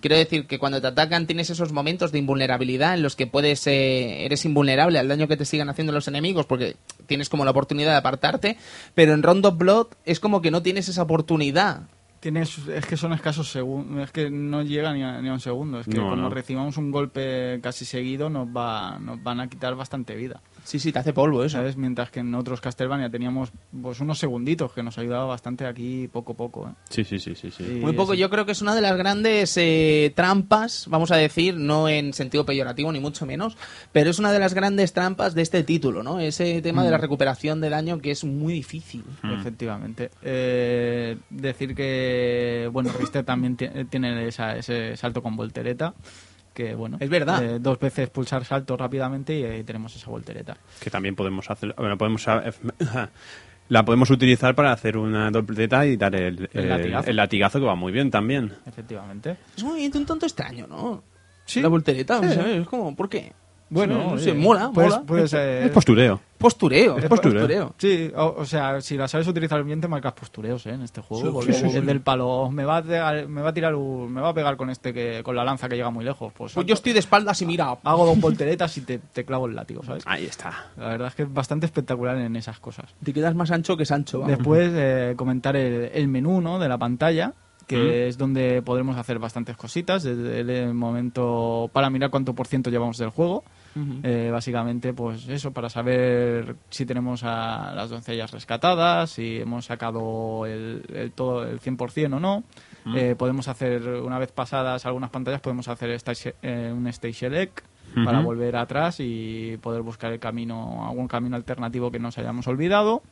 [0.02, 3.66] Quiero decir que cuando te atacan tienes esos momentos de invulnerabilidad en los que puedes
[3.66, 6.76] eh, eres invulnerable al daño que te sigan haciendo los enemigos porque
[7.06, 8.56] tienes como la oportunidad de apartarte,
[8.94, 11.61] pero en Rondo Blood es como que no tienes esa oportunidad.
[12.20, 15.40] Tienes, es que son escasos segundos, es que no llega ni a, ni a un
[15.40, 15.80] segundo.
[15.80, 16.30] Es que No, cuando no.
[16.30, 20.40] recibamos un golpe casi seguido nos, va, nos van a quitar bastante vida.
[20.64, 21.56] Sí, sí, te hace polvo eso.
[21.58, 21.76] ¿sabes?
[21.76, 23.50] Mientras que en otros Castlevania teníamos
[23.82, 26.68] pues unos segunditos que nos ayudaba bastante aquí poco a poco.
[26.68, 26.72] ¿eh?
[26.88, 27.50] Sí, sí, sí, sí.
[27.50, 27.62] sí.
[27.64, 28.18] Muy poco, sí.
[28.18, 32.12] yo creo que es una de las grandes eh, trampas, vamos a decir, no en
[32.12, 33.56] sentido peyorativo ni mucho menos,
[33.92, 36.20] pero es una de las grandes trampas de este título, ¿no?
[36.20, 36.92] Ese tema de Mm.
[36.92, 39.04] la recuperación del daño que es muy difícil.
[39.38, 40.10] Efectivamente.
[40.22, 45.94] Eh, decir que, bueno, Richter también ti- tiene esa- ese salto con voltereta.
[46.54, 47.42] Que bueno, Es verdad.
[47.42, 50.56] eh, dos veces pulsar salto rápidamente y ahí tenemos esa voltereta.
[50.80, 51.74] Que también podemos hacer.
[51.78, 52.26] Bueno, podemos.
[53.68, 57.10] La podemos utilizar para hacer una dobleta y dar el, El el- latigazo.
[57.10, 58.52] el latigazo que va muy bien también.
[58.66, 59.36] Efectivamente.
[59.56, 61.02] Es un movimiento un tanto extraño, ¿no?
[61.46, 61.62] Sí.
[61.62, 62.34] La voltereta, Sí.
[62.34, 62.60] ¿sabes?
[62.60, 63.32] Es como, ¿por qué?
[63.70, 65.02] Bueno, no sé, mola, mola.
[65.06, 66.20] puedes, eh, Es postureo.
[66.42, 67.40] Postureo, Es postureo.
[67.40, 67.74] postureo.
[67.78, 70.70] Sí, o, o sea, si la sabes utilizar bien te marcas postureos ¿eh?
[70.70, 71.40] en este juego.
[71.42, 71.86] Sí, sí, sí, el sí.
[71.86, 74.56] del palo me va a pegar, me va a tirar un- me va a pegar
[74.56, 76.32] con este que con la lanza que llega muy lejos.
[76.36, 77.78] Pues, Pues yo estoy de espaldas y mira.
[77.82, 80.02] hago dos volteretas y te, te clavo el látigo, ¿sabes?
[80.06, 80.66] Ahí está.
[80.76, 82.86] La verdad es que es bastante espectacular en esas cosas.
[83.02, 84.36] Te quedas más ancho que Sancho, vamos.
[84.36, 86.58] Después eh, comentar el, el menú ¿no?
[86.58, 87.32] de la pantalla,
[87.66, 88.08] que Mm.
[88.08, 92.98] es donde podremos hacer bastantes cositas, desde el momento para mirar cuánto por ciento llevamos
[92.98, 93.44] del juego.
[94.02, 100.44] Eh, básicamente, pues eso, para saber si tenemos a las doncellas rescatadas, si hemos sacado
[100.44, 102.44] el, el todo el 100% o no.
[102.94, 107.60] Eh, podemos hacer, una vez pasadas algunas pantallas, podemos hacer stage- eh, un stage select
[108.04, 113.02] para volver atrás y poder buscar el camino, algún camino alternativo que nos hayamos olvidado.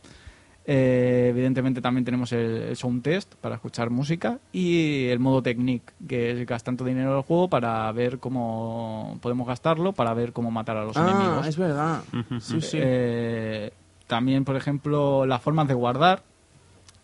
[0.66, 5.92] Eh, evidentemente también tenemos el, el sound test para escuchar música y el modo technique,
[6.06, 10.76] que es gastando dinero del juego para ver cómo podemos gastarlo, para ver cómo matar
[10.76, 11.46] a los Ah, enemigos.
[11.46, 12.02] es verdad.
[12.40, 12.78] Sí, sí.
[12.80, 13.72] Eh,
[14.06, 16.22] también, por ejemplo, las formas de guardar.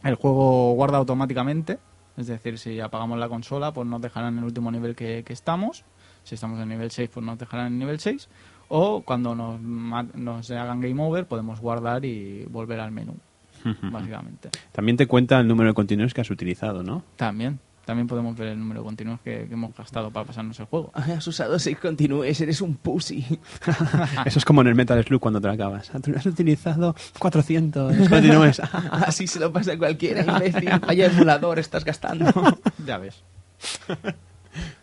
[0.02, 1.78] El juego guarda automáticamente,
[2.16, 5.32] es decir, si apagamos la consola, pues nos dejará en el último nivel que, que
[5.32, 5.84] estamos.
[6.22, 8.28] Si estamos en nivel 6, pues nos dejarán en nivel 6.
[8.68, 13.14] O cuando nos, nos hagan game over, podemos guardar y volver al menú,
[13.82, 14.50] básicamente.
[14.72, 17.02] También te cuenta el número de continuos que has utilizado, ¿no?
[17.16, 20.66] También, también podemos ver el número de continuos que, que hemos gastado para pasarnos el
[20.66, 20.90] juego.
[20.94, 23.24] Ay, has usado seis continúes, eres un pussy.
[24.24, 25.90] Eso es como en el Metal Slug cuando te lo acabas.
[25.94, 28.60] Ah, tú Has utilizado 400 continúes.
[28.90, 30.70] Así se lo pasa cualquiera, imbécil.
[30.80, 32.26] Vaya emulador estás gastando.
[32.84, 33.22] Ya ves.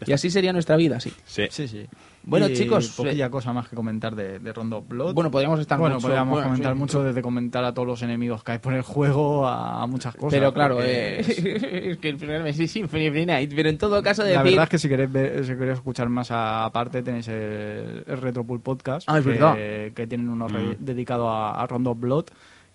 [0.06, 1.12] y así sería nuestra vida, sí.
[1.26, 1.48] Sí.
[1.50, 1.88] Sí, sí.
[2.26, 5.14] Bueno, Y chicos, Poquilla cosa más que comentar de, de Rondo Blood.
[5.14, 6.80] Bueno, podríamos estar Bueno, mucho- podríamos bueno, comentar sí.
[6.80, 10.16] mucho desde comentar a todos los enemigos que hay por el juego a, a muchas
[10.16, 10.32] cosas.
[10.40, 14.02] Pero claro, eh, es- es que el primer mes es Symphony Night, pero en todo
[14.02, 14.38] caso decir...
[14.38, 18.18] La verdad es que si queréis, ver- si queréis escuchar más aparte tenéis el, el
[18.22, 19.56] Retropool Podcast Ah, es que, verdad.
[19.94, 22.26] que tienen uno re- dedicado a, a Rondo Blood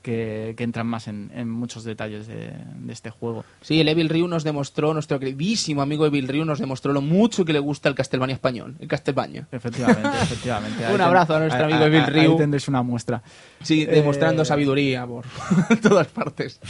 [0.02, 3.44] que, que entran más en, en muchos detalles de, de este juego.
[3.60, 7.44] Sí, el Evil Ryu nos demostró, nuestro queridísimo amigo Evil Ryu nos demostró lo mucho
[7.44, 9.46] que le gusta el Castlevania español, el Castelbaño.
[9.52, 10.84] Efectivamente, efectivamente.
[10.94, 12.36] Un abrazo a nuestro amigo Evil Ahí Ryu.
[12.36, 13.22] tendréis una muestra.
[13.62, 15.24] Sí, Eh, demostrando sabiduría por
[15.82, 16.60] todas partes.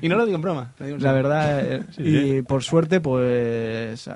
[0.00, 0.72] Y no lo digo en broma.
[0.78, 4.12] lo digo en La verdad, eh, y por suerte, pues eh,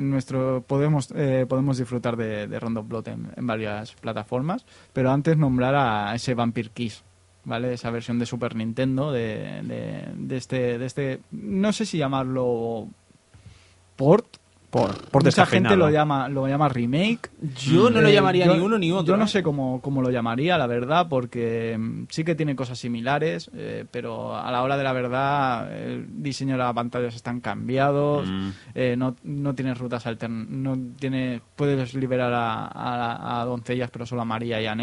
[0.00, 5.36] nuestro podemos eh, podemos disfrutar de, de Rondo Blood en, en varias plataformas, pero antes
[5.36, 7.02] nombrar a ese Vampire Kiss,
[7.44, 7.74] ¿vale?
[7.74, 12.88] Esa versión de Super Nintendo de, de, de este de este no sé si llamarlo
[13.96, 14.36] port
[14.74, 17.30] Por, por Mucha gente lo llama lo llama remake.
[17.56, 19.06] Yo no lo Eh, llamaría yo- ni uno ni otro.
[19.06, 19.28] Yo no ¿eh?
[19.28, 23.84] sé cómo, cómo lo llamaría, la verdad, porque mm, sí que tiene cosas similares, eh,
[23.90, 28.48] pero a la hora de la verdad el diseño de las pantallas están cambiados, Mm.
[28.74, 34.06] eh, no, no tienes rutas alternas, no tiene, puedes liberar a, a- a doncellas, pero
[34.06, 34.74] solo a María y a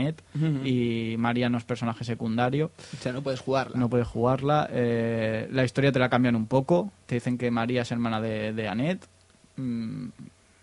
[0.64, 3.78] y María no es personaje secundario, O sea, no puedes jugarla.
[3.78, 4.70] no puedes jugarla.
[4.72, 8.54] eh, la historia te la cambian un poco, te dicen que María es hermana de,
[8.54, 9.06] de Annette.
[9.58, 10.08] Mm,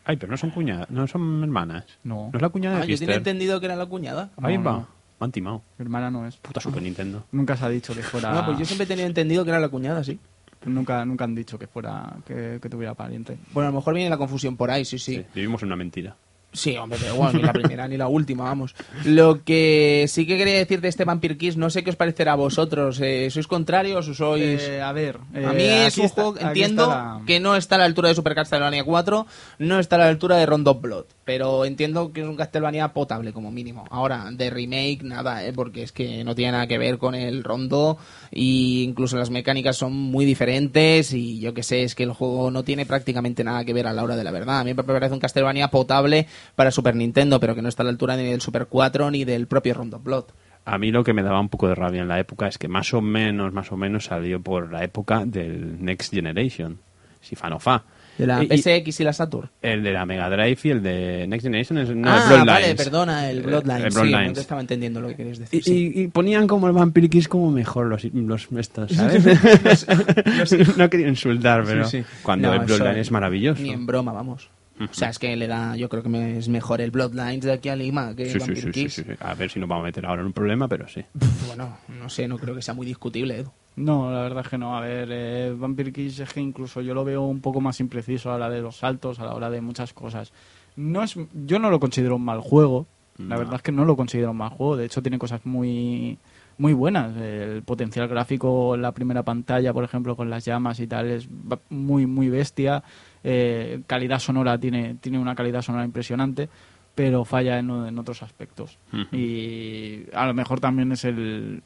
[0.04, 1.84] Ay, pero no son cuñadas, no son hermanas.
[2.02, 2.30] No.
[2.32, 3.16] No es la cuñada Ah, de yo tenía Fister.
[3.18, 4.30] entendido que era la cuñada.
[4.40, 4.72] Ahí No, va.
[4.72, 4.88] no.
[5.20, 5.62] Me han timado.
[5.76, 6.36] mi hermana no es.
[6.38, 7.24] Puta Super Nintendo.
[7.32, 8.32] Nunca se ha dicho que fuera.
[8.32, 10.18] No, pues yo siempre tenía entendido que era la cuñada, sí.
[10.64, 13.36] Nunca, nunca han dicho que fuera que, que tuviera pariente.
[13.52, 15.16] Bueno, a lo mejor viene la confusión por ahí, sí, sí.
[15.16, 16.16] Sí, vivimos en una mentira.
[16.50, 18.74] Sí, hombre, pero bueno, ni la primera ni la última, vamos.
[19.04, 22.32] Lo que sí que quería decir de este Vampire Kiss, no sé qué os parecerá
[22.32, 22.98] a vosotros.
[23.02, 24.62] Eh, ¿Sois contrarios o sois...?
[24.62, 27.74] Eh, a ver, a mí eh, es un está- juego, entiendo, la- que no está
[27.74, 29.26] a la altura de Super Castlevania 4,
[29.58, 33.32] no está a la altura de Rondo Blood, pero entiendo que es un Castlevania potable
[33.34, 33.84] como mínimo.
[33.90, 37.44] Ahora, de remake, nada, eh, porque es que no tiene nada que ver con el
[37.44, 37.98] Rondo
[38.30, 42.50] y incluso las mecánicas son muy diferentes y yo que sé, es que el juego
[42.50, 44.60] no tiene prácticamente nada que ver a la hora de la verdad.
[44.60, 47.84] A mí me parece un Castlevania potable para Super Nintendo, pero que no está a
[47.84, 50.24] la altura ni del Super 4 ni del propio Rondo of Blood.
[50.64, 52.68] A mí lo que me daba un poco de rabia en la época es que
[52.68, 56.78] más o menos, más o menos salió por la época del Next Generation,
[57.20, 57.84] si fa no fa.
[58.18, 59.48] De la Y- y- PSX y la Saturn.
[59.62, 62.46] El de la Mega Drive y el de Next Generation es no, ah, el Bloodlines.
[62.46, 63.84] vale, perdona, el Eh, Bloodlines.
[63.84, 64.32] el sí, no Bloodlines.
[64.34, 65.60] te estaba entendiendo lo que querías decir.
[65.60, 65.92] Y, sí.
[65.94, 69.24] y- y ponían como el Vampire Kiss como mejor los, los estos, ¿sabes?
[70.76, 73.62] no quería insultar, pero Sí, cuando No, el Bloodline es maravilloso.
[73.62, 74.50] Ni en broma, vamos.
[74.80, 77.52] O sea, es que le da, yo creo que me- es mejor el Bloodlines de
[77.52, 78.94] aquí a Lima que Sí, Vampire sí, sí, Kiss.
[78.94, 79.12] sí, sí.
[79.20, 81.04] A ver si nos vamos a meter ahora en un problema, pero sí.
[81.46, 83.50] Bueno, no sé, no creo que sea muy discutible, Edu.
[83.76, 84.76] No, la verdad es que no.
[84.76, 88.30] A ver, eh, Vampire Kiss es que incluso yo lo veo un poco más impreciso
[88.32, 90.32] a la hora de los saltos, a la hora de muchas cosas.
[90.76, 92.86] No es, yo no lo considero un mal juego.
[93.18, 93.38] La No.
[93.38, 94.76] verdad es que no lo considero un mal juego.
[94.76, 96.18] De hecho, tiene cosas muy
[96.56, 97.16] muy buenas.
[97.16, 101.28] El potencial gráfico en la primera pantalla, por ejemplo, con las llamas y tal, es
[101.68, 102.82] muy muy bestia.
[103.24, 106.48] Eh, calidad sonora tiene tiene una calidad sonora impresionante,
[106.94, 108.78] pero falla en, en otros aspectos.
[109.12, 111.62] Y a lo mejor también es el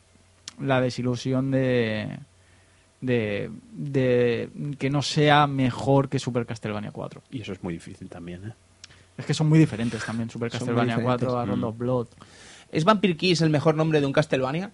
[0.61, 2.19] la desilusión de,
[3.01, 7.23] de, de que no sea mejor que Super Castlevania 4.
[7.31, 8.53] Y eso es muy difícil también, ¿eh?
[9.17, 11.45] Es que son muy diferentes también Super Castlevania 4 a.
[11.45, 12.09] Rondo of Blood.
[12.71, 14.71] ¿Es Vampire Kiss el mejor nombre de un Castlevania?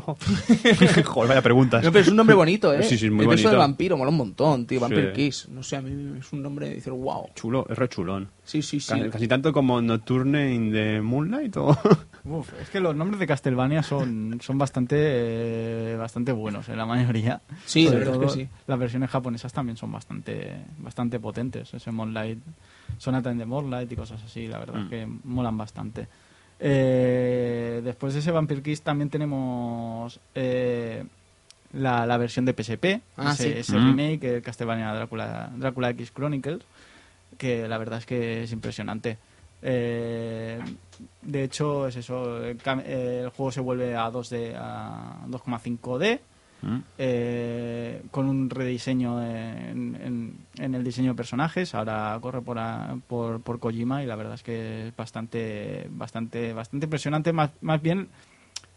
[1.04, 1.82] Joder, vaya preguntas.
[1.84, 2.82] No, pero es un nombre bonito, ¿eh?
[2.82, 3.50] Sí, sí, es muy el beso bonito.
[3.50, 4.80] del vampiro mola un montón, tío.
[4.80, 5.16] Vampire Sí.
[5.16, 5.48] Kiss.
[5.50, 7.28] No sé, a mí es un nombre de decir, wow.
[7.34, 8.28] Chulo, es re chulón.
[8.44, 8.88] Sí, sí, sí.
[8.98, 11.76] Casi, casi tanto como Nocturne in the Moonlight o...
[12.24, 16.86] Uf, es que los nombres de Castlevania son, son bastante, eh, bastante buenos en la
[16.86, 17.40] mayoría.
[17.66, 18.48] Sí, la Sobre verdad es que todo sí.
[18.68, 21.74] Las versiones japonesas también son bastante, bastante potentes.
[21.74, 22.38] Ese Moonlight,
[22.98, 24.84] Sonata in the Moonlight y cosas así, la verdad Mm.
[24.84, 26.06] es que molan bastante.
[26.64, 31.02] Eh, después de ese Vampire Kiss también tenemos eh,
[31.72, 33.58] la, la versión de PSP, Ah, ese, sí.
[33.58, 33.84] ese Mm.
[33.86, 36.60] remake, el Castlevania Drácula, Drácula X Chronicles,
[37.36, 39.18] que la verdad es que es impresionante.
[39.60, 40.60] Eh,
[41.22, 46.20] de hecho, es eso, el, eh, el juego se vuelve a 2D, a 2,5D,
[46.62, 46.78] Mm.
[46.98, 51.74] eh, con un rediseño en, en- en el diseño de personajes.
[51.74, 56.52] Ahora corre por, a- por, por Kojima y la verdad es que es bastante, bastante,
[56.52, 57.32] bastante impresionante.
[57.32, 58.08] Más, más bien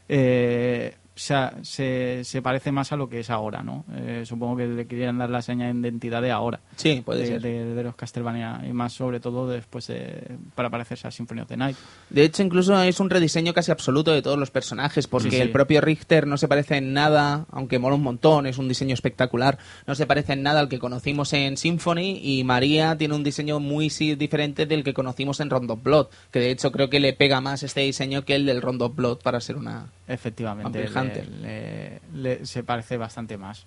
[0.10, 3.86] eh, se, se, se parece más a lo que es ahora, ¿no?
[3.96, 6.60] Eh, supongo que le querían dar la seña de identidad de ahora.
[6.76, 7.42] Sí, puede de, ser.
[7.42, 11.48] de- de los Castlevania y más sobre todo después de, para parecerse a Symphony of
[11.48, 11.78] the Night.
[12.10, 15.42] De hecho, incluso es un rediseño casi absoluto de todos los personajes, porque Sí, sí.
[15.42, 18.94] el propio Richter no se parece en nada, aunque mola un montón, es un diseño
[18.94, 23.24] espectacular, no se parece en nada al que conocimos en Symphony, y María tiene un
[23.24, 27.00] diseño muy sí, diferente del que conocimos en Rondo Blood, que de hecho creo que
[27.00, 29.88] le pega más este diseño que el del Rondo Blood para ser una...
[30.08, 31.28] Efectivamente, Hunter.
[31.30, 33.66] le- le- se parece bastante más.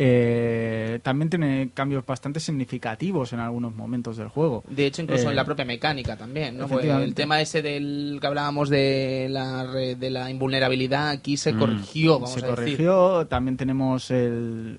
[0.00, 4.62] Eh, también tiene cambios bastante significativos en algunos momentos del juego.
[4.68, 6.56] De hecho, incluso Eh, en la propia mecánica también,
[7.02, 12.30] el tema ese del que hablábamos de la, de la invulnerabilidad aquí se corrigió, vamos
[12.30, 12.54] se a decir.
[12.54, 13.26] corrigió.
[13.26, 14.78] También tenemos el,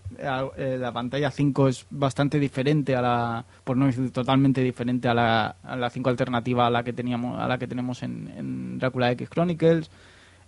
[0.58, 5.14] eh, la pantalla 5 es bastante diferente a la, por no decir totalmente diferente a
[5.14, 8.80] la, a la 5 alternativa a la que teníamos, a la que tenemos en, en
[8.80, 9.92] Drácula X Chronicles.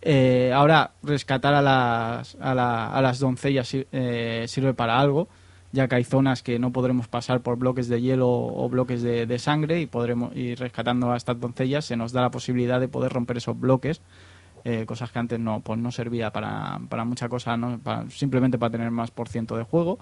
[0.02, 5.28] Eh, ahora rescatar a las, a, la- a las doncellas eh, sirve para algo,
[5.72, 9.40] ya que hay zonas que no podremos pasar por bloques de hielo o bloques de,
[9.40, 13.14] sangre y podremos ir rescatando a estas doncellas se nos da la posibilidad de poder
[13.14, 14.02] romper esos bloques
[14.64, 17.58] eh, cosas que antes no pues no servía para, para mucha cosa
[18.10, 19.98] simplemente para tener más por ciento de juego.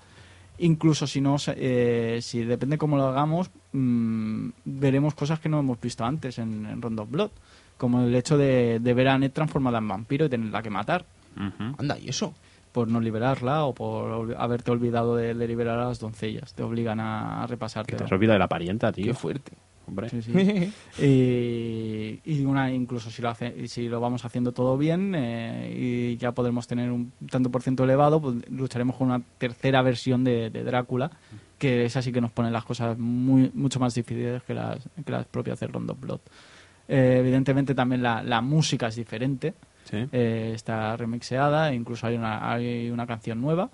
[0.57, 5.79] Incluso si no eh, si depende cómo lo hagamos mm, veremos cosas que no hemos
[5.79, 7.31] visto antes en, en Rondo Blood
[7.79, 11.05] como el hecho de, de ver a Ned transformada en vampiro y tenerla que matar.
[11.35, 12.35] Anda, ¿y eso?
[12.71, 16.99] por no liberarla o por haberte olvidado de, de liberar a las doncellas te obligan
[16.99, 19.05] a, a Que repasarte te has olvidado de la parienta, tío.
[19.05, 19.53] Qué fuerte.
[19.87, 20.07] Hombre.
[20.09, 20.31] Sí, sí.
[21.03, 26.17] y, y una incluso si lo hace si lo vamos haciendo todo bien eh, y
[26.17, 30.51] ya podremos tener un tanto por ciento elevado pues lucharemos con una tercera versión de,
[30.51, 31.09] de Drácula
[31.57, 35.11] que es así que nos pone las cosas muy mucho más difíciles que las, que
[35.11, 36.19] las propias de Rondo Blood
[36.91, 39.53] Eh, evidentemente también la, la música es diferente
[39.85, 40.07] Sí.
[40.11, 43.69] eh, está remixeada, incluso hay una, hay una canción nueva.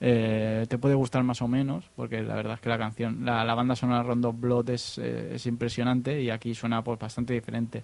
[0.00, 3.44] Eh, te puede gustar más o menos, porque la verdad es que la canción, la,
[3.44, 7.82] la banda sonora Rondo Blood es, eh, es impresionante y aquí suena pues bastante diferente.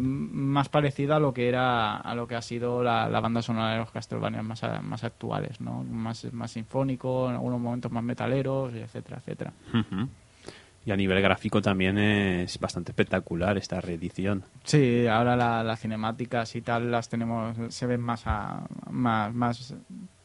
[0.00, 3.70] Más parecida a lo que era a lo que ha sido la, la banda sonora
[3.72, 5.84] de los Castlevania más, a- más actuales, ¿no?
[5.84, 9.52] Más, más sinfónico, en algunos momentos más metaleros, etcétera, etcétera.
[10.86, 14.42] Y a nivel gráfico también es bastante espectacular esta reedición.
[14.64, 19.74] Sí, ahora la- las cinemáticas y tal las tenemos, se ven más, a- más, más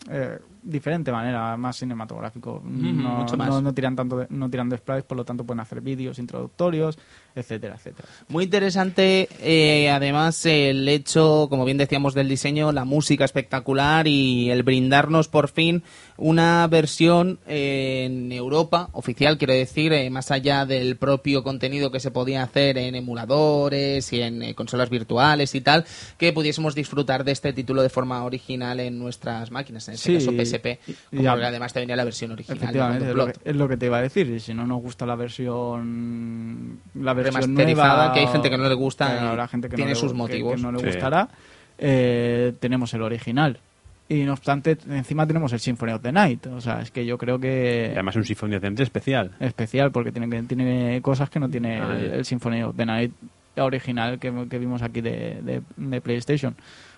[0.09, 2.61] eh, diferente manera, más cinematográfico.
[2.63, 3.49] no, mucho más.
[3.49, 6.19] no, no tiran tanto de, no tiran de sprites, por lo tanto pueden hacer vídeos
[6.19, 6.97] introductorios,
[7.35, 8.07] etcétera, etcétera.
[8.29, 14.49] Muy interesante, eh, además, el hecho, como bien decíamos, del diseño, la música espectacular y
[14.51, 15.83] el brindarnos por fin
[16.17, 21.99] una versión eh, en Europa, oficial, quiero decir, eh, más allá del propio contenido que
[21.99, 25.83] se podía hacer en emuladores y en consolas virtuales y tal,
[26.17, 30.25] que pudiésemos disfrutar de este título de forma original en nuestras máquinas, en este Sí,
[30.25, 30.79] caso PSP,
[31.09, 32.57] como y- además te venía la versión original.
[32.57, 34.29] Efectivamente, es lo, que, es lo que te iba a decir.
[34.29, 38.57] Y si no nos gusta la versión, la versión Remasterizada, nueva, que hay gente que
[38.57, 40.55] no le gusta claro, y habrá gente que tiene no le- sus que- motivos.
[40.55, 40.85] Que, no le Sí.
[40.85, 41.29] gustará.
[41.77, 43.59] eh, tenemos el original.
[44.07, 46.45] Y no obstante, encima tenemos el Symphony of the Night.
[46.47, 49.31] O sea, es que yo creo que Y además un Symphony of the Night especial.
[49.39, 52.15] especial porque tiene, que- tiene cosas que no tiene Ah, el, ya.
[52.17, 53.11] el Symphony of the Night
[53.57, 56.55] original que, que vimos aquí de, de- de PlayStation.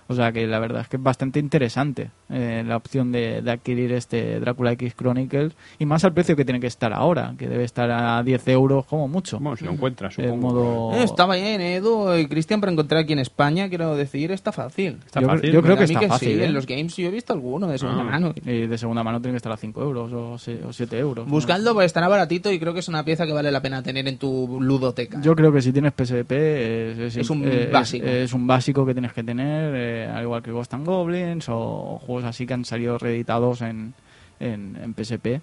[0.09, 3.51] O sea que la verdad es que es bastante interesante eh, la opción de, de
[3.51, 7.47] adquirir este Drácula X Chronicles y más al precio que tiene que estar ahora, que
[7.47, 9.39] debe estar a 10 euros como mucho.
[9.39, 10.53] Bueno, si lo encuentras, En supongo.
[10.53, 10.93] modo...
[10.97, 14.97] Eh, Está bien, Edu y Cristian, para encontrar aquí en España, quiero decir, está fácil.
[15.05, 15.51] Está yo, fácil.
[15.51, 16.33] yo creo que está fácil.
[16.35, 16.45] sí, ¿eh?
[16.45, 18.05] en los games yo he visto alguno de segunda Ah.
[18.05, 18.33] mano.
[18.45, 21.25] Y de segunda mano tiene que estar a 5 euros o, se- o 7 euros.
[21.25, 21.31] ¿no?
[21.31, 24.07] Buscadlo, pues estará baratito y creo que es una pieza que vale la pena tener
[24.07, 25.19] en tu ludoteca.
[25.21, 28.05] Yo creo que si tienes PSP es, Es un eh, básico.
[28.05, 31.99] Es, un básico que tienes que tener, eh, al igual que Ghost and Goblins o
[32.05, 33.93] juegos así que han salido reeditados en,
[34.39, 35.41] en, en PSP.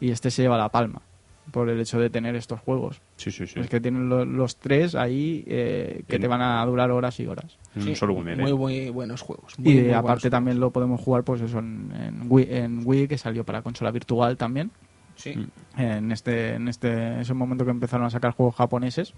[0.00, 1.02] Y este se lleva la palma
[1.52, 3.02] por el hecho de tener estos juegos.
[3.16, 3.60] Sí, sí, sí.
[3.60, 7.20] Es que tienen lo- los tres ahí eh, que En- te van a durar horas
[7.20, 7.58] y horas.
[7.76, 9.58] Un Sí, solo un muy, muy buenos juegos.
[9.58, 10.30] muy, y muy aparte juegos.
[10.30, 13.90] también lo podemos jugar pues eso en, en Wii, en Wii, que salió para consola
[13.90, 14.70] virtual también.
[15.16, 15.34] Sí.
[15.78, 19.14] en este en este ese momento que empezaron a sacar juegos japoneses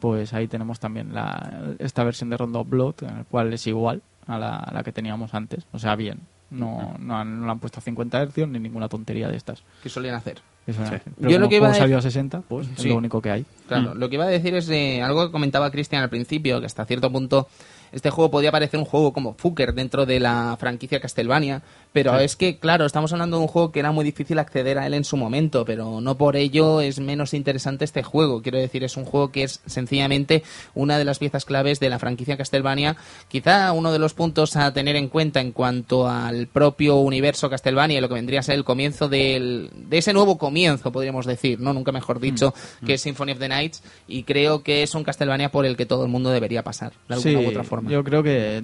[0.00, 4.02] pues ahí tenemos también la, esta versión de Rondo Blood en el cual es igual
[4.26, 5.64] a la, a la que teníamos antes.
[5.72, 6.20] O sea bien.
[6.50, 9.62] No, no, han, no le han puesto a 50 Hz ni ninguna tontería de estas.
[9.84, 10.40] ¿Qué solían hacer?
[10.66, 10.72] Sí.
[10.78, 12.72] era- pero Yo como lo que iba a salió a 60 pues Sí.
[12.78, 13.46] es lo único que hay.
[13.68, 16.66] Claro, lo que iba a decir es eh, algo que comentaba Cristian al principio, que
[16.66, 17.46] hasta cierto punto
[17.92, 22.36] este juego podía parecer un juego como Fuker dentro de la franquicia Castlevania, pero es
[22.36, 25.04] que, claro, estamos hablando de un juego que era muy difícil acceder a él en
[25.04, 28.42] su momento, pero no por ello es menos interesante este juego.
[28.42, 30.42] Quiero decir, es un juego que es sencillamente
[30.74, 32.96] una de las piezas claves de la franquicia Castlevania,
[33.28, 37.98] quizá uno de los puntos a tener en cuenta en cuanto al propio universo Castlevania
[37.98, 41.60] y lo que vendría a ser el comienzo del, de ese nuevo comienzo, podríamos decir,
[41.60, 41.72] ¿no?
[41.72, 42.54] Nunca mejor dicho,
[42.86, 45.86] que es Symphony of the Nights, y creo que es un Castlevania por el que
[45.86, 47.90] todo el mundo debería pasar, de alguna Sí, u otra forma.
[47.90, 48.62] Yo creo que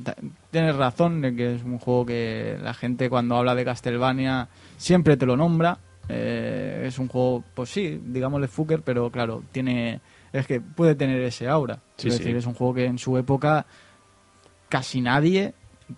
[0.50, 5.16] tienes razón en que es un juego que la gente cuando habla de Castlevania siempre
[5.16, 5.78] te lo nombra.
[6.06, 10.00] Eh, es un juego, pues sí, digámosle Fuker, pero claro, tiene
[10.34, 11.78] es que puede tener ese aura.
[11.96, 12.18] Sí, es sí.
[12.20, 13.64] decir, es un juego que en su época
[14.68, 15.54] casi nadie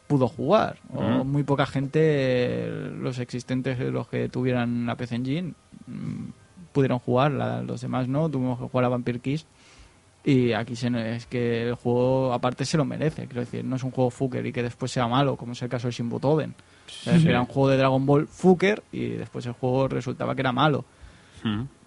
[0.06, 0.76] pudo jugar.
[0.94, 1.24] O Ujú.
[1.24, 2.68] muy poca gente,
[3.00, 5.54] los existentes, los que tuvieran la PC Engine,
[5.88, 6.24] mm,
[6.72, 8.28] pudieron jugar, la- los demás no.
[8.30, 9.44] Tuvimos que jugar a Vampire Kiss.
[10.24, 13.26] Y aquí se, es que el juego, aparte, se lo merece.
[13.26, 15.68] Quiero decir, no es un juego Fuker y que después sea malo, como es el
[15.68, 16.54] caso de Shinbutoden.
[17.06, 20.84] Era un juego de Dragon Ball Fuker y después el juego resultaba que era malo.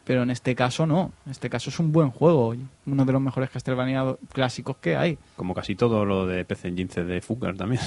[0.04, 1.12] Pero en este caso no.
[1.26, 2.56] En este caso es un buen juego.
[2.86, 5.18] Uno de los mejores Castlevania clásicos que hay.
[5.36, 7.82] Como casi todo lo de PC Engine de Fuker también.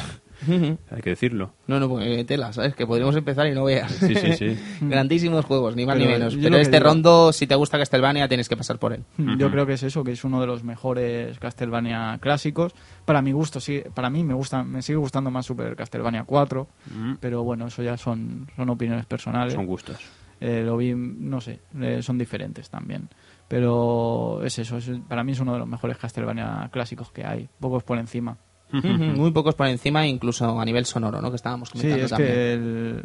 [0.91, 1.53] Hay que decirlo.
[1.67, 2.75] No, no, pues tela, ¿sabes?
[2.75, 3.91] Que podríamos empezar y no veas.
[3.93, 4.59] Sí, sí, sí.
[4.83, 6.35] Grandísimos juegos, ni más Pero ni menos.
[6.35, 8.93] yo Pero lo que este digo- rondo, si te gusta Castlevania, tienes que pasar por
[8.93, 9.05] él.
[9.39, 12.75] Yo creo que es eso, que es uno de los mejores Castlevania clásicos.
[13.05, 16.67] Para mi gusto, sí, para mí me gusta, me sigue gustando más Super Castlevania 4,
[16.95, 17.15] Mm.
[17.21, 19.55] pero bueno, eso ya son, son opiniones personales.
[19.55, 19.99] Son gustos.
[20.41, 23.09] Eh, lo vi, no sé, eh, son diferentes también.
[23.49, 27.49] Pero es eso, es- para mí es uno de los mejores Castlevania clásicos que hay,
[27.61, 28.37] pocos por encima.
[28.83, 31.31] Muy pocos por encima, incluso a nivel sonoro, ¿no?
[31.31, 32.33] Que estábamos Sí, comentando es también.
[32.33, 33.05] que el-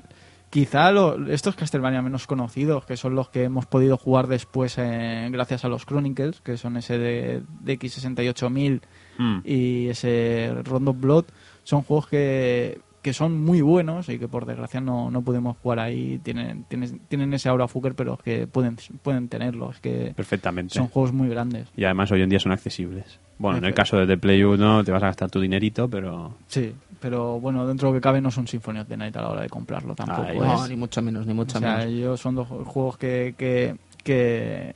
[0.49, 5.29] quizá lo- estos Castlevania menos conocidos, que son los que hemos podido jugar después eh,
[5.31, 8.81] gracias a los Chronicles, que son ese de, de X68000
[9.19, 9.39] Mm.
[9.43, 11.25] y ese Rondo Blood,
[11.63, 15.79] son juegos que, que son muy buenos y que por desgracia no, no podemos jugar
[15.79, 16.19] ahí.
[16.23, 19.71] Tienen, tienen, tienen ese aura Fuker, pero es que pueden, pueden tenerlo.
[19.71, 20.75] Es que Perfectamente.
[20.75, 21.67] son juegos muy grandes.
[21.77, 23.19] Y además hoy en día son accesibles.
[23.37, 26.35] Bueno, en el caso de The Play 1 te vas a gastar tu dinerito, pero...
[26.47, 29.21] Sí, pero bueno, dentro de lo que cabe no son Symphony of the Night a
[29.21, 30.23] la hora de comprarlo tampoco.
[30.27, 31.93] Ay, No, ni mucho menos, ni mucho o sea, menos.
[31.93, 34.73] yo son dos juegos que, que, que,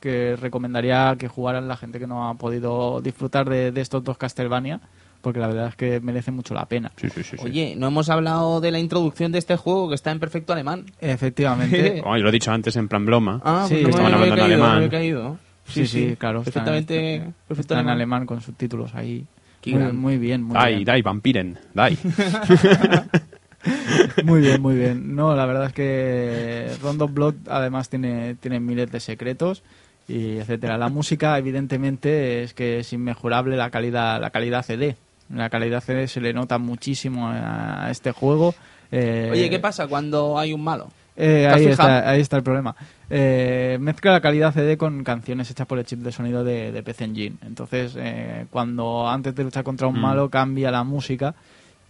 [0.00, 4.16] que recomendaría que jugaran la gente que no ha podido disfrutar de, de estos dos
[4.16, 4.80] Castlevania,
[5.26, 6.92] porque la verdad es que merece mucho la pena.
[6.94, 7.36] Sí, sí, sí.
[7.36, 7.44] sí.
[7.44, 10.84] Oye, no hemos hablado de la introducción de este juego que está en perfecto alemán.
[11.00, 12.00] Efectivamente.
[12.04, 13.40] Yo lo he dicho antes en plan broma.
[13.44, 14.80] Ah, Sí, pues no me había caído, no alemán.
[14.82, 15.38] me caído.
[15.66, 16.42] Sí, sí, claro.
[16.42, 17.94] está- Perfectamente, está, perfecto en alemán.
[17.96, 19.26] alemán con subtítulos ahí.
[19.92, 20.84] Muy, bien, muy Dai, bien.
[20.84, 21.98] dai, vampiren, dai.
[24.24, 25.16] Muy bien, muy bien.
[25.16, 29.64] No, la verdad es que Rondo Blood además tiene, tiene miles de secretos
[30.06, 30.78] y etcétera.
[30.78, 34.94] La música, evidentemente, es que es inmejorable la calidad, la calidad CD.
[35.30, 38.54] La calidad CD se le nota muchísimo a este juego.
[38.92, 40.88] Eh, Oye, ¿qué pasa cuando hay un malo?
[41.16, 42.76] eh, ¿Te has ahí, está, ahí está el problema.
[43.10, 46.82] Eh, mezcla la calidad CD con canciones hechas por el chip de sonido de, de
[46.82, 47.36] PC Engine.
[47.44, 50.02] Entonces, eh, cuando antes de luchar contra un Mm.
[50.02, 51.34] malo cambia la música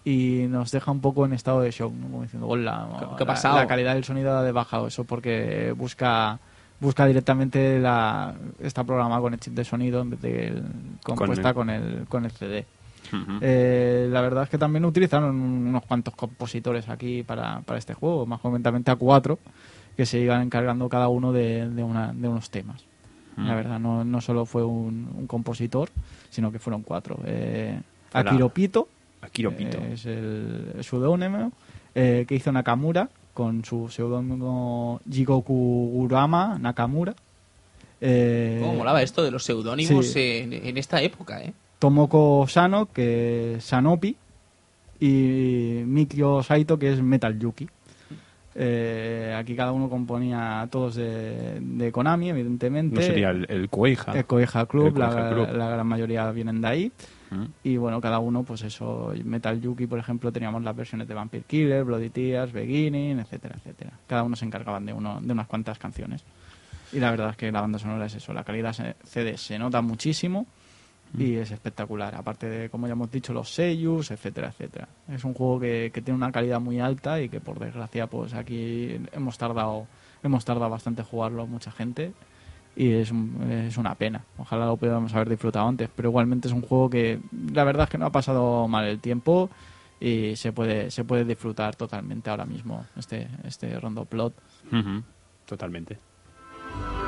[0.05, 2.07] y nos deja un poco en estado de shock, ¿no?
[2.07, 2.87] como diciendo, hola,
[3.19, 3.57] ¿Qué- la- pasado?
[3.57, 4.87] La, calidad del sonido ha bajado.
[4.87, 6.39] Eso porque busca
[6.79, 10.63] busca directamente la está programada con el chip de sonido en vez de el-
[11.03, 12.67] compuesta el- con el, con el CD.
[13.41, 18.27] Eh, la verdad es que también utilizaron unos cuantos compositores aquí para, para este juego,
[18.27, 19.39] más concretamente a cuatro,
[19.97, 22.85] que se iban encargando cada uno de, de, una- de unos temas.
[23.39, 25.91] La verdad, no, no solo fue un, un compositor,
[26.31, 27.19] sino que fueron cuatro.
[27.27, 27.79] Eh,
[28.15, 28.89] Akiro Pito,
[29.21, 29.77] Akiro Pito.
[29.77, 31.53] eh, es el, el seudónimo,
[31.95, 37.15] eh, que hizo Nakamura con su seudónimo Jigoku Urama Nakamura.
[38.01, 40.21] Eh, ¿Cómo molaba esto de los seudónimos sí.
[40.43, 41.53] en, en esta época, eh?
[41.87, 44.17] Tomoko Sano, que es Sanopi,
[44.99, 47.69] y Mikio Saito, que es Metal Yuki.
[48.57, 52.97] Eh, aquí cada uno componía todos de, de Konami, evidentemente.
[52.97, 54.15] No sería el, el Koeiha.
[54.15, 55.49] El Koeiha Club, El la, Club.
[55.53, 56.93] la gran mayoría vienen de ahí.
[57.31, 57.45] Mm.
[57.63, 61.45] Y bueno, cada uno, pues eso, Metal Yuki, por ejemplo, teníamos las versiones de Vampire
[61.47, 63.93] Killer, Bloody Tears, Beginning, etcétera, etcétera.
[64.09, 66.25] Cada uno se encargaban de, uno, de unas cuantas canciones.
[66.93, 69.83] Y la verdad es que la banda sonora es eso, la calidad CD se nota
[69.83, 70.47] muchísimo
[71.19, 72.15] y es espectacular.
[72.15, 74.89] Aparte de, como ya hemos dicho, los sellos, etcétera, etcétera.
[75.09, 78.35] Es un juego que, que tiene una calidad muy alta y que por desgracia, pues
[78.35, 79.87] aquí hemos tardado,
[80.23, 82.13] hemos tardado bastante en jugarlo mucha gente
[82.77, 83.11] y es,
[83.49, 84.25] es una pena.
[84.37, 87.19] Ojalá lo pudiéramos haber disfrutado antes, pero igualmente es un juego que
[87.53, 89.49] la verdad es que no ha pasado mal el tiempo
[89.99, 94.35] y se puede se puede disfrutar totalmente ahora mismo este este rondo plot.
[94.71, 95.03] Ujú.
[95.47, 97.06] Totalmente.「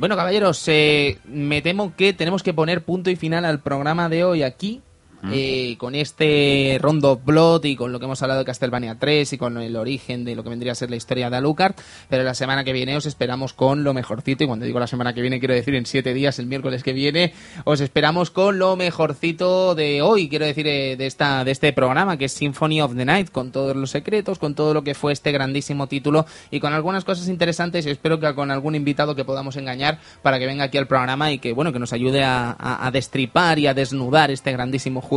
[0.00, 4.24] Bueno, caballeros, eh, me temo que tenemos que poner punto y final al programa de
[4.24, 4.80] hoy aquí.
[5.32, 9.38] Eh, con este Rondo Blood y con lo que hemos hablado de Castlevania 3 y
[9.38, 11.74] con el origen de lo que vendría a ser la historia de Alucard,
[12.08, 14.44] pero la semana que viene os esperamos con lo mejorcito.
[14.44, 16.92] Y cuando digo la semana que viene quiero decir en siete días, el miércoles que
[16.94, 17.32] viene,
[17.64, 22.16] os esperamos con lo mejorcito de hoy, quiero decir eh, de esta de este programa
[22.16, 25.12] que es Symphony of the Night, con todos los secretos, con todo lo que fue
[25.12, 27.84] este grandísimo título y con algunas cosas interesantes.
[27.86, 31.30] Y espero que con algún invitado que podamos engañar para que venga aquí al programa
[31.32, 35.00] y que bueno que nos ayude a, a- a destripar y a desnudar este grandísimo
[35.00, 35.09] juego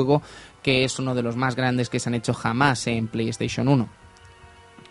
[0.61, 3.87] que es uno de los más grandes que se han hecho jamás en PlayStation 1.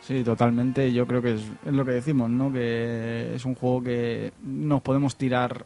[0.00, 0.92] Sí, totalmente.
[0.92, 2.52] Yo creo que es, lo que decimos, ¿no?
[2.52, 5.64] Que es un juego que nos podemos tirar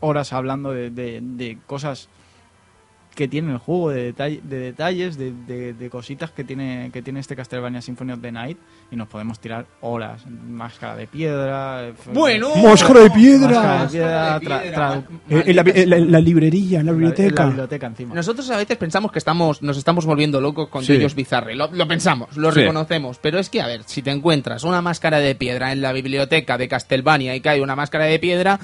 [0.00, 2.08] horas hablando de cosas
[3.14, 7.02] que tiene el juego, de, detall- de detalles, de, de- de cositas que tiene, que
[7.02, 8.56] tiene este Castlevania Symphony of the Night
[8.90, 10.22] y nos podemos tirar horas.
[10.26, 11.88] Máscara de piedra.
[11.88, 12.62] eh, ¡Máscara de piedra!
[12.62, 16.92] Máscara de piedra, Máscara de tra- piedra, tra- ma- Eh, en, la, librería, en la
[16.92, 17.42] biblioteca.
[17.42, 18.14] la biblioteca encima.
[18.14, 20.94] Nosotros a veces pensamos que estamos, nos estamos volviendo locos con Sí.
[20.94, 21.54] Yoyos Bizarre.
[21.56, 22.60] Lo, lo pensamos, lo Sí.
[22.60, 23.18] reconocemos.
[23.18, 26.56] Pero es que, a ver, si te encuentras una máscara de piedra en la biblioteca
[26.56, 28.58] de Castlevania y cae una máscara de piedra,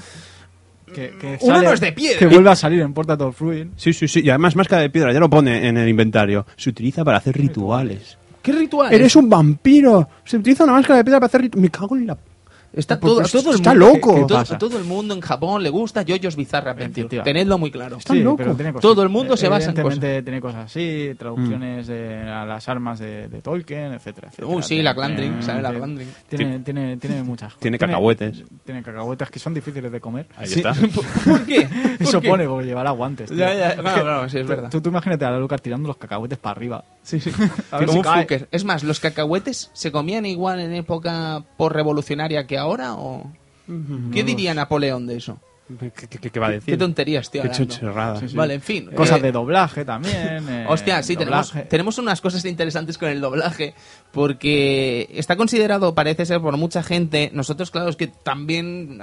[0.93, 2.19] que, que Uno sale- no es de piedra.
[2.19, 3.71] Que vuelve a salir en Portal of Ruin.
[3.75, 4.21] Sí, sí, sí.
[4.23, 6.45] Y además, máscara de piedra, ya lo pone en el inventario.
[6.55, 8.17] Se utiliza para hacer rituales.
[8.41, 8.93] ¿qué ritual?
[8.93, 10.07] ¡Eres un vampiro!
[10.23, 11.61] Se utiliza una máscara de piedra para hacer rituales.
[11.63, 12.17] Me cago en la.
[12.77, 14.09] Está todo, todo el está mundo, loco.
[14.13, 17.21] que- que ¿Qué todo, todo el mundo en Japón le gusta Yoyos Bizarre Adventure.
[17.23, 17.97] Tenedlo muy claro.
[17.97, 18.37] Está loco.
[18.37, 18.81] pero tiene cosas.
[18.81, 22.99] Todo el mundo se basa en Evidentemente tiene cosas así, traducciones de, a las armas
[22.99, 24.47] de, de Tolkien, etcétera, etcétera.
[24.47, 25.63] Uy, sí, la Glandring, tiene- ¿sabes?
[25.63, 26.09] La tiene- Glandring.
[26.29, 28.43] Tiene, tiene, tiene muchas Tiene cacahuetes.
[28.65, 30.27] Tiene cacahuetes que son difíciles de comer.
[30.37, 30.59] Ahí Sí.
[30.59, 30.73] está.
[31.25, 31.67] ¿Por qué?
[31.97, 32.29] ¿Por Eso qué?
[32.29, 33.29] pone, porque llevará guantes.
[33.29, 33.37] tío.
[33.37, 34.69] Ya, ya, claro, claro, sí, es tú- verdad.
[34.69, 36.83] Tú, tú imagínate a la Lucas tirando los cacahuetes para arriba.
[37.01, 37.31] Sí, sí.
[37.71, 38.21] A ver Como si un cae.
[38.23, 38.47] fucker.
[38.51, 43.31] Es más, ¿los cacahuetes se comían igual en época por-revolucionaria que ahora o...?
[44.13, 45.39] ¿Qué diría Napoleón de eso?
[45.79, 46.73] ¿Qué, qué- qué- qué va a decir?
[46.73, 47.41] Qué tonterías, tío.
[47.41, 47.75] Qué hablando.
[47.75, 48.19] chorrada.
[48.21, 48.37] Sí, sí.
[48.37, 48.89] Vale, en fin.
[48.95, 50.15] Cosas eh, de doblaje también.
[50.49, 53.73] eh, Hostia, sí, tenemos, tenemos unas cosas interesantes con el doblaje,
[54.13, 59.01] porque está considerado, parece ser, por mucha gente, nosotros, claro, es que también,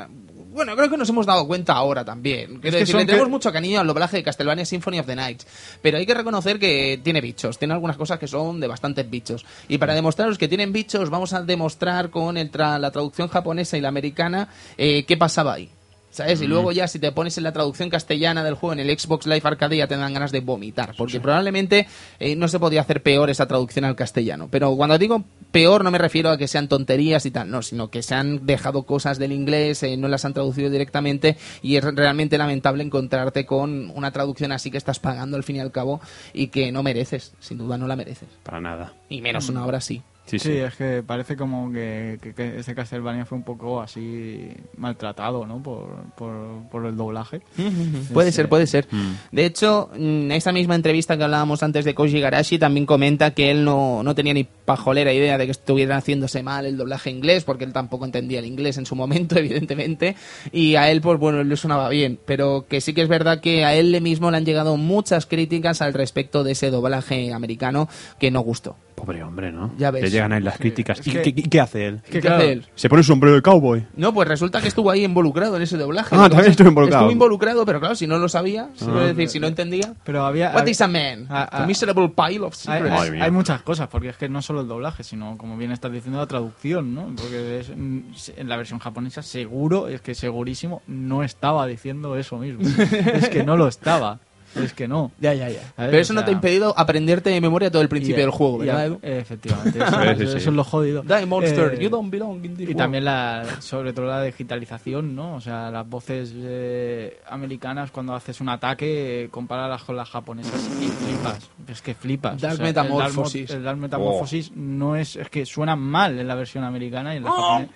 [0.54, 2.46] bueno, creo que nos hemos dado cuenta ahora también.
[2.46, 5.16] Quiero que decir, le tenemos que- mucho cariño al doblaje de Castlevania Symphony of the
[5.16, 5.42] Night,
[5.82, 9.44] pero hay que reconocer que tiene bichos, tiene algunas cosas que son de bastantes bichos.
[9.68, 13.76] Y para demostraros que tienen bichos, vamos a demostrar con el tra- la traducción japonesa
[13.76, 14.48] y la americana
[14.78, 15.68] eh, qué pasaba ahí.
[16.14, 16.40] ¿Sabes?
[16.42, 19.26] Y luego ya si te pones en la traducción castellana del juego en el Xbox
[19.26, 21.88] Live Arcade ya te dan ganas de vomitar, porque probablemente
[22.20, 24.46] eh, no se podía hacer peor esa traducción al castellano.
[24.48, 27.90] Pero cuando digo peor no me refiero a que sean tonterías y tal, no, sino
[27.90, 31.82] que se han dejado cosas del inglés, eh, no las han traducido directamente y es
[31.82, 36.00] realmente lamentable encontrarte con una traducción así que estás pagando al fin y al cabo
[36.32, 38.28] y que no mereces, sin duda no la mereces.
[38.44, 38.92] Para nada.
[39.08, 40.00] Y menos una obra así.
[40.26, 40.52] Sí, Sí, sí.
[40.56, 45.62] es que parece como que, que, que este Castlevania fue un poco así maltratado, ¿no?
[45.62, 45.86] Por,
[46.16, 47.42] por, por el doblaje.
[48.12, 48.86] Puede ser, puede ser.
[48.90, 49.12] Mm.
[49.32, 53.50] De hecho, en esa misma entrevista que hablábamos antes de Koji Garashi también comenta que
[53.50, 57.44] él no, no tenía ni pajolera idea de que estuviera haciéndose mal el doblaje inglés,
[57.44, 60.16] porque él tampoco entendía el inglés en su momento, evidentemente,
[60.52, 63.64] y a él, pues bueno, le sonaba bien, pero que sí que es verdad que
[63.64, 67.88] a él le mismo le han llegado muchas críticas al respecto de ese doblaje americano
[68.18, 68.76] que no gustó.
[68.94, 69.72] Pobre hombre, ¿no?
[69.76, 70.02] Ya ves.
[70.04, 71.00] Le llegan ahí las críticas.
[71.00, 72.00] es ¿Y que- qué, hace él?
[72.08, 72.66] ¿Qué, claro, hace él?
[72.74, 73.84] Se pone un sombrero de cowboy.
[73.96, 76.14] No, pues resulta que estuvo ahí involucrado en ese doblaje.
[76.16, 77.02] Ah, también estuvo involucrado.
[77.04, 79.06] Estuvo involucrado, pero claro, si no lo sabía, si, Ah.
[79.06, 79.94] decir, si no entendía...
[80.04, 80.52] Pero había...
[80.54, 81.26] What is a man?
[81.28, 81.66] Ah, a ah.
[81.66, 82.90] miserable pile of Hay, secrets.
[82.90, 83.24] Madre hay- mía.
[83.24, 86.18] hay muchas cosas, porque es que no solo el doblaje, sino como bien estás diciendo
[86.20, 87.12] la traducción, ¿no?
[87.16, 88.00] Porque es- mm,
[88.36, 92.60] en la versión japonesa seguro, es que segurísimo, no estaba diciendo eso mismo.
[93.14, 94.20] es que no lo estaba.
[94.56, 95.10] Es que no.
[95.20, 95.60] Ya, ya, ya.
[95.76, 98.20] Ver, Pero eso o no te ha impedido aprenderte de memoria todo el principio Y-
[98.22, 98.86] del juego, ¿verdad?
[98.86, 98.98] Edu?
[99.02, 100.36] Efectivamente, eso, Sí, sí, eso- sí.
[100.38, 101.02] eso es lo jodido.
[101.02, 102.76] Die monster, Eh, you don't belong in this Y world.
[102.78, 105.34] también la, sobre todo la digitalización, ¿no?
[105.36, 110.60] O sea, las voces eh, americanas cuando haces un ataque, eh, compáralas con las japonesas
[110.80, 111.50] y flipas.
[111.68, 112.40] Es que flipas.
[112.40, 113.50] Dark O sea, Metamorphosis.
[113.50, 117.24] El Dark Metamorphosis no es, es que suena mal en la versión americana y en
[117.24, 117.68] la, japone-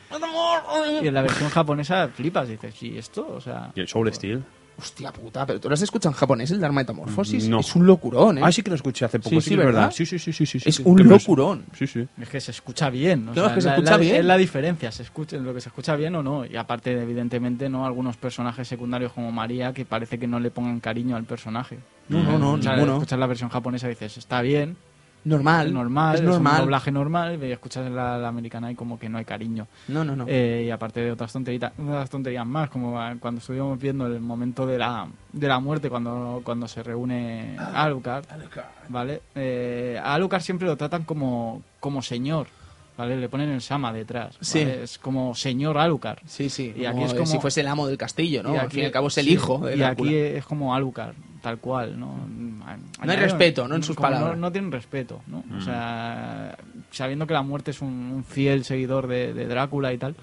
[1.03, 2.49] y en la versión japonesa flipas.
[2.49, 3.27] Dices, ¿y esto?
[3.35, 4.43] O sea, ¿Y el Soul Steel?
[4.81, 7.49] Hostia puta, pero tú lo has escuchado en japonés, el Dark Metamorphosis.
[7.49, 7.59] No.
[7.61, 8.43] Es un locurón, ¿eh?
[8.45, 9.31] Ah, sí que lo escuché hace poco.
[9.31, 9.73] Sí, Sí, sí, es verdad.
[9.81, 9.91] ¿verdad?
[9.93, 10.47] Sí, sí, sí, sí.
[10.47, 11.65] sí, es un locurón.
[11.77, 12.07] Sí, sí.
[12.21, 13.29] es que se escucha bien.
[13.29, 14.17] o Claro, sea, es que se la- escucha la- bien.
[14.17, 16.47] Es la diferencia, se escucha, lo que se escucha bien o no.
[16.47, 20.79] Y aparte, evidentemente, no algunos personajes secundarios como María que parece que no le pongan
[20.79, 21.79] cariño al personaje.
[22.09, 22.95] No, no, no, O sea, ninguno.
[22.95, 24.77] escuchas la versión japonesa dices, está bien,
[25.25, 25.67] Normal.
[25.67, 26.61] es normal, Es es un normal.
[26.63, 29.67] doblaje normal, y escuchas la, la americana y como que no hay cariño.
[29.89, 30.25] No, no, no.
[30.29, 34.21] Eh, y aparte de otras tonteritas, otras tonterías más, como ah, cuando estuvimos viendo el
[34.21, 38.25] momento de la, de la muerte, cuando, cuando se reúne Alucard,
[38.89, 39.21] ¿vale?
[39.35, 42.47] Eh, a Alucard siempre lo tratan como, como señor.
[42.97, 43.17] ¿vale?
[43.17, 44.59] Le ponen el Sama detrás, Sí.
[44.59, 46.19] Es como señor Alucard.
[46.27, 46.75] Sí, sí.
[46.77, 48.55] Y aquí como es como- si fuese el amo del castillo, ¿no?
[48.55, 50.11] Y Al fin y al cabo es el sí, hijo de Y Drácula.
[50.11, 52.15] aquí es como Alucard, tal cual, ¿no?
[52.27, 53.75] No hay respeto, ¿no?
[53.77, 54.31] En sus palabras.
[54.37, 55.45] No, no tienen respeto, ¿no?
[55.57, 56.57] O sea,
[56.91, 60.15] sabiendo que la muerte es un, un fiel seguidor de, de Drácula y tal.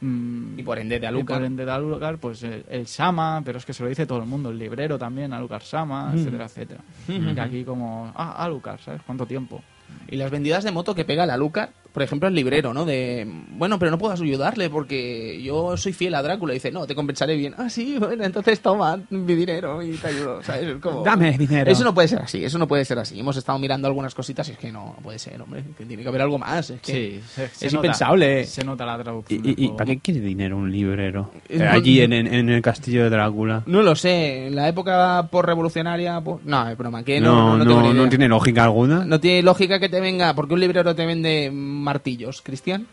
[0.00, 1.38] mm, Y por ende de y Alucard.
[1.38, 4.18] por ende de Alucard, pues el, el Sama, pero es que se lo dice todo
[4.18, 6.18] el mundo, el librero también, Alucard Sama, Mm.
[6.18, 6.80] etcétera, etcétera.
[7.36, 9.02] Y aquí como, ah, Alucard, ¿sabes?
[9.06, 9.62] ¿Cuánto tiempo?
[10.08, 12.84] Y las vendidas de moto que pega la Luca, por ejemplo, el librero, ¿no?
[12.84, 16.52] De, bueno, pero no puedas ayudarle porque yo soy fiel a Drácula.
[16.52, 17.54] Y dice, no, te compensaré bien.
[17.56, 20.42] Ah, sí, bueno, entonces toma mi dinero y te ayudo.
[20.42, 20.64] ¿sabes?
[20.64, 21.70] Es como- Dame dinero.
[21.70, 23.18] Eso no puede ser así, eso no puede ser así.
[23.20, 25.62] Hemos estado mirando algunas cositas y es que no, no puede ser, hombre.
[25.78, 26.70] que tiene que haber algo más.
[26.70, 28.44] Es que Sí, se- se es nota- impensable.
[28.44, 29.42] Se nota la ¿Y, traducción.
[29.44, 31.30] y- para qué quiere dinero un librero?
[31.48, 33.62] Eh, Eh, no- allí en, en- en el castillo de Drácula.
[33.66, 36.20] No lo sé, en la época por-revolucionaria...
[36.20, 39.04] pues- No, es broma, que no, No, no, no, tiene lógica alguna.
[39.04, 41.50] No tiene lógica que te venga, porque un librero te vende
[41.84, 42.86] martillos, Cristian.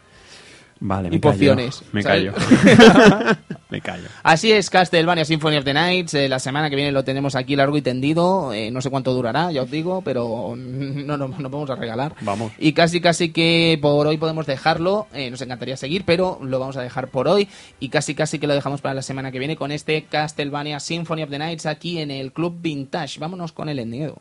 [0.84, 1.34] Vale, y me callo.
[1.34, 2.32] pociones, Me ¿sabes?
[2.34, 3.36] callo.
[3.70, 4.08] me callo.
[4.24, 6.16] Así es, Castlevania Symphony of the Nights.
[6.16, 8.52] eh, la semana que viene lo tenemos aquí largo y tendido.
[8.52, 12.16] eh, no sé cuánto durará, ya os digo, pero no nos no, vamos a regalar.
[12.22, 12.52] Vamos.
[12.58, 15.06] Y casi, casi que por hoy podemos dejarlo.
[15.14, 17.48] eh, nos encantaría seguir, pero lo vamos a dejar por hoy.
[17.80, 21.22] Y casi, casi que lo dejamos para la semana que viene con este Castlevania Symphony
[21.22, 23.20] of the Nights aquí en el Club Vintage.
[23.20, 24.18] Vámonos con el endedo.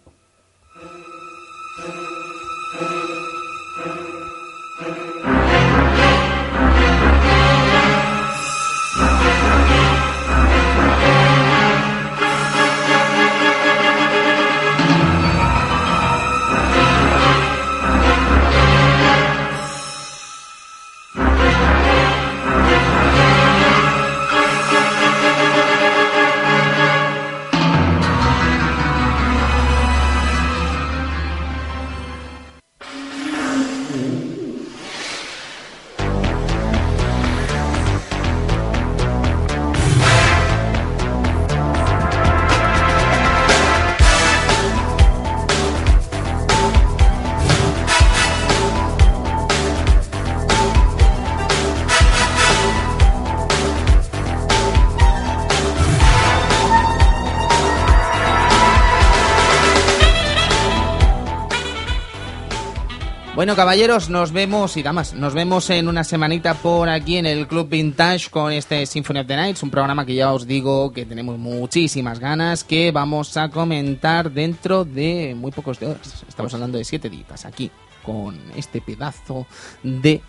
[63.40, 67.48] Bueno, caballeros, nos vemos y damas, nos vemos en una semanita por aquí en el
[67.48, 71.06] Club Vintage con este Symphony of the Nights, un programa que ya os digo que
[71.06, 76.22] tenemos muchísimas ganas, que vamos a comentar dentro de muy pocos de horas.
[76.28, 77.70] Estamos hablando de siete días aquí
[78.02, 79.46] con este pedazo
[79.82, 80.20] de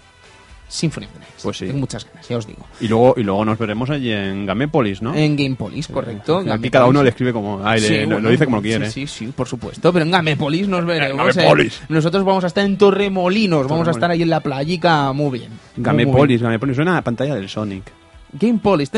[0.72, 1.19] Symphony of the.
[1.43, 1.65] Pues sí.
[1.68, 2.65] Tengo muchas ganas, ya os digo.
[2.80, 5.14] Y luego, y luego nos veremos allí en Gamépolis, ¿no?
[5.14, 6.38] En Gamepolis, correcto.
[6.38, 6.72] Aquí Gamepolis.
[6.72, 7.60] cada uno le escribe como...
[7.60, 8.89] Le- Sí, lo, bueno, lo dice como lo quiere.
[8.89, 9.91] Sí, sí, sí, por supuesto.
[9.91, 11.27] Pero en Gamepolis nos veremos.
[11.27, 11.81] En Gamepolis.
[11.81, 11.85] eh.
[11.89, 13.68] Nosotros vamos a estar en Torremolinos.
[13.68, 15.49] Vamos a estar ahí en la playica muy bien.
[15.49, 15.84] Muy, muy bien.
[15.84, 16.76] Gamépolis, Gamépolis.
[16.77, 17.84] Suena a la pantalla del Sonic.
[18.33, 18.89] Gamepolis.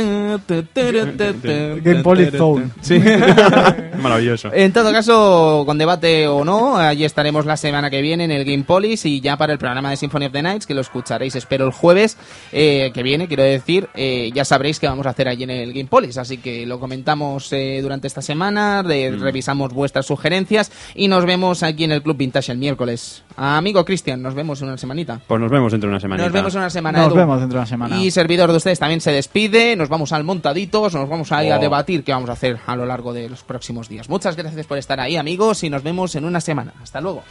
[1.83, 2.69] Gamepolis Zone.
[2.81, 2.99] Sí.
[4.01, 4.51] Maravilloso.
[4.53, 8.43] En todo caso, con debate o no, allí estaremos la semana que viene en el
[8.45, 11.65] Gamepolis y ya para el programa de Symphony of the Nights, que lo escucharéis, espero,
[11.65, 12.17] el jueves
[12.51, 15.73] eh, que viene, quiero decir, eh, ya sabréis qué vamos a hacer allí en el
[15.73, 16.17] Gamepolis.
[16.17, 21.63] Así que lo comentamos eh, durante esta semana, de- revisamos vuestras sugerencias y nos vemos
[21.63, 23.23] aquí en el Club Vintage el miércoles.
[23.35, 25.19] Amigo Cristian, nos vemos en una semanita.
[25.27, 26.23] Pues nos vemos dentro de una semana.
[26.23, 26.99] Nos vemos en una semana.
[26.99, 27.15] Nos Edu.
[27.15, 27.97] vemos dentro de una semana.
[27.99, 29.22] Y servidor de ustedes también se despide.
[29.77, 31.59] Nos vamos al montaditos, nos vamos a ir a Oh.
[31.59, 34.09] debatir qué vamos a hacer a lo largo de los próximos días.
[34.09, 36.73] Muchas gracias por estar ahí, amigos, y nos vemos en una semana.
[36.81, 37.23] Hasta luego.